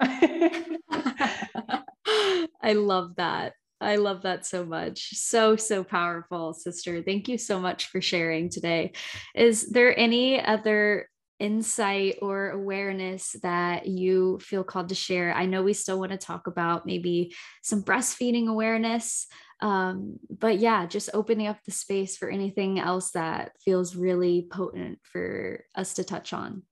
I 2.62 2.74
love 2.74 3.16
that. 3.16 3.54
I 3.80 3.96
love 3.96 4.22
that 4.22 4.44
so 4.44 4.66
much. 4.66 5.14
So, 5.14 5.56
so 5.56 5.82
powerful, 5.82 6.52
sister. 6.52 7.02
Thank 7.02 7.28
you 7.28 7.38
so 7.38 7.58
much 7.58 7.86
for 7.86 8.02
sharing 8.02 8.50
today. 8.50 8.92
Is 9.34 9.70
there 9.70 9.98
any 9.98 10.44
other 10.44 11.08
insight 11.40 12.18
or 12.22 12.50
awareness 12.50 13.34
that 13.42 13.86
you 13.86 14.38
feel 14.40 14.62
called 14.62 14.90
to 14.90 14.94
share? 14.94 15.34
I 15.34 15.46
know 15.46 15.62
we 15.62 15.72
still 15.72 15.98
want 15.98 16.12
to 16.12 16.18
talk 16.18 16.46
about 16.46 16.86
maybe 16.86 17.34
some 17.62 17.82
breastfeeding 17.82 18.46
awareness. 18.46 19.26
Um, 19.60 20.18
but 20.30 20.58
yeah, 20.58 20.86
just 20.86 21.10
opening 21.12 21.46
up 21.46 21.58
the 21.64 21.72
space 21.72 22.16
for 22.16 22.30
anything 22.30 22.78
else 22.78 23.10
that 23.12 23.52
feels 23.64 23.96
really 23.96 24.46
potent 24.50 24.98
for 25.02 25.64
us 25.74 25.94
to 25.94 26.04
touch 26.04 26.32
on. 26.32 26.62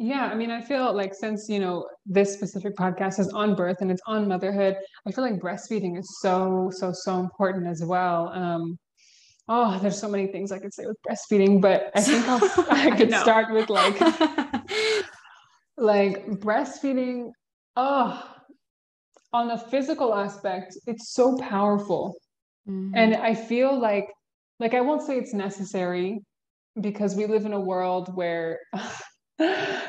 Yeah, 0.00 0.26
I 0.26 0.34
mean, 0.36 0.50
I 0.50 0.60
feel 0.60 0.92
like 0.92 1.12
since, 1.12 1.48
you 1.48 1.58
know, 1.58 1.88
this 2.06 2.32
specific 2.32 2.76
podcast 2.76 3.18
is 3.18 3.28
on 3.30 3.56
birth 3.56 3.78
and 3.80 3.90
it's 3.90 4.02
on 4.06 4.28
motherhood, 4.28 4.76
I 5.06 5.10
feel 5.10 5.24
like 5.24 5.40
breastfeeding 5.40 5.98
is 5.98 6.20
so, 6.20 6.70
so, 6.72 6.92
so 6.92 7.18
important 7.18 7.66
as 7.66 7.84
well. 7.84 8.28
Um, 8.28 8.78
oh, 9.48 9.78
there's 9.80 9.98
so 9.98 10.08
many 10.08 10.26
things 10.26 10.52
I 10.52 10.58
could 10.58 10.74
say 10.74 10.84
with 10.86 10.96
breastfeeding, 11.08 11.60
but 11.60 11.90
I 11.94 12.00
think 12.00 12.26
I'll, 12.28 12.40
I 12.70 12.96
could 12.96 13.12
I 13.12 13.22
start 13.22 13.52
with 13.52 13.70
like, 13.70 14.00
like 15.76 16.26
breastfeeding. 16.26 17.30
Oh, 17.76 18.22
on 19.32 19.50
a 19.50 19.58
physical 19.58 20.14
aspect, 20.14 20.76
it's 20.86 21.12
so 21.12 21.36
powerful. 21.38 22.16
Mm-hmm. 22.68 22.96
And 22.96 23.16
I 23.16 23.34
feel 23.34 23.78
like, 23.78 24.08
like, 24.58 24.74
I 24.74 24.80
won't 24.80 25.02
say 25.02 25.16
it's 25.16 25.34
necessary 25.34 26.20
because 26.80 27.14
we 27.14 27.26
live 27.26 27.44
in 27.44 27.52
a 27.52 27.60
world 27.60 28.14
where 28.14 28.58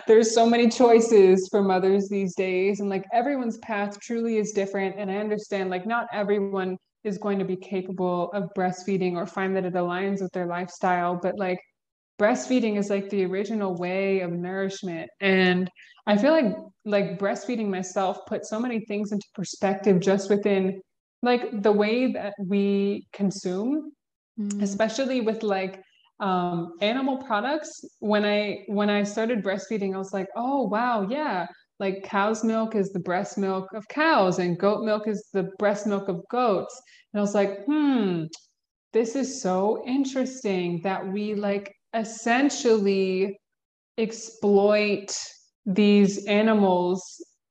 there's 0.08 0.34
so 0.34 0.46
many 0.46 0.70
choices 0.70 1.48
for 1.50 1.62
mothers 1.62 2.08
these 2.10 2.36
days 2.36 2.80
and 2.80 2.90
like 2.90 3.04
everyone's 3.14 3.58
path 3.60 4.00
truly 4.00 4.38
is 4.38 4.52
different 4.52 4.96
and 4.98 5.10
i 5.10 5.18
understand 5.18 5.70
like 5.70 5.86
not 5.86 6.08
everyone 6.14 6.78
is 7.04 7.18
going 7.18 7.40
to 7.40 7.46
be 7.46 7.56
capable 7.56 8.32
of 8.32 8.50
breastfeeding 8.58 9.16
or 9.16 9.26
find 9.26 9.56
that 9.56 9.66
it 9.66 9.74
aligns 9.74 10.22
with 10.22 10.32
their 10.34 10.46
lifestyle. 10.46 11.20
But 11.22 11.38
like 11.38 11.60
breastfeeding 12.20 12.78
is 12.78 12.90
like 12.90 13.10
the 13.10 13.26
original 13.26 13.76
way 13.76 14.20
of 14.22 14.32
nourishment. 14.32 15.10
And 15.22 15.70
i 16.08 16.18
feel 16.18 16.32
like 16.32 16.56
like 16.86 17.20
breastfeeding 17.20 17.68
myself 17.68 18.26
put 18.26 18.46
so 18.46 18.60
many 18.60 18.80
things 18.86 19.12
into 19.12 19.26
perspective 19.36 20.00
just 20.00 20.30
within 20.30 20.82
like 21.22 21.62
the 21.62 21.72
way 21.72 22.12
that 22.14 22.34
we 22.40 23.08
consume 23.14 23.92
mm. 24.40 24.62
especially 24.62 25.22
with 25.22 25.44
like 25.44 25.82
um, 26.22 26.74
animal 26.82 27.18
products. 27.18 27.86
When 28.00 28.26
i 28.26 28.64
when 28.68 28.90
i 28.90 29.04
started 29.04 29.44
breastfeeding 29.44 29.94
i 29.96 29.98
was 29.98 30.14
like 30.14 30.28
oh 30.36 30.64
wow 30.64 31.08
yeah 31.10 31.48
like 31.80 32.04
cow's 32.04 32.44
milk 32.44 32.76
is 32.76 32.92
the 32.92 33.00
breast 33.00 33.38
milk 33.38 33.68
of 33.74 33.88
cows 33.88 34.40
and 34.40 34.60
goat 34.60 34.84
milk 34.84 35.08
is 35.08 35.30
the 35.34 35.44
breast 35.58 35.88
milk 35.88 36.08
of 36.08 36.22
goats 36.30 36.82
and 37.14 37.20
i 37.20 37.22
was 37.22 37.34
like 37.34 37.66
hmm 37.66 38.24
this 38.92 39.16
is 39.16 39.42
so 39.42 39.84
interesting 39.86 40.82
that 40.84 41.08
we 41.08 41.36
like 41.36 41.74
essentially 41.94 43.38
exploit 43.98 45.16
these 45.66 46.26
animals 46.26 47.04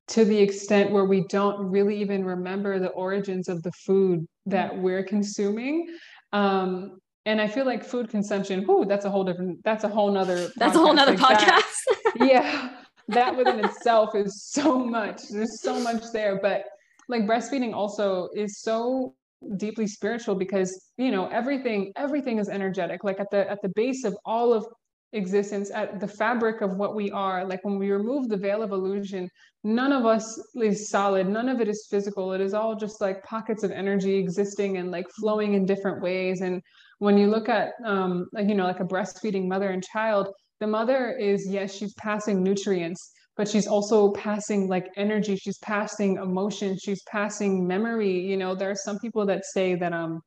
to 0.08 0.24
the 0.24 0.38
extent 0.38 0.90
where 0.90 1.04
we 1.04 1.24
don't 1.28 1.70
really 1.70 2.00
even 2.00 2.24
remember 2.24 2.78
the 2.78 2.88
origins 2.88 3.48
of 3.48 3.62
the 3.62 3.72
food 3.72 4.26
that 4.46 4.76
we're 4.76 5.04
consuming 5.04 5.86
um, 6.32 6.98
and 7.26 7.40
I 7.40 7.46
feel 7.46 7.66
like 7.66 7.84
food 7.84 8.08
consumption, 8.08 8.64
whoo, 8.66 8.86
that's 8.86 9.04
a 9.04 9.10
whole 9.10 9.24
different, 9.24 9.62
that's 9.62 9.84
a 9.84 9.88
whole 9.88 10.10
nother. 10.10 10.50
That's 10.56 10.76
a 10.76 10.78
whole 10.78 10.94
nother 10.94 11.12
like 11.12 11.20
podcast. 11.20 11.84
Yeah. 12.16 12.70
That 13.09 13.37
within 13.37 13.64
itself 13.64 14.14
is 14.14 14.44
so 14.44 14.79
much. 14.79 15.29
There's 15.29 15.61
so 15.61 15.81
much 15.81 16.05
there. 16.12 16.38
But 16.40 16.64
like 17.09 17.23
breastfeeding 17.23 17.75
also 17.75 18.29
is 18.35 18.61
so 18.61 19.14
deeply 19.57 19.87
spiritual 19.87 20.35
because, 20.35 20.90
you 20.99 21.11
know, 21.11 21.27
everything, 21.29 21.92
everything 21.97 22.38
is 22.38 22.49
energetic. 22.49 23.05
Like 23.05 23.18
at 23.18 23.31
the 23.31 23.51
at 23.51 23.62
the 23.62 23.71
base 23.71 24.05
of 24.05 24.16
all 24.25 24.53
of 24.53 24.66
existence, 25.14 25.71
at 25.71 26.01
the 26.01 26.09
fabric 26.09 26.61
of 26.61 26.77
what 26.77 26.94
we 26.94 27.11
are, 27.11 27.47
like 27.47 27.64
when 27.64 27.79
we 27.79 27.90
remove 27.90 28.29
the 28.29 28.37
veil 28.37 28.62
of 28.62 28.73
illusion, 28.73 29.31
none 29.64 29.92
of 29.92 30.05
us 30.05 30.38
is 30.57 30.90
solid, 30.90 31.29
none 31.29 31.49
of 31.49 31.62
it 31.62 31.68
is 31.68 31.87
physical. 31.90 32.33
It 32.33 32.42
is 32.42 32.53
all 32.53 32.77
just 32.77 33.01
like 33.01 33.23
pockets 33.25 33.62
of 33.62 33.71
energy 33.71 34.16
existing 34.16 34.77
and 34.77 34.90
like 34.90 35.09
flowing 35.18 35.55
in 35.55 35.64
different 35.64 36.03
ways. 36.03 36.42
And 36.42 36.61
when 36.98 37.17
you 37.17 37.29
look 37.29 37.48
at 37.48 37.73
um, 37.87 38.27
like 38.33 38.48
you 38.48 38.54
know 38.54 38.67
like 38.67 38.81
a 38.81 38.85
breastfeeding 38.85 39.48
mother 39.48 39.71
and 39.71 39.83
child 39.83 40.29
the 40.61 40.67
mother 40.67 41.13
is 41.13 41.46
yes 41.48 41.75
she's 41.75 41.94
passing 41.94 42.42
nutrients 42.42 43.13
but 43.37 43.48
she's 43.48 43.69
also 43.69 44.11
passing 44.15 44.67
like 44.67 44.88
energy. 44.96 45.37
She's 45.37 45.59
passing 45.59 46.17
emotion 46.17 46.77
she's 46.77 47.00
passing 47.04 47.65
memory. 47.65 48.19
You 48.19 48.37
know 48.37 48.56
there 48.56 48.71
are 48.71 48.75
some 48.75 48.98
people 48.98 49.25
that 49.27 49.44
say 49.44 49.77
that 49.77 49.92
um 49.92 50.21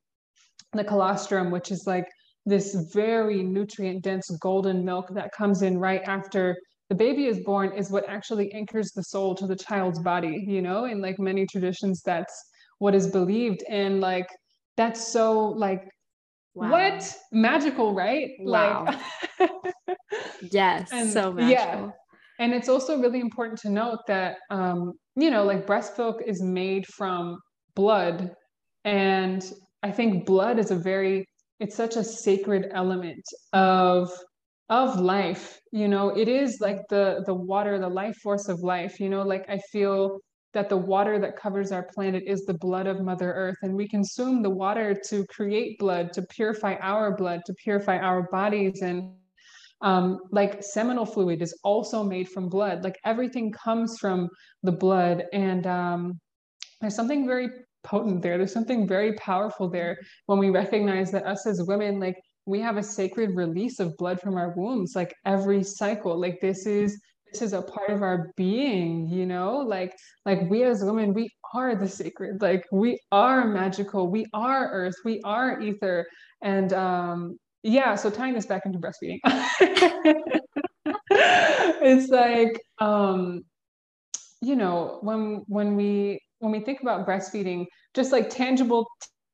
the 0.73 0.83
colostrum 0.85 1.51
which 1.51 1.71
is 1.71 1.83
like 1.85 2.05
this 2.45 2.73
very 2.93 3.43
nutrient 3.43 4.03
dense 4.03 4.29
golden 4.39 4.85
milk 4.85 5.07
that 5.13 5.31
comes 5.33 5.61
in 5.61 5.77
right 5.77 6.01
after 6.05 6.55
the 6.87 6.95
baby 6.95 7.25
is 7.25 7.39
born 7.41 7.73
is 7.73 7.91
what 7.91 8.07
actually 8.07 8.51
anchors 8.53 8.91
the 8.95 9.03
soul 9.03 9.35
to 9.35 9.45
the 9.45 9.55
child's 9.55 9.99
body 9.99 10.45
you 10.47 10.61
know 10.61 10.85
in 10.85 11.01
like 11.01 11.19
many 11.19 11.45
traditions 11.45 12.01
that's 12.05 12.33
what 12.81 12.95
is 12.95 13.07
believed. 13.07 13.63
And 13.69 14.01
like 14.01 14.27
that's 14.75 15.13
so 15.13 15.49
like 15.49 15.83
Wow. 16.53 16.71
What 16.71 17.15
magical, 17.31 17.93
right? 17.93 18.29
Wow. 18.39 18.85
Like, 19.39 19.73
yes, 20.51 20.89
and, 20.91 21.09
so 21.09 21.31
magical. 21.31 21.85
Yeah. 21.85 21.89
And 22.39 22.53
it's 22.53 22.69
also 22.69 22.99
really 22.99 23.19
important 23.19 23.59
to 23.59 23.69
note 23.69 23.99
that, 24.07 24.37
um, 24.49 24.93
you 25.15 25.29
know, 25.29 25.43
like 25.43 25.67
breast 25.67 25.97
milk 25.97 26.21
is 26.25 26.41
made 26.41 26.85
from 26.87 27.37
blood. 27.75 28.31
And 28.83 29.43
I 29.83 29.91
think 29.91 30.25
blood 30.25 30.59
is 30.59 30.71
a 30.71 30.75
very, 30.75 31.25
it's 31.59 31.75
such 31.75 31.95
a 31.95 32.03
sacred 32.03 32.69
element 32.73 33.23
of 33.53 34.11
of 34.71 34.97
life 35.01 35.59
you 35.73 35.89
know 35.89 36.15
it 36.15 36.29
is 36.29 36.59
like 36.61 36.79
the 36.89 37.21
the 37.25 37.33
water 37.33 37.77
the 37.77 37.89
life 37.89 38.15
force 38.23 38.47
of 38.47 38.61
life 38.61 39.01
you 39.01 39.09
know 39.09 39.21
like 39.21 39.43
i 39.49 39.59
feel 39.69 40.17
that 40.53 40.69
the 40.69 40.77
water 40.77 41.19
that 41.19 41.37
covers 41.37 41.71
our 41.71 41.83
planet 41.83 42.23
is 42.25 42.45
the 42.45 42.53
blood 42.53 42.87
of 42.87 43.01
mother 43.01 43.31
earth. 43.33 43.57
And 43.61 43.75
we 43.75 43.87
consume 43.87 44.41
the 44.41 44.49
water 44.49 44.93
to 45.09 45.25
create 45.27 45.79
blood 45.79 46.11
to 46.13 46.21
purify 46.23 46.75
our 46.81 47.15
blood 47.15 47.41
to 47.45 47.53
purify 47.53 47.97
our 47.97 48.23
bodies. 48.31 48.81
And 48.81 49.13
um, 49.81 50.19
like 50.31 50.63
seminal 50.63 51.05
fluid 51.05 51.41
is 51.41 51.57
also 51.63 52.03
made 52.03 52.29
from 52.29 52.49
blood. 52.49 52.83
Like 52.83 52.99
everything 53.05 53.51
comes 53.51 53.97
from 53.97 54.29
the 54.63 54.71
blood. 54.71 55.23
And 55.33 55.65
um, 55.67 56.19
there's 56.81 56.95
something 56.95 57.25
very 57.25 57.49
potent 57.83 58.21
there. 58.21 58.37
There's 58.37 58.53
something 58.53 58.87
very 58.87 59.13
powerful 59.13 59.69
there 59.69 59.97
when 60.25 60.39
we 60.39 60.49
recognize 60.49 61.11
that 61.11 61.25
us 61.25 61.47
as 61.47 61.63
women 61.63 61.99
like 61.99 62.17
we 62.45 62.59
have 62.59 62.77
a 62.77 62.83
sacred 62.83 63.35
release 63.35 63.79
of 63.79 63.95
blood 63.97 64.19
from 64.19 64.35
our 64.35 64.49
wombs 64.55 64.93
like 64.95 65.15
every 65.25 65.63
cycle. 65.63 66.19
Like 66.19 66.41
this 66.41 66.65
is 66.65 66.99
this 67.31 67.41
is 67.41 67.53
a 67.53 67.61
part 67.61 67.89
of 67.89 68.01
our 68.01 68.31
being 68.35 69.07
you 69.07 69.25
know? 69.25 69.57
Like 69.57 69.95
like 70.25 70.49
we 70.49 70.63
as 70.63 70.83
women 70.83 71.13
we 71.13 71.29
are 71.53 71.75
the 71.75 71.87
sacred 71.87 72.41
like 72.41 72.65
we 72.71 72.99
are 73.11 73.47
magical 73.47 74.09
we 74.09 74.25
are 74.33 74.69
earth 74.71 74.95
we 75.05 75.21
are 75.23 75.59
ether. 75.61 76.07
And 76.41 76.73
um 76.73 77.37
yeah 77.63 77.95
so 77.95 78.09
tying 78.09 78.33
this 78.33 78.45
back 78.45 78.63
into 78.65 78.79
breastfeeding. 78.79 79.19
It's 81.83 82.09
like 82.09 82.59
um 82.79 83.41
you 84.41 84.55
know 84.55 84.99
when 85.01 85.43
when 85.47 85.75
we 85.75 86.19
when 86.39 86.51
we 86.51 86.59
think 86.59 86.81
about 86.81 87.07
breastfeeding 87.07 87.65
just 87.93 88.11
like 88.11 88.29
tangible 88.29 88.87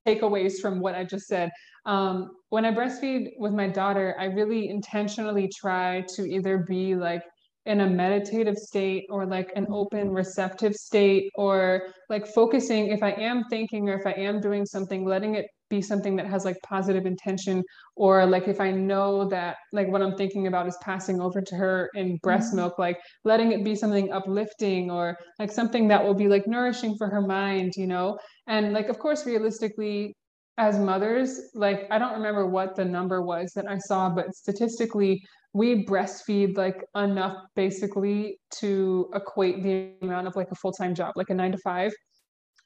takeaways 0.08 0.60
from 0.60 0.80
what 0.80 0.96
i 0.96 1.04
just 1.04 1.28
said 1.28 1.52
um, 1.88 2.32
when 2.50 2.66
I 2.66 2.74
breastfeed 2.74 3.30
with 3.38 3.54
my 3.54 3.70
daughter, 3.70 4.14
I 4.20 4.26
really 4.26 4.68
intentionally 4.70 5.50
try 5.58 6.04
to 6.16 6.26
either 6.26 6.60
be 6.68 6.96
like 6.96 7.24
in 7.68 7.82
a 7.82 7.90
meditative 7.90 8.58
state 8.58 9.06
or 9.10 9.26
like 9.26 9.52
an 9.56 9.68
open 9.70 10.10
receptive 10.10 10.74
state 10.74 11.30
or 11.36 11.82
like 12.10 12.26
focusing 12.26 12.88
if 12.88 13.04
i 13.04 13.12
am 13.12 13.44
thinking 13.50 13.90
or 13.90 14.00
if 14.00 14.08
i 14.08 14.12
am 14.14 14.40
doing 14.40 14.66
something 14.66 15.06
letting 15.06 15.36
it 15.36 15.46
be 15.70 15.82
something 15.82 16.16
that 16.16 16.26
has 16.26 16.46
like 16.46 16.56
positive 16.64 17.06
intention 17.06 17.62
or 17.98 18.26
like 18.26 18.48
if 18.48 18.62
i 18.62 18.72
know 18.72 19.28
that 19.28 19.58
like 19.74 19.90
what 19.90 20.02
i'm 20.02 20.16
thinking 20.16 20.48
about 20.48 20.66
is 20.66 20.78
passing 20.82 21.20
over 21.20 21.42
to 21.42 21.56
her 21.56 21.90
in 21.94 22.18
breast 22.24 22.50
mm-hmm. 22.50 22.62
milk 22.62 22.80
like 22.80 22.98
letting 23.26 23.52
it 23.52 23.66
be 23.66 23.76
something 23.76 24.12
uplifting 24.14 24.90
or 24.90 25.18
like 25.38 25.52
something 25.52 25.90
that 25.90 26.02
will 26.02 26.14
be 26.14 26.30
like 26.30 26.48
nourishing 26.48 26.96
for 26.98 27.10
her 27.10 27.22
mind 27.22 27.74
you 27.76 27.88
know 27.88 28.18
and 28.48 28.72
like 28.72 28.88
of 28.88 28.98
course 28.98 29.26
realistically 29.26 30.16
as 30.58 30.80
mothers, 30.80 31.40
like 31.54 31.88
I 31.92 32.00
don't 32.00 32.14
remember 32.14 32.48
what 32.48 32.76
the 32.76 32.86
number 32.86 33.22
was 33.22 33.52
that 33.54 33.70
I 33.70 33.78
saw, 33.78 34.10
but 34.10 34.34
statistically, 34.36 35.24
we 35.54 35.86
breastfeed 35.86 36.58
like 36.58 36.84
enough 36.96 37.38
basically 37.56 38.40
to 38.60 39.10
equate 39.14 39.64
the 39.64 39.92
amount 40.02 40.28
of 40.28 40.36
like 40.36 40.52
a 40.52 40.56
full-time 40.56 40.94
job, 40.96 41.14
like 41.16 41.30
a 41.30 41.34
nine 41.34 41.52
to 41.52 41.58
five. 41.60 41.92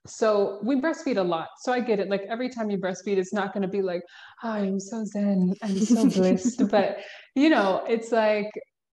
So 0.07 0.59
we 0.63 0.81
breastfeed 0.81 1.17
a 1.17 1.21
lot. 1.21 1.49
So 1.61 1.71
I 1.71 1.79
get 1.79 1.99
it. 1.99 2.09
Like 2.09 2.23
every 2.27 2.49
time 2.49 2.71
you 2.71 2.77
breastfeed, 2.77 3.17
it's 3.17 3.33
not 3.33 3.53
going 3.53 3.61
to 3.61 3.67
be 3.67 3.81
like, 3.81 4.01
oh, 4.43 4.49
I'm 4.49 4.79
so 4.79 5.05
zen, 5.05 5.53
I'm 5.61 5.79
so 5.79 6.09
blissed. 6.09 6.67
but 6.69 6.97
you 7.35 7.49
know, 7.49 7.83
it's 7.87 8.11
like 8.11 8.49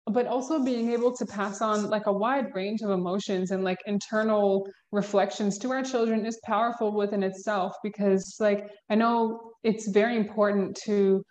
but 0.06 0.26
also 0.26 0.62
being 0.62 0.90
able 0.92 1.14
to 1.16 1.24
pass 1.24 1.62
on 1.62 1.88
like 1.88 2.06
a 2.06 2.12
wide 2.12 2.54
range 2.54 2.82
of 2.82 2.90
emotions 2.90 3.50
and 3.50 3.64
like 3.64 3.78
internal 3.86 4.66
reflections 4.92 5.58
to 5.58 5.70
our 5.70 5.82
children 5.82 6.26
is 6.26 6.38
powerful 6.44 6.92
within 6.92 7.22
itself 7.22 7.72
because 7.82 8.36
like 8.38 8.66
i 8.90 8.94
know 8.94 9.40
it's 9.62 9.88
very 9.88 10.16
important 10.16 10.76
to 10.84 11.22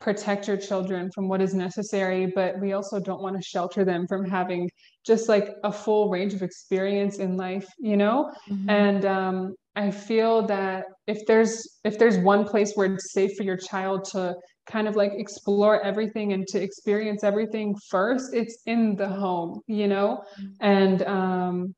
protect 0.00 0.48
your 0.48 0.56
children 0.56 1.10
from 1.14 1.28
what 1.28 1.42
is 1.42 1.54
necessary 1.54 2.32
but 2.34 2.58
we 2.60 2.72
also 2.72 3.00
don't 3.00 3.20
want 3.20 3.36
to 3.36 3.42
shelter 3.42 3.84
them 3.84 4.06
from 4.08 4.24
having 4.24 4.68
just 5.04 5.28
like 5.28 5.50
a 5.64 5.72
full 5.72 6.08
range 6.08 6.32
of 6.32 6.42
experience 6.42 7.18
in 7.18 7.36
life 7.36 7.66
you 7.78 7.96
know 7.96 8.30
mm-hmm. 8.48 8.70
and 8.70 9.04
um, 9.04 9.54
i 9.74 9.90
feel 9.90 10.46
that 10.46 10.84
if 11.08 11.18
there's 11.26 11.78
if 11.84 11.98
there's 11.98 12.16
one 12.18 12.44
place 12.44 12.72
where 12.76 12.92
it's 12.94 13.12
safe 13.12 13.32
for 13.36 13.42
your 13.42 13.56
child 13.56 14.04
to 14.04 14.34
kind 14.70 14.86
of 14.88 14.96
like 14.96 15.12
explore 15.14 15.80
everything 15.82 16.32
and 16.32 16.46
to 16.46 16.62
experience 16.62 17.24
everything 17.24 17.74
first 17.88 18.32
it's 18.34 18.58
in 18.66 18.94
the 18.96 19.08
home 19.08 19.60
you 19.66 19.88
know 19.88 20.22
mm-hmm. 20.40 20.52
and 20.60 21.02
um 21.02 21.74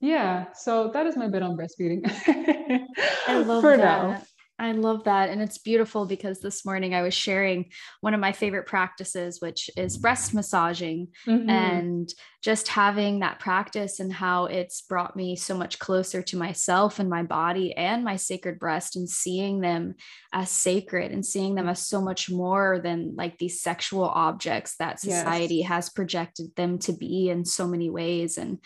yeah 0.00 0.46
so 0.54 0.90
that 0.92 1.06
is 1.06 1.16
my 1.16 1.28
bit 1.28 1.42
on 1.42 1.56
breastfeeding 1.56 2.00
i 3.28 3.38
love 3.38 3.62
for 3.62 3.76
that 3.76 4.02
now. 4.04 4.22
I 4.60 4.72
love 4.72 5.04
that. 5.04 5.30
And 5.30 5.40
it's 5.40 5.56
beautiful 5.56 6.04
because 6.04 6.40
this 6.40 6.66
morning 6.66 6.94
I 6.94 7.00
was 7.00 7.14
sharing 7.14 7.70
one 8.02 8.12
of 8.12 8.20
my 8.20 8.32
favorite 8.32 8.66
practices, 8.66 9.40
which 9.40 9.70
is 9.74 9.96
breast 9.96 10.34
massaging, 10.34 11.08
mm-hmm. 11.26 11.48
and 11.48 12.12
just 12.42 12.68
having 12.68 13.20
that 13.20 13.38
practice 13.38 14.00
and 14.00 14.12
how 14.12 14.44
it's 14.44 14.82
brought 14.82 15.16
me 15.16 15.34
so 15.34 15.56
much 15.56 15.78
closer 15.78 16.20
to 16.22 16.36
myself 16.36 16.98
and 16.98 17.08
my 17.08 17.22
body 17.22 17.74
and 17.74 18.04
my 18.04 18.16
sacred 18.16 18.58
breast 18.58 18.96
and 18.96 19.08
seeing 19.08 19.60
them 19.60 19.94
as 20.30 20.50
sacred 20.50 21.10
and 21.10 21.24
seeing 21.24 21.54
them 21.54 21.68
as 21.68 21.86
so 21.86 22.02
much 22.02 22.30
more 22.30 22.80
than 22.84 23.14
like 23.16 23.38
these 23.38 23.62
sexual 23.62 24.04
objects 24.04 24.76
that 24.76 25.00
society 25.00 25.56
yes. 25.56 25.68
has 25.68 25.88
projected 25.88 26.54
them 26.56 26.78
to 26.78 26.92
be 26.92 27.30
in 27.30 27.46
so 27.46 27.66
many 27.66 27.88
ways. 27.88 28.36
And 28.36 28.58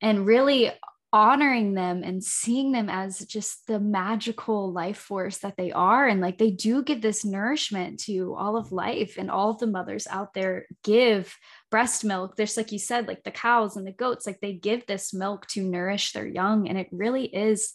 and 0.00 0.26
really 0.26 0.72
honoring 1.12 1.72
them 1.72 2.02
and 2.04 2.22
seeing 2.22 2.72
them 2.72 2.90
as 2.90 3.20
just 3.20 3.66
the 3.66 3.80
magical 3.80 4.70
life 4.72 4.98
force 4.98 5.38
that 5.38 5.56
they 5.56 5.72
are. 5.72 6.06
And 6.06 6.20
like 6.20 6.36
they 6.36 6.50
do 6.50 6.82
give 6.82 7.00
this 7.00 7.24
nourishment 7.24 8.00
to 8.00 8.34
all 8.34 8.56
of 8.56 8.72
life 8.72 9.16
and 9.16 9.30
all 9.30 9.50
of 9.50 9.58
the 9.58 9.66
mothers 9.66 10.06
out 10.06 10.34
there 10.34 10.66
give 10.84 11.34
breast 11.70 12.04
milk. 12.04 12.36
There's 12.36 12.58
like 12.58 12.72
you 12.72 12.78
said 12.78 13.08
like 13.08 13.24
the 13.24 13.30
cows 13.30 13.76
and 13.76 13.86
the 13.86 13.92
goats 13.92 14.26
like 14.26 14.40
they 14.40 14.52
give 14.52 14.86
this 14.86 15.14
milk 15.14 15.46
to 15.48 15.62
nourish 15.62 16.12
their 16.12 16.26
young. 16.26 16.68
And 16.68 16.78
it 16.78 16.88
really 16.92 17.24
is 17.24 17.72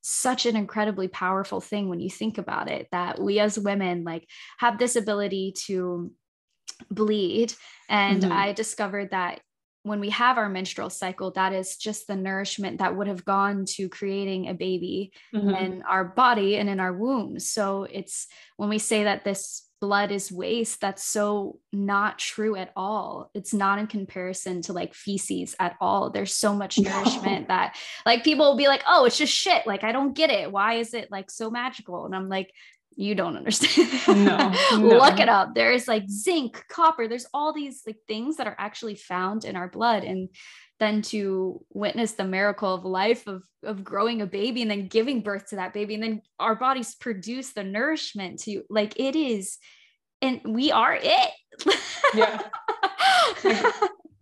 such 0.00 0.46
an 0.46 0.56
incredibly 0.56 1.08
powerful 1.08 1.60
thing 1.60 1.88
when 1.88 2.00
you 2.00 2.10
think 2.10 2.38
about 2.38 2.70
it 2.70 2.88
that 2.90 3.20
we 3.20 3.38
as 3.38 3.58
women 3.58 4.02
like 4.02 4.26
have 4.58 4.78
this 4.78 4.96
ability 4.96 5.52
to 5.66 6.10
bleed. 6.90 7.52
And 7.88 8.22
mm-hmm. 8.22 8.32
i 8.32 8.52
discovered 8.52 9.10
that 9.10 9.40
when 9.82 10.00
we 10.00 10.10
have 10.10 10.38
our 10.38 10.48
menstrual 10.48 10.90
cycle, 10.90 11.32
that 11.32 11.52
is 11.52 11.76
just 11.76 12.06
the 12.06 12.16
nourishment 12.16 12.78
that 12.78 12.96
would 12.96 13.08
have 13.08 13.24
gone 13.24 13.64
to 13.64 13.88
creating 13.88 14.48
a 14.48 14.54
baby 14.54 15.12
mm-hmm. 15.34 15.50
in 15.50 15.82
our 15.82 16.04
body 16.04 16.56
and 16.56 16.68
in 16.68 16.78
our 16.78 16.92
womb. 16.92 17.38
So 17.38 17.84
it's 17.90 18.28
when 18.56 18.68
we 18.68 18.78
say 18.78 19.04
that 19.04 19.24
this 19.24 19.66
blood 19.80 20.12
is 20.12 20.30
waste, 20.30 20.80
that's 20.80 21.02
so 21.02 21.58
not 21.72 22.16
true 22.16 22.54
at 22.54 22.70
all. 22.76 23.32
It's 23.34 23.52
not 23.52 23.80
in 23.80 23.88
comparison 23.88 24.62
to 24.62 24.72
like 24.72 24.94
feces 24.94 25.56
at 25.58 25.74
all. 25.80 26.10
There's 26.10 26.32
so 26.32 26.54
much 26.54 26.78
nourishment 26.78 27.48
no. 27.48 27.54
that 27.54 27.76
like 28.06 28.22
people 28.22 28.48
will 28.48 28.56
be 28.56 28.68
like, 28.68 28.84
oh, 28.86 29.04
it's 29.04 29.18
just 29.18 29.34
shit. 29.34 29.66
Like, 29.66 29.82
I 29.82 29.90
don't 29.90 30.14
get 30.14 30.30
it. 30.30 30.52
Why 30.52 30.74
is 30.74 30.94
it 30.94 31.10
like 31.10 31.32
so 31.32 31.50
magical? 31.50 32.06
And 32.06 32.14
I'm 32.14 32.28
like, 32.28 32.52
you 32.96 33.14
don't 33.14 33.36
understand. 33.36 33.90
No, 34.08 34.52
no. 34.72 34.98
Look 34.98 35.20
it 35.20 35.28
up. 35.28 35.54
There's 35.54 35.88
like 35.88 36.08
zinc, 36.08 36.64
copper, 36.68 37.08
there's 37.08 37.26
all 37.32 37.52
these 37.52 37.82
like 37.86 37.98
things 38.08 38.36
that 38.36 38.46
are 38.46 38.56
actually 38.58 38.96
found 38.96 39.44
in 39.44 39.56
our 39.56 39.68
blood. 39.68 40.04
And 40.04 40.28
then 40.78 41.02
to 41.02 41.64
witness 41.72 42.12
the 42.12 42.24
miracle 42.24 42.74
of 42.74 42.84
life 42.84 43.26
of 43.26 43.44
of 43.62 43.84
growing 43.84 44.20
a 44.20 44.26
baby 44.26 44.62
and 44.62 44.70
then 44.70 44.88
giving 44.88 45.20
birth 45.20 45.48
to 45.50 45.56
that 45.56 45.72
baby 45.72 45.94
and 45.94 46.02
then 46.02 46.22
our 46.40 46.56
bodies 46.56 46.96
produce 46.96 47.52
the 47.52 47.62
nourishment 47.62 48.40
to 48.40 48.64
like 48.68 48.98
it 48.98 49.14
is 49.14 49.58
and 50.20 50.40
we 50.44 50.72
are 50.72 50.98
it 51.00 51.30
yeah 52.14 52.40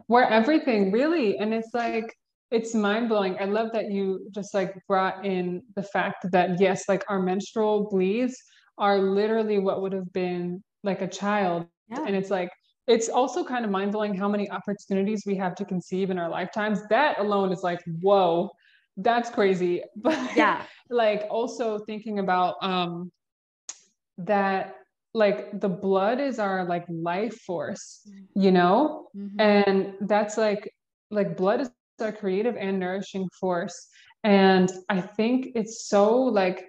we're 0.08 0.22
everything 0.24 0.92
really 0.92 1.38
and 1.38 1.54
it's 1.54 1.72
like 1.72 2.14
it's 2.50 2.74
mind 2.74 3.08
blowing. 3.08 3.36
I 3.40 3.44
love 3.44 3.68
that 3.72 3.90
you 3.90 4.26
just 4.32 4.54
like 4.54 4.74
brought 4.88 5.24
in 5.24 5.62
the 5.76 5.82
fact 5.82 6.26
that 6.32 6.60
yes, 6.60 6.88
like 6.88 7.04
our 7.08 7.22
menstrual 7.22 7.88
bleeds 7.88 8.36
are 8.80 8.98
literally 8.98 9.58
what 9.58 9.82
would 9.82 9.92
have 9.92 10.12
been 10.12 10.62
like 10.82 11.02
a 11.02 11.06
child. 11.06 11.66
Yeah. 11.88 12.04
And 12.06 12.16
it's 12.16 12.30
like, 12.30 12.50
it's 12.86 13.08
also 13.08 13.44
kind 13.44 13.64
of 13.64 13.70
mind 13.70 13.92
blowing 13.92 14.14
how 14.14 14.28
many 14.28 14.50
opportunities 14.50 15.24
we 15.26 15.36
have 15.36 15.54
to 15.56 15.64
conceive 15.64 16.10
in 16.10 16.18
our 16.18 16.28
lifetimes. 16.28 16.80
That 16.88 17.20
alone 17.20 17.52
is 17.52 17.62
like, 17.62 17.80
whoa, 18.00 18.50
that's 18.96 19.30
crazy. 19.30 19.82
But 19.96 20.36
yeah, 20.36 20.64
like 20.88 21.26
also 21.30 21.78
thinking 21.78 22.18
about 22.18 22.56
um 22.62 23.12
that 24.18 24.76
like 25.12 25.60
the 25.60 25.68
blood 25.68 26.20
is 26.20 26.38
our 26.38 26.64
like 26.64 26.84
life 26.88 27.36
force, 27.42 28.08
you 28.34 28.50
know? 28.50 29.08
Mm-hmm. 29.16 29.40
And 29.40 29.94
that's 30.08 30.36
like 30.36 30.72
like 31.10 31.36
blood 31.36 31.60
is 31.60 31.70
our 32.00 32.12
creative 32.12 32.56
and 32.56 32.80
nourishing 32.80 33.28
force. 33.38 33.88
And 34.24 34.70
I 34.88 35.00
think 35.00 35.48
it's 35.54 35.88
so 35.88 36.16
like 36.16 36.64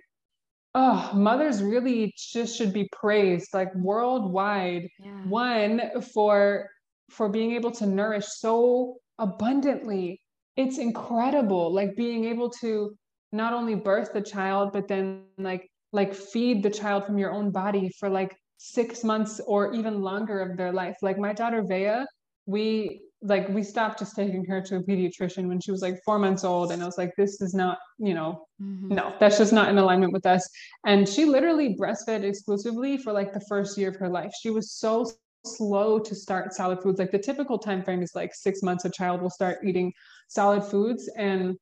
oh 0.75 1.11
mothers 1.13 1.61
really 1.61 2.13
just 2.17 2.57
should 2.57 2.73
be 2.73 2.87
praised 2.91 3.53
like 3.53 3.73
worldwide 3.75 4.87
yeah. 4.99 5.11
one 5.25 5.81
for 6.13 6.69
for 7.09 7.27
being 7.27 7.51
able 7.51 7.71
to 7.71 7.85
nourish 7.85 8.25
so 8.27 8.95
abundantly 9.19 10.19
it's 10.55 10.77
incredible 10.77 11.73
like 11.73 11.95
being 11.95 12.25
able 12.25 12.49
to 12.49 12.95
not 13.33 13.53
only 13.53 13.75
birth 13.75 14.13
the 14.13 14.21
child 14.21 14.71
but 14.71 14.87
then 14.87 15.23
like 15.37 15.69
like 15.93 16.13
feed 16.13 16.63
the 16.63 16.69
child 16.69 17.05
from 17.05 17.17
your 17.17 17.31
own 17.31 17.51
body 17.51 17.89
for 17.99 18.09
like 18.09 18.35
six 18.57 19.03
months 19.03 19.41
or 19.47 19.73
even 19.73 20.01
longer 20.01 20.39
of 20.39 20.55
their 20.55 20.71
life. 20.71 20.95
Like 21.01 21.17
my 21.17 21.33
daughter 21.33 21.63
Vea, 21.67 22.05
we 22.45 23.01
like 23.21 23.47
we 23.49 23.63
stopped 23.63 23.99
just 23.99 24.15
taking 24.15 24.43
her 24.45 24.61
to 24.61 24.77
a 24.77 24.83
pediatrician 24.83 25.47
when 25.47 25.59
she 25.59 25.71
was 25.71 25.81
like 25.81 26.01
four 26.03 26.17
months 26.17 26.43
old 26.43 26.71
and 26.71 26.81
i 26.81 26.85
was 26.85 26.97
like 26.97 27.11
this 27.17 27.39
is 27.39 27.53
not 27.53 27.77
you 27.99 28.15
know 28.15 28.47
mm-hmm. 28.61 28.95
no 28.95 29.13
that's 29.19 29.37
just 29.37 29.53
not 29.53 29.69
in 29.69 29.77
alignment 29.77 30.13
with 30.13 30.25
us. 30.25 30.47
And 30.85 31.07
she 31.07 31.25
literally 31.25 31.75
breastfed 31.75 32.23
exclusively 32.23 32.97
for 32.97 33.13
like 33.13 33.33
the 33.33 33.41
first 33.47 33.77
year 33.77 33.89
of 33.89 33.95
her 33.97 34.09
life. 34.09 34.31
She 34.41 34.49
was 34.49 34.71
so 34.71 35.05
slow 35.45 35.99
to 35.99 36.15
start 36.15 36.53
solid 36.53 36.81
foods. 36.81 36.99
Like 36.99 37.11
the 37.11 37.19
typical 37.19 37.57
time 37.57 37.83
frame 37.83 38.01
is 38.01 38.11
like 38.15 38.33
six 38.33 38.61
months 38.61 38.85
a 38.85 38.89
child 38.89 39.21
will 39.21 39.29
start 39.29 39.59
eating 39.63 39.91
solid 40.27 40.63
foods. 40.63 41.09
And 41.17 41.57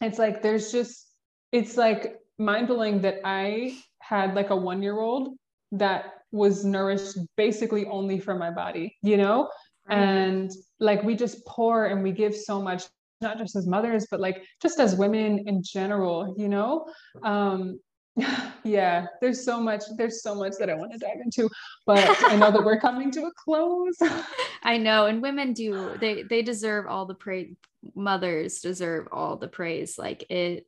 it's 0.00 0.18
like 0.18 0.42
there's 0.42 0.72
just 0.72 1.06
it's 1.52 1.76
like 1.76 2.16
mind-blowing 2.38 3.00
that 3.00 3.20
i 3.24 3.76
had 4.00 4.34
like 4.34 4.50
a 4.50 4.56
one 4.56 4.82
year 4.82 4.98
old 5.00 5.36
that 5.72 6.12
was 6.32 6.64
nourished 6.64 7.18
basically 7.36 7.86
only 7.86 8.18
for 8.18 8.34
my 8.34 8.50
body 8.50 8.96
you 9.02 9.16
know 9.16 9.48
and 9.88 10.50
like 10.80 11.02
we 11.02 11.14
just 11.14 11.44
pour 11.46 11.86
and 11.86 12.02
we 12.02 12.12
give 12.12 12.34
so 12.34 12.60
much 12.60 12.84
not 13.20 13.38
just 13.38 13.56
as 13.56 13.66
mothers 13.66 14.06
but 14.10 14.20
like 14.20 14.42
just 14.60 14.78
as 14.78 14.94
women 14.96 15.44
in 15.46 15.62
general 15.62 16.34
you 16.36 16.48
know? 16.48 16.86
Um 17.22 17.78
yeah 18.64 19.06
there's 19.20 19.44
so 19.44 19.60
much 19.60 19.82
there's 19.98 20.22
so 20.22 20.34
much 20.34 20.54
that 20.58 20.70
i 20.70 20.74
want 20.74 20.90
to 20.90 20.98
dive 20.98 21.18
into 21.22 21.50
but 21.84 21.98
i 22.24 22.34
know 22.34 22.50
that 22.50 22.64
we're 22.64 22.80
coming 22.80 23.10
to 23.10 23.26
a 23.26 23.30
close. 23.44 23.96
I 24.62 24.78
know 24.78 25.06
and 25.06 25.20
women 25.20 25.52
do 25.52 25.96
they 26.00 26.22
they 26.22 26.42
deserve 26.42 26.86
all 26.86 27.04
the 27.04 27.14
praise 27.14 27.54
mothers 27.94 28.60
deserve 28.60 29.08
all 29.12 29.36
the 29.36 29.48
praise 29.48 29.98
like 29.98 30.28
it 30.30 30.66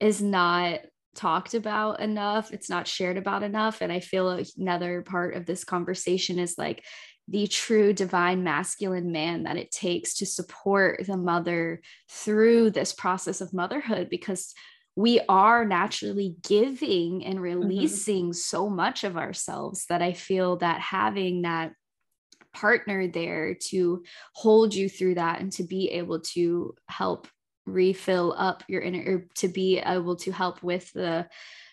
is 0.00 0.20
not 0.20 0.80
talked 1.14 1.54
about 1.54 2.00
enough 2.00 2.52
it's 2.52 2.68
not 2.68 2.86
shared 2.86 3.16
about 3.16 3.42
enough 3.42 3.80
and 3.80 3.92
i 3.92 4.00
feel 4.00 4.44
another 4.56 5.02
part 5.02 5.34
of 5.34 5.46
this 5.46 5.64
conversation 5.64 6.38
is 6.38 6.56
like 6.58 6.84
the 7.30 7.46
true 7.46 7.92
divine 7.92 8.42
masculine 8.42 9.12
man 9.12 9.44
that 9.44 9.56
it 9.56 9.70
takes 9.70 10.14
to 10.14 10.26
support 10.26 11.06
the 11.06 11.16
mother 11.16 11.80
through 12.10 12.70
this 12.70 12.92
process 12.92 13.40
of 13.40 13.54
motherhood 13.54 14.08
because 14.10 14.52
we 14.96 15.20
are 15.28 15.64
naturally 15.64 16.34
giving 16.42 17.24
and 17.24 17.36
mm-hmm. 17.36 17.42
releasing 17.42 18.26
mm-hmm. 18.26 18.32
so 18.32 18.68
much 18.68 19.04
of 19.04 19.16
ourselves 19.16 19.86
that 19.88 20.02
I 20.02 20.12
feel 20.12 20.56
that 20.56 20.80
having 20.80 21.42
that 21.42 21.72
partner 22.52 23.06
there 23.06 23.54
to 23.54 24.02
hold 24.34 24.74
you 24.74 24.88
through 24.88 25.14
that 25.14 25.40
and 25.40 25.52
to 25.52 25.62
be 25.62 25.90
able 25.90 26.20
to 26.20 26.74
help 26.88 27.28
refill 27.64 28.34
up 28.36 28.64
your 28.66 28.82
inner 28.82 29.26
to 29.36 29.46
be 29.46 29.78
able 29.78 30.16
to 30.16 30.32
help 30.32 30.60
with 30.62 30.92
the 30.92 31.28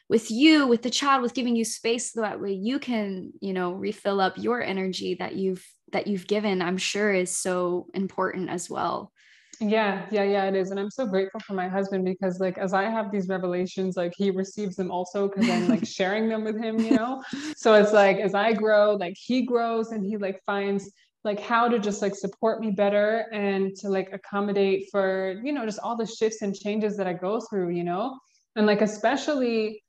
with 0.09 0.31
you 0.31 0.67
with 0.67 0.81
the 0.81 0.89
child 0.89 1.21
with 1.21 1.33
giving 1.33 1.55
you 1.55 1.65
space 1.65 2.13
so 2.13 2.21
that 2.21 2.39
way 2.39 2.51
you 2.51 2.79
can 2.79 3.31
you 3.41 3.53
know 3.53 3.73
refill 3.73 4.21
up 4.21 4.37
your 4.37 4.61
energy 4.61 5.15
that 5.15 5.35
you've 5.35 5.65
that 5.91 6.07
you've 6.07 6.27
given 6.27 6.61
i'm 6.61 6.77
sure 6.77 7.13
is 7.13 7.35
so 7.35 7.87
important 7.93 8.49
as 8.49 8.69
well. 8.69 9.11
Yeah 9.59 10.05
yeah 10.11 10.23
yeah 10.23 10.45
it 10.45 10.55
is. 10.55 10.69
And 10.69 10.79
i'm 10.79 10.91
so 10.91 11.07
grateful 11.07 11.39
for 11.39 11.53
my 11.53 11.67
husband 11.67 12.05
because 12.05 12.39
like 12.39 12.57
as 12.59 12.73
i 12.73 12.83
have 12.83 13.11
these 13.11 13.27
revelations 13.27 13.97
like 13.97 14.13
he 14.15 14.29
receives 14.29 14.75
them 14.75 14.91
also 14.91 15.27
because 15.27 15.49
i'm 15.49 15.67
like 15.67 15.85
sharing 15.99 16.29
them 16.29 16.43
with 16.43 16.61
him 16.61 16.79
you 16.79 16.91
know? 16.91 17.23
So 17.55 17.73
it's 17.73 17.91
like 17.91 18.17
as 18.17 18.35
i 18.35 18.53
grow 18.53 18.95
like 18.95 19.15
he 19.17 19.41
grows 19.41 19.91
and 19.91 20.05
he 20.05 20.17
like 20.17 20.41
finds 20.45 20.91
like 21.23 21.39
how 21.39 21.67
to 21.67 21.79
just 21.79 22.03
like 22.03 22.15
support 22.15 22.61
me 22.61 22.69
better 22.69 23.25
and 23.33 23.75
to 23.77 23.89
like 23.89 24.13
accommodate 24.13 24.89
for 24.91 25.41
you 25.43 25.51
know 25.51 25.65
just 25.65 25.79
all 25.79 25.97
the 25.97 26.05
shifts 26.05 26.43
and 26.43 26.55
changes 26.55 26.95
that 26.97 27.07
i 27.07 27.13
go 27.13 27.39
through 27.39 27.69
you 27.69 27.83
know? 27.83 28.17
And 28.55 28.67
like 28.67 28.81
especially 28.81 29.81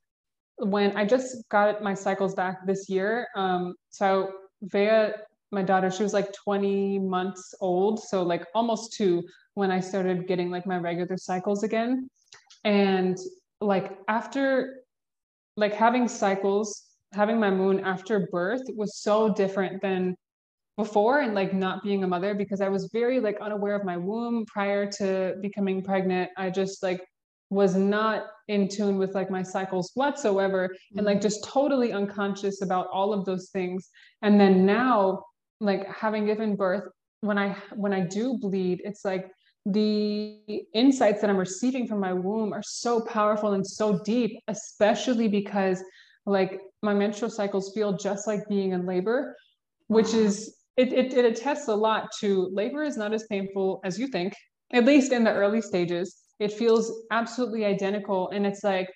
when 0.59 0.95
I 0.95 1.05
just 1.05 1.47
got 1.49 1.81
my 1.81 1.93
cycles 1.93 2.33
back 2.35 2.65
this 2.65 2.89
year, 2.89 3.27
um, 3.35 3.75
so 3.89 4.31
Vea, 4.61 5.11
my 5.51 5.63
daughter, 5.63 5.89
she 5.89 6.03
was 6.03 6.13
like 6.13 6.31
20 6.33 6.99
months 6.99 7.55
old, 7.61 7.99
so 7.99 8.23
like 8.23 8.45
almost 8.53 8.93
two 8.93 9.23
when 9.53 9.71
I 9.71 9.79
started 9.79 10.27
getting 10.27 10.49
like 10.51 10.65
my 10.65 10.77
regular 10.77 11.17
cycles 11.17 11.63
again. 11.63 12.09
And 12.63 13.17
like 13.61 13.97
after 14.07 14.83
like 15.57 15.73
having 15.73 16.07
cycles, 16.07 16.83
having 17.13 17.39
my 17.39 17.49
moon 17.49 17.79
after 17.81 18.27
birth 18.31 18.61
was 18.75 18.97
so 18.97 19.33
different 19.33 19.81
than 19.81 20.15
before 20.77 21.19
and 21.19 21.35
like 21.35 21.53
not 21.53 21.83
being 21.83 22.03
a 22.03 22.07
mother 22.07 22.33
because 22.33 22.61
I 22.61 22.69
was 22.69 22.89
very 22.93 23.19
like 23.19 23.37
unaware 23.41 23.75
of 23.75 23.83
my 23.83 23.97
womb 23.97 24.45
prior 24.45 24.89
to 24.99 25.35
becoming 25.41 25.83
pregnant. 25.83 26.29
I 26.37 26.49
just 26.49 26.81
like 26.83 27.01
was 27.49 27.75
not 27.75 28.27
in 28.47 28.67
tune 28.67 28.97
with 28.97 29.15
like 29.15 29.31
my 29.31 29.41
cycles 29.43 29.91
whatsoever 29.95 30.75
and 30.95 31.05
like 31.05 31.17
mm-hmm. 31.17 31.23
just 31.23 31.43
totally 31.43 31.91
unconscious 31.91 32.61
about 32.61 32.87
all 32.93 33.13
of 33.13 33.25
those 33.25 33.49
things. 33.49 33.89
And 34.21 34.39
then 34.39 34.65
now 34.65 35.23
like 35.59 35.87
having 35.87 36.25
given 36.25 36.55
birth 36.55 36.83
when 37.21 37.37
i 37.37 37.55
when 37.75 37.93
i 37.93 37.99
do 37.99 38.37
bleed 38.37 38.81
it's 38.83 39.03
like 39.03 39.29
the 39.65 40.39
insights 40.73 41.21
that 41.21 41.29
i'm 41.29 41.37
receiving 41.37 41.87
from 41.87 41.99
my 41.99 42.13
womb 42.13 42.53
are 42.53 42.63
so 42.63 43.01
powerful 43.01 43.53
and 43.53 43.65
so 43.65 43.99
deep 44.03 44.39
especially 44.47 45.27
because 45.27 45.83
like 46.25 46.59
my 46.81 46.93
menstrual 46.93 47.29
cycles 47.29 47.71
feel 47.73 47.97
just 47.97 48.25
like 48.27 48.47
being 48.47 48.71
in 48.71 48.85
labor 48.85 49.35
which 49.87 50.13
is 50.13 50.55
it, 50.77 50.93
it, 50.93 51.13
it 51.13 51.25
attests 51.25 51.67
a 51.67 51.75
lot 51.75 52.09
to 52.19 52.49
labor 52.53 52.83
is 52.83 52.95
not 52.95 53.13
as 53.13 53.25
painful 53.29 53.81
as 53.83 53.99
you 53.99 54.07
think 54.07 54.33
at 54.71 54.85
least 54.85 55.11
in 55.11 55.23
the 55.23 55.33
early 55.33 55.61
stages 55.61 56.21
it 56.39 56.53
feels 56.53 56.91
absolutely 57.11 57.65
identical. 57.65 58.29
And 58.29 58.45
it's 58.45 58.63
like 58.63 58.89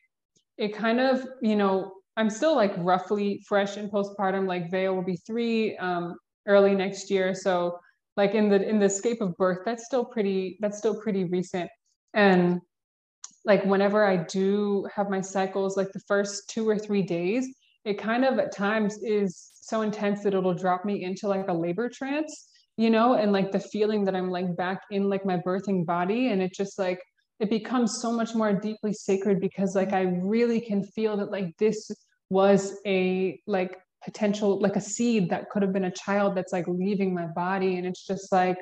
it 0.58 0.76
kind 0.76 1.00
of 1.00 1.26
you 1.42 1.56
know 1.56 1.92
i'm 2.16 2.30
still 2.30 2.56
like 2.56 2.74
roughly 2.78 3.44
fresh 3.48 3.76
in 3.78 3.90
postpartum 3.90 4.48
like 4.48 4.70
Vea 4.70 4.90
will 4.90 5.04
be 5.04 5.18
three 5.26 5.76
um, 5.78 6.16
early 6.48 6.76
next 6.76 7.10
year. 7.10 7.34
So 7.34 7.80
like 8.16 8.36
in 8.36 8.50
the 8.50 8.62
in 8.68 8.80
the 8.80 8.86
escape 8.86 9.22
of 9.22 9.36
birth 9.38 9.60
that's 9.66 9.86
still 9.86 10.06
pretty 10.06 10.58
that's 10.62 10.78
still 10.78 11.00
pretty 11.02 11.26
recent. 11.26 11.70
And 12.14 12.62
like 13.46 13.66
whenever 13.66 14.06
i 14.06 14.16
do 14.16 14.88
have 14.96 15.10
my 15.10 15.20
cycles 15.20 15.76
like 15.76 15.92
the 15.92 16.00
first 16.08 16.50
two 16.50 16.68
or 16.70 16.78
three 16.78 17.02
days 17.02 17.46
it 17.84 17.98
kind 17.98 18.24
of 18.24 18.40
at 18.40 18.56
times 18.56 18.98
is 19.04 19.52
so 19.62 19.82
intense 19.82 20.24
that 20.24 20.34
it'll 20.34 20.54
drop 20.54 20.86
me 20.86 21.04
into 21.04 21.28
like 21.28 21.48
a 21.50 21.54
labor 21.54 21.90
trance 21.90 22.48
you 22.78 22.90
know 22.90 23.16
and 23.16 23.32
like 23.34 23.52
the 23.52 23.60
feeling 23.60 24.06
that 24.06 24.16
i'm 24.16 24.30
like 24.30 24.56
back 24.56 24.80
in 24.92 25.10
like 25.10 25.26
my 25.26 25.38
birthing 25.38 25.86
body. 25.86 26.30
And 26.30 26.42
it 26.42 26.54
just 26.54 26.80
like 26.80 27.00
it 27.40 27.50
becomes 27.50 28.02
so 28.02 28.12
much 28.12 28.36
more 28.36 28.54
deeply 28.54 28.94
sacred 28.94 29.40
because 29.40 29.76
like 29.76 29.94
i 29.94 30.02
really 30.02 30.62
can 30.62 30.84
feel 30.84 31.18
that 31.18 31.32
like 31.32 31.56
this 31.58 31.92
was 32.30 32.78
a 32.86 33.40
like 33.48 33.78
potential 34.04 34.60
like 34.60 34.76
a 34.76 34.82
seed 34.82 35.30
that 35.30 35.50
could 35.50 35.62
have 35.62 35.74
been 35.74 35.86
a 35.86 35.92
child 35.92 36.36
that's 36.36 36.52
like 36.52 36.68
leaving 36.68 37.14
my 37.14 37.26
body. 37.28 37.78
And 37.78 37.88
it's 37.88 38.06
just 38.06 38.32
like 38.32 38.58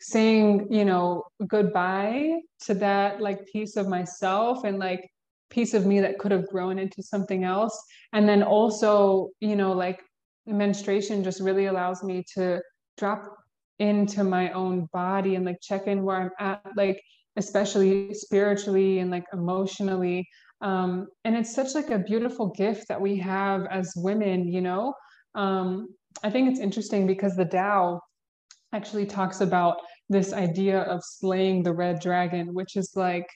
saying 0.00 0.66
you 0.70 0.84
know 0.84 1.22
goodbye 1.46 2.40
to 2.60 2.74
that 2.74 3.20
like 3.20 3.46
piece 3.46 3.76
of 3.76 3.86
myself 3.86 4.64
and 4.64 4.80
like 4.80 5.08
piece 5.50 5.74
of 5.74 5.86
me 5.86 6.00
that 6.00 6.18
could 6.18 6.32
have 6.32 6.48
grown 6.48 6.78
into 6.78 7.02
something 7.02 7.44
else. 7.44 7.80
And 8.12 8.28
then 8.28 8.42
also 8.42 9.30
you 9.40 9.56
know 9.56 9.72
like 9.72 10.02
menstruation 10.46 11.22
just 11.22 11.40
really 11.40 11.66
allows 11.66 12.02
me 12.02 12.24
to 12.34 12.60
drop 12.98 13.36
into 13.78 14.24
my 14.24 14.50
own 14.52 14.88
body 14.92 15.34
and 15.36 15.44
like 15.44 15.58
check 15.60 15.86
in 15.86 16.02
where 16.02 16.16
i'm 16.16 16.30
at. 16.38 16.62
Like 16.76 17.02
especially 17.36 18.12
spiritually 18.14 18.98
and 18.98 19.10
like 19.10 19.24
emotionally. 19.32 20.26
Um, 20.60 21.08
and 21.24 21.36
it's 21.36 21.54
such 21.54 21.74
like 21.74 21.90
a 21.90 21.98
beautiful 21.98 22.48
gift 22.50 22.88
that 22.88 23.00
we 23.00 23.16
have 23.16 23.66
as 23.66 23.92
women 23.96 24.48
you 24.48 24.60
know? 24.60 24.94
Um, 25.34 25.88
i 26.22 26.30
think 26.30 26.50
it's 26.50 26.60
interesting 26.60 27.06
because 27.06 27.34
the 27.36 27.46
Tao 27.46 27.98
actually 28.74 29.06
talks 29.06 29.40
about 29.40 29.78
this 30.10 30.34
idea 30.34 30.82
of 30.82 31.00
slaying 31.02 31.62
the 31.62 31.72
red 31.72 32.00
dragon 32.00 32.52
which 32.52 32.76
is 32.76 32.92
like 32.94 33.26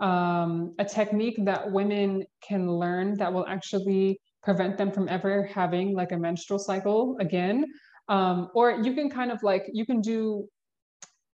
um, 0.00 0.74
a 0.78 0.84
technique 0.84 1.38
that 1.44 1.70
women 1.70 2.24
can 2.46 2.70
learn 2.70 3.16
that 3.18 3.32
will 3.32 3.46
actually 3.46 4.20
prevent 4.42 4.78
them 4.78 4.92
from 4.92 5.08
ever 5.08 5.44
having 5.44 5.94
like 5.94 6.12
a 6.12 6.16
menstrual 6.16 6.58
cycle 6.58 7.16
again. 7.20 7.64
Um, 8.08 8.48
or 8.54 8.80
you 8.82 8.94
can 8.94 9.10
kind 9.10 9.30
of 9.30 9.42
like 9.42 9.64
you 9.72 9.84
can 9.84 10.00
do 10.00 10.48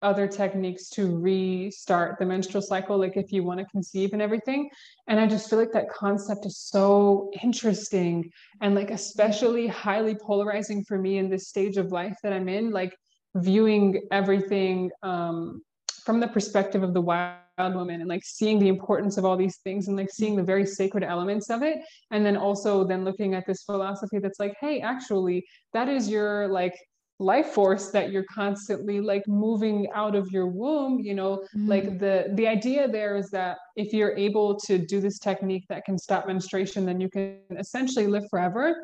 other 0.04 0.28
techniques 0.28 0.90
to 0.90 1.18
restart 1.18 2.20
the 2.20 2.26
menstrual 2.26 2.62
cycle, 2.62 2.98
like 2.98 3.18
if 3.18 3.32
you 3.32 3.44
want 3.44 3.60
to 3.60 3.66
conceive 3.68 4.14
and 4.14 4.22
everything. 4.22 4.70
And 5.08 5.20
I 5.20 5.26
just 5.26 5.50
feel 5.50 5.58
like 5.58 5.72
that 5.72 5.90
concept 5.90 6.46
is 6.46 6.58
so 6.58 7.32
interesting 7.42 8.30
and 8.62 8.76
like 8.76 8.92
especially 8.92 9.68
highly 9.68 10.16
polarizing 10.16 10.84
for 10.84 10.98
me 10.98 11.18
in 11.18 11.30
this 11.30 11.48
stage 11.48 11.78
of 11.78 11.92
life 11.92 12.18
that 12.24 12.34
I'm 12.34 12.50
in, 12.50 12.72
like 12.72 12.96
viewing 13.36 14.02
everything 14.12 14.92
um, 15.02 15.62
from 16.04 16.20
the 16.20 16.28
perspective 16.28 16.84
of 16.84 16.94
the 16.94 17.02
wild 17.02 17.40
woman 17.76 18.02
and 18.02 18.10
like 18.10 18.24
seeing 18.24 18.60
the 18.60 18.68
importance 18.68 19.18
of 19.18 19.26
all 19.26 19.38
these 19.38 19.58
things 19.58 19.88
and 19.88 19.96
like 19.96 20.10
seeing 20.12 20.36
the 20.36 20.44
very 20.44 20.66
sacred 20.66 21.04
elements 21.04 21.50
of 21.50 21.64
it 21.64 21.80
and 22.12 22.26
then 22.26 22.36
also 22.36 22.84
then 22.84 23.04
looking 23.06 23.36
at 23.36 23.46
this 23.46 23.64
philosophy 23.64 24.20
that's 24.20 24.40
like 24.40 24.56
hey 24.60 24.82
actually 24.82 25.46
that 25.72 25.88
is 25.88 26.10
your 26.10 26.48
like 26.48 26.76
life 27.20 27.48
force 27.48 27.92
that 27.92 28.12
you're 28.12 28.26
constantly 28.34 29.00
like 29.00 29.26
moving 29.28 29.88
out 29.94 30.16
of 30.16 30.32
your 30.32 30.48
womb 30.48 31.00
you 31.00 31.14
know 31.14 31.44
mm. 31.56 31.68
like 31.68 32.00
the 32.00 32.32
the 32.34 32.48
idea 32.48 32.88
there 32.88 33.16
is 33.16 33.30
that 33.30 33.58
if 33.76 33.94
you're 33.94 34.18
able 34.18 34.60
to 34.60 34.78
do 34.78 35.00
this 35.00 35.20
technique 35.20 35.64
that 35.70 35.86
can 35.86 35.98
stop 35.98 36.26
menstruation 36.28 36.86
then 36.86 37.00
you 37.00 37.10
can 37.10 37.40
essentially 37.58 38.08
live 38.08 38.24
forever 38.30 38.84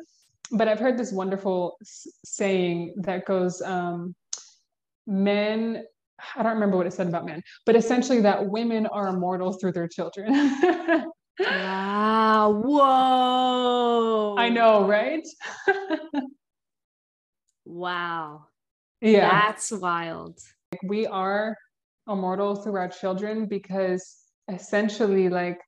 but 0.52 0.68
I've 0.68 0.80
heard 0.80 0.98
this 0.98 1.12
wonderful 1.12 1.78
saying 2.24 2.94
that 2.96 3.24
goes, 3.24 3.62
um, 3.62 4.14
men, 5.06 5.84
I 6.36 6.42
don't 6.42 6.54
remember 6.54 6.76
what 6.76 6.86
it 6.86 6.92
said 6.92 7.06
about 7.06 7.24
men, 7.24 7.42
but 7.66 7.76
essentially 7.76 8.20
that 8.22 8.46
women 8.46 8.86
are 8.86 9.08
immortal 9.08 9.52
through 9.52 9.72
their 9.72 9.88
children. 9.88 10.32
wow. 11.40 12.50
Whoa. 12.64 14.36
I 14.38 14.48
know, 14.48 14.86
right? 14.86 15.26
wow. 17.70 18.46
Yeah. 19.00 19.28
That's 19.30 19.70
wild. 19.72 20.38
We 20.84 21.06
are 21.06 21.56
immortal 22.08 22.56
through 22.56 22.76
our 22.76 22.88
children 22.88 23.46
because 23.46 24.16
essentially, 24.48 25.28
like, 25.28 25.60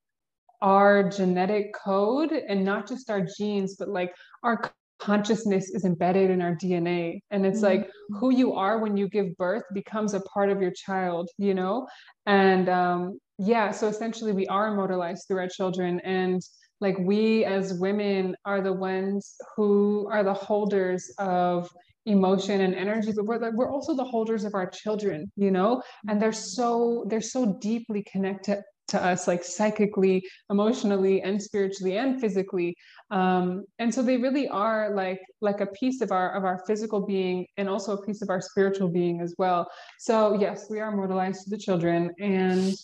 our 0.62 1.02
genetic 1.08 1.74
code 1.74 2.30
and 2.32 2.64
not 2.64 2.88
just 2.88 3.10
our 3.10 3.26
genes, 3.36 3.74
but 3.76 3.88
like 3.88 4.14
our 4.44 4.72
consciousness 5.00 5.70
is 5.70 5.84
embedded 5.84 6.30
in 6.30 6.40
our 6.40 6.54
DNA. 6.54 7.20
And 7.32 7.44
it's 7.44 7.60
mm-hmm. 7.60 7.82
like 7.82 7.90
who 8.10 8.32
you 8.32 8.54
are 8.54 8.78
when 8.78 8.96
you 8.96 9.08
give 9.08 9.36
birth 9.36 9.64
becomes 9.74 10.14
a 10.14 10.20
part 10.20 10.50
of 10.50 10.62
your 10.62 10.70
child, 10.70 11.28
you 11.36 11.52
know? 11.52 11.88
And 12.26 12.68
um, 12.68 13.18
yeah, 13.38 13.72
so 13.72 13.88
essentially 13.88 14.30
we 14.30 14.46
are 14.46 14.68
immortalized 14.68 15.24
through 15.26 15.40
our 15.40 15.48
children. 15.48 16.00
And 16.00 16.40
like 16.80 16.96
we 16.98 17.44
as 17.44 17.74
women 17.74 18.36
are 18.44 18.60
the 18.60 18.72
ones 18.72 19.34
who 19.56 20.08
are 20.10 20.22
the 20.22 20.34
holders 20.34 21.12
of 21.18 21.68
emotion 22.06 22.60
and 22.62 22.74
energy 22.74 23.12
but 23.14 23.24
we're, 23.24 23.54
we're 23.54 23.72
also 23.72 23.94
the 23.94 24.04
holders 24.04 24.44
of 24.44 24.54
our 24.54 24.68
children 24.68 25.30
you 25.36 25.50
know? 25.50 25.82
And 26.08 26.20
they're 26.20 26.32
so 26.32 27.04
they're 27.08 27.20
so 27.20 27.58
deeply 27.60 28.04
connected 28.10 28.62
to 28.88 29.02
us 29.02 29.26
like 29.26 29.42
psychically 29.44 30.22
emotionally 30.50 31.22
and 31.22 31.40
spiritually 31.40 31.96
and 31.96 32.20
physically. 32.20 32.76
Um, 33.10 33.64
and 33.78 33.94
so 33.94 34.02
they 34.02 34.16
really 34.16 34.48
are 34.48 34.94
like 34.94 35.20
like 35.40 35.60
a 35.60 35.66
piece 35.66 36.00
of 36.00 36.12
our 36.12 36.36
of 36.36 36.44
our 36.44 36.62
physical 36.66 37.06
being 37.06 37.46
and 37.56 37.68
also 37.68 37.96
a 37.96 38.06
piece 38.06 38.22
of 38.22 38.30
our 38.30 38.40
spiritual 38.40 38.88
being 38.88 39.20
as 39.20 39.34
well. 39.38 39.68
So 39.98 40.38
yes 40.38 40.66
we 40.68 40.80
are 40.80 40.92
immortalized 40.92 41.44
to 41.44 41.50
the 41.50 41.58
children. 41.58 42.10
And 42.20 42.74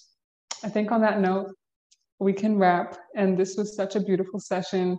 i 0.65 0.69
think 0.69 0.91
on 0.91 1.01
that 1.03 1.21
note 1.21 1.49
we 2.21 2.33
can 2.33 2.59
wrap. 2.59 2.97
And 3.15 3.39
this 3.39 3.57
was 3.57 3.77
such 3.77 3.95
a 3.95 4.01
beautiful 4.01 4.41
session 4.41 4.99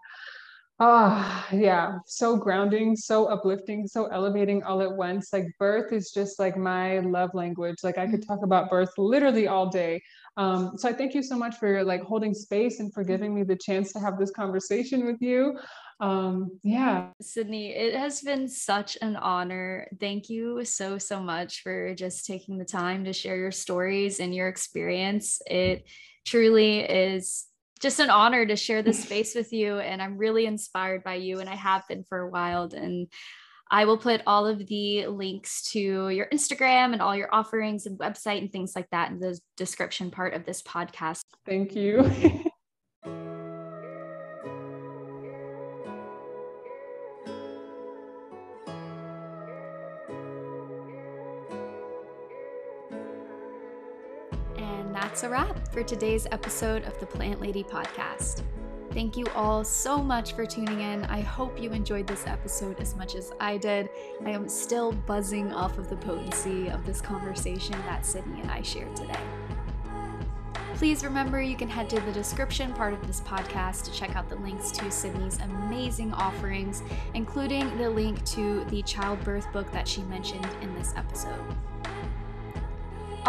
Ah, 0.82 1.46
oh, 1.52 1.58
yeah, 1.58 1.98
so 2.06 2.38
grounding, 2.38 2.96
so 2.96 3.26
uplifting, 3.26 3.86
so 3.86 4.06
elevating 4.06 4.64
all 4.64 4.82
at 4.82 4.90
once. 4.90 5.34
Like 5.34 5.48
birth 5.60 5.92
is 5.92 6.12
just 6.12 6.40
like 6.40 6.56
my 6.56 7.00
love 7.00 7.32
language. 7.34 7.78
Like 7.84 7.98
I 7.98 8.08
could 8.08 8.26
talk 8.26 8.44
about 8.44 8.70
birth 8.70 8.92
literally 8.98 9.46
all 9.46 9.70
day. 9.70 10.02
Um, 10.38 10.78
so 10.78 10.88
I 10.88 10.94
thank 10.94 11.14
you 11.14 11.22
so 11.22 11.36
much 11.36 11.58
for 11.58 11.84
like 11.84 12.02
holding 12.02 12.34
space 12.34 12.80
and 12.80 12.94
for 12.94 13.04
giving 13.04 13.36
me 13.36 13.44
the 13.44 13.58
chance 13.58 13.92
to 13.92 14.00
have 14.00 14.18
this 14.18 14.32
conversation 14.32 15.06
with 15.06 15.18
you. 15.20 15.60
Um, 16.00 16.58
yeah. 16.64 17.10
Sydney, 17.22 17.74
it 17.76 17.94
has 17.94 18.22
been 18.22 18.48
such 18.48 18.98
an 19.02 19.18
honor. 19.18 19.90
Thank 20.00 20.30
you 20.30 20.64
so, 20.64 20.98
so 20.98 21.20
much 21.20 21.62
for 21.62 21.94
just 21.94 22.26
taking 22.26 22.58
the 22.58 22.64
time 22.64 23.04
to 23.04 23.12
share 23.12 23.36
your 23.36 23.52
stories 23.52 24.22
and 24.22 24.34
your 24.34 24.48
experience. 24.48 25.42
It 25.46 25.84
truly 26.26 26.80
is 26.80 27.49
just 27.80 28.00
an 28.00 28.10
honor 28.10 28.46
to 28.46 28.56
share 28.56 28.82
this 28.82 29.04
space 29.04 29.36
with 29.36 29.54
you. 29.54 29.80
And 29.80 30.02
I'm 30.02 30.18
really 30.18 30.46
inspired 30.46 31.04
by 31.04 31.16
you, 31.16 31.40
and 31.40 31.50
I 31.50 31.56
have 31.56 31.88
been 31.88 32.04
for 32.04 32.20
a 32.20 32.30
while. 32.30 32.70
And 32.74 33.08
I 33.72 33.86
will 33.86 33.98
put 33.98 34.22
all 34.26 34.48
of 34.48 34.66
the 34.66 35.08
links 35.08 35.62
to 35.72 36.10
your 36.10 36.28
Instagram 36.34 36.94
and 36.94 37.02
all 37.02 37.16
your 37.16 37.34
offerings 37.34 37.86
and 37.86 38.00
website 38.00 38.40
and 38.40 38.52
things 38.52 38.74
like 38.76 38.90
that 38.92 39.12
in 39.12 39.20
the 39.20 39.40
description 39.58 40.10
part 40.10 40.34
of 40.34 40.44
this 40.44 40.64
podcast. 40.64 41.22
Thank 41.46 41.76
you. 41.76 42.44
that's 55.20 55.28
a 55.28 55.30
wrap 55.30 55.74
for 55.74 55.84
today's 55.84 56.28
episode 56.32 56.86
of 56.86 56.98
the 57.02 57.06
Plant 57.06 57.42
Lady 57.42 57.62
podcast. 57.62 58.42
Thank 58.94 59.18
you 59.18 59.26
all 59.36 59.66
so 59.66 60.02
much 60.02 60.32
for 60.32 60.46
tuning 60.46 60.80
in. 60.80 61.04
I 61.06 61.20
hope 61.20 61.62
you 61.62 61.72
enjoyed 61.72 62.08
this 62.08 62.26
episode 62.26 62.80
as 62.80 62.96
much 62.96 63.16
as 63.16 63.34
I 63.38 63.58
did. 63.58 63.90
I 64.26 64.30
am 64.30 64.48
still 64.48 64.94
buzzing 64.94 65.52
off 65.52 65.78
of 65.78 65.90
the 65.90 65.98
potency 65.98 66.70
of 66.70 66.86
this 66.86 67.02
conversation 67.02 67.74
that 67.80 68.06
Sydney 68.06 68.40
and 68.40 68.50
I 68.50 68.62
shared 68.62 68.96
today. 68.96 69.20
Please 70.76 71.04
remember 71.04 71.42
you 71.42 71.58
can 71.58 71.68
head 71.68 71.90
to 71.90 72.00
the 72.00 72.14
description 72.14 72.72
part 72.72 72.94
of 72.94 73.06
this 73.06 73.20
podcast 73.20 73.84
to 73.86 73.92
check 73.92 74.16
out 74.16 74.30
the 74.30 74.38
links 74.38 74.72
to 74.72 74.90
Sydney's 74.90 75.38
amazing 75.40 76.14
offerings, 76.14 76.82
including 77.14 77.78
the 77.78 77.90
link 77.90 78.24
to 78.28 78.64
the 78.70 78.82
childbirth 78.84 79.52
book 79.52 79.70
that 79.74 79.86
she 79.86 80.02
mentioned 80.04 80.48
in 80.62 80.74
this 80.76 80.94
episode. 80.96 81.44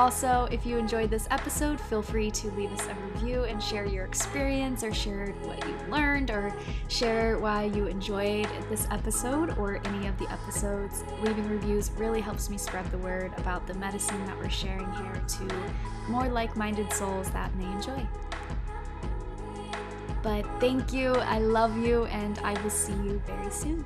Also, 0.00 0.48
if 0.50 0.64
you 0.64 0.78
enjoyed 0.78 1.10
this 1.10 1.28
episode, 1.30 1.78
feel 1.78 2.00
free 2.00 2.30
to 2.30 2.50
leave 2.52 2.72
us 2.72 2.86
a 2.86 2.94
review 2.94 3.44
and 3.44 3.62
share 3.62 3.84
your 3.84 4.06
experience 4.06 4.82
or 4.82 4.94
share 4.94 5.26
what 5.42 5.62
you 5.68 5.76
learned 5.90 6.30
or 6.30 6.54
share 6.88 7.38
why 7.38 7.64
you 7.64 7.86
enjoyed 7.86 8.48
this 8.70 8.88
episode 8.90 9.58
or 9.58 9.78
any 9.84 10.06
of 10.06 10.18
the 10.18 10.26
episodes. 10.32 11.04
Leaving 11.20 11.46
reviews 11.50 11.90
really 11.98 12.22
helps 12.22 12.48
me 12.48 12.56
spread 12.56 12.90
the 12.90 12.96
word 12.96 13.30
about 13.36 13.66
the 13.66 13.74
medicine 13.74 14.24
that 14.24 14.38
we're 14.38 14.48
sharing 14.48 14.90
here 14.92 15.22
to 15.28 15.46
more 16.08 16.30
like 16.30 16.56
minded 16.56 16.90
souls 16.94 17.30
that 17.32 17.54
may 17.56 17.70
enjoy. 17.70 18.08
But 20.22 20.46
thank 20.60 20.94
you, 20.94 21.12
I 21.12 21.40
love 21.40 21.76
you, 21.76 22.06
and 22.06 22.38
I 22.38 22.58
will 22.62 22.70
see 22.70 22.94
you 22.94 23.20
very 23.26 23.50
soon. 23.50 23.84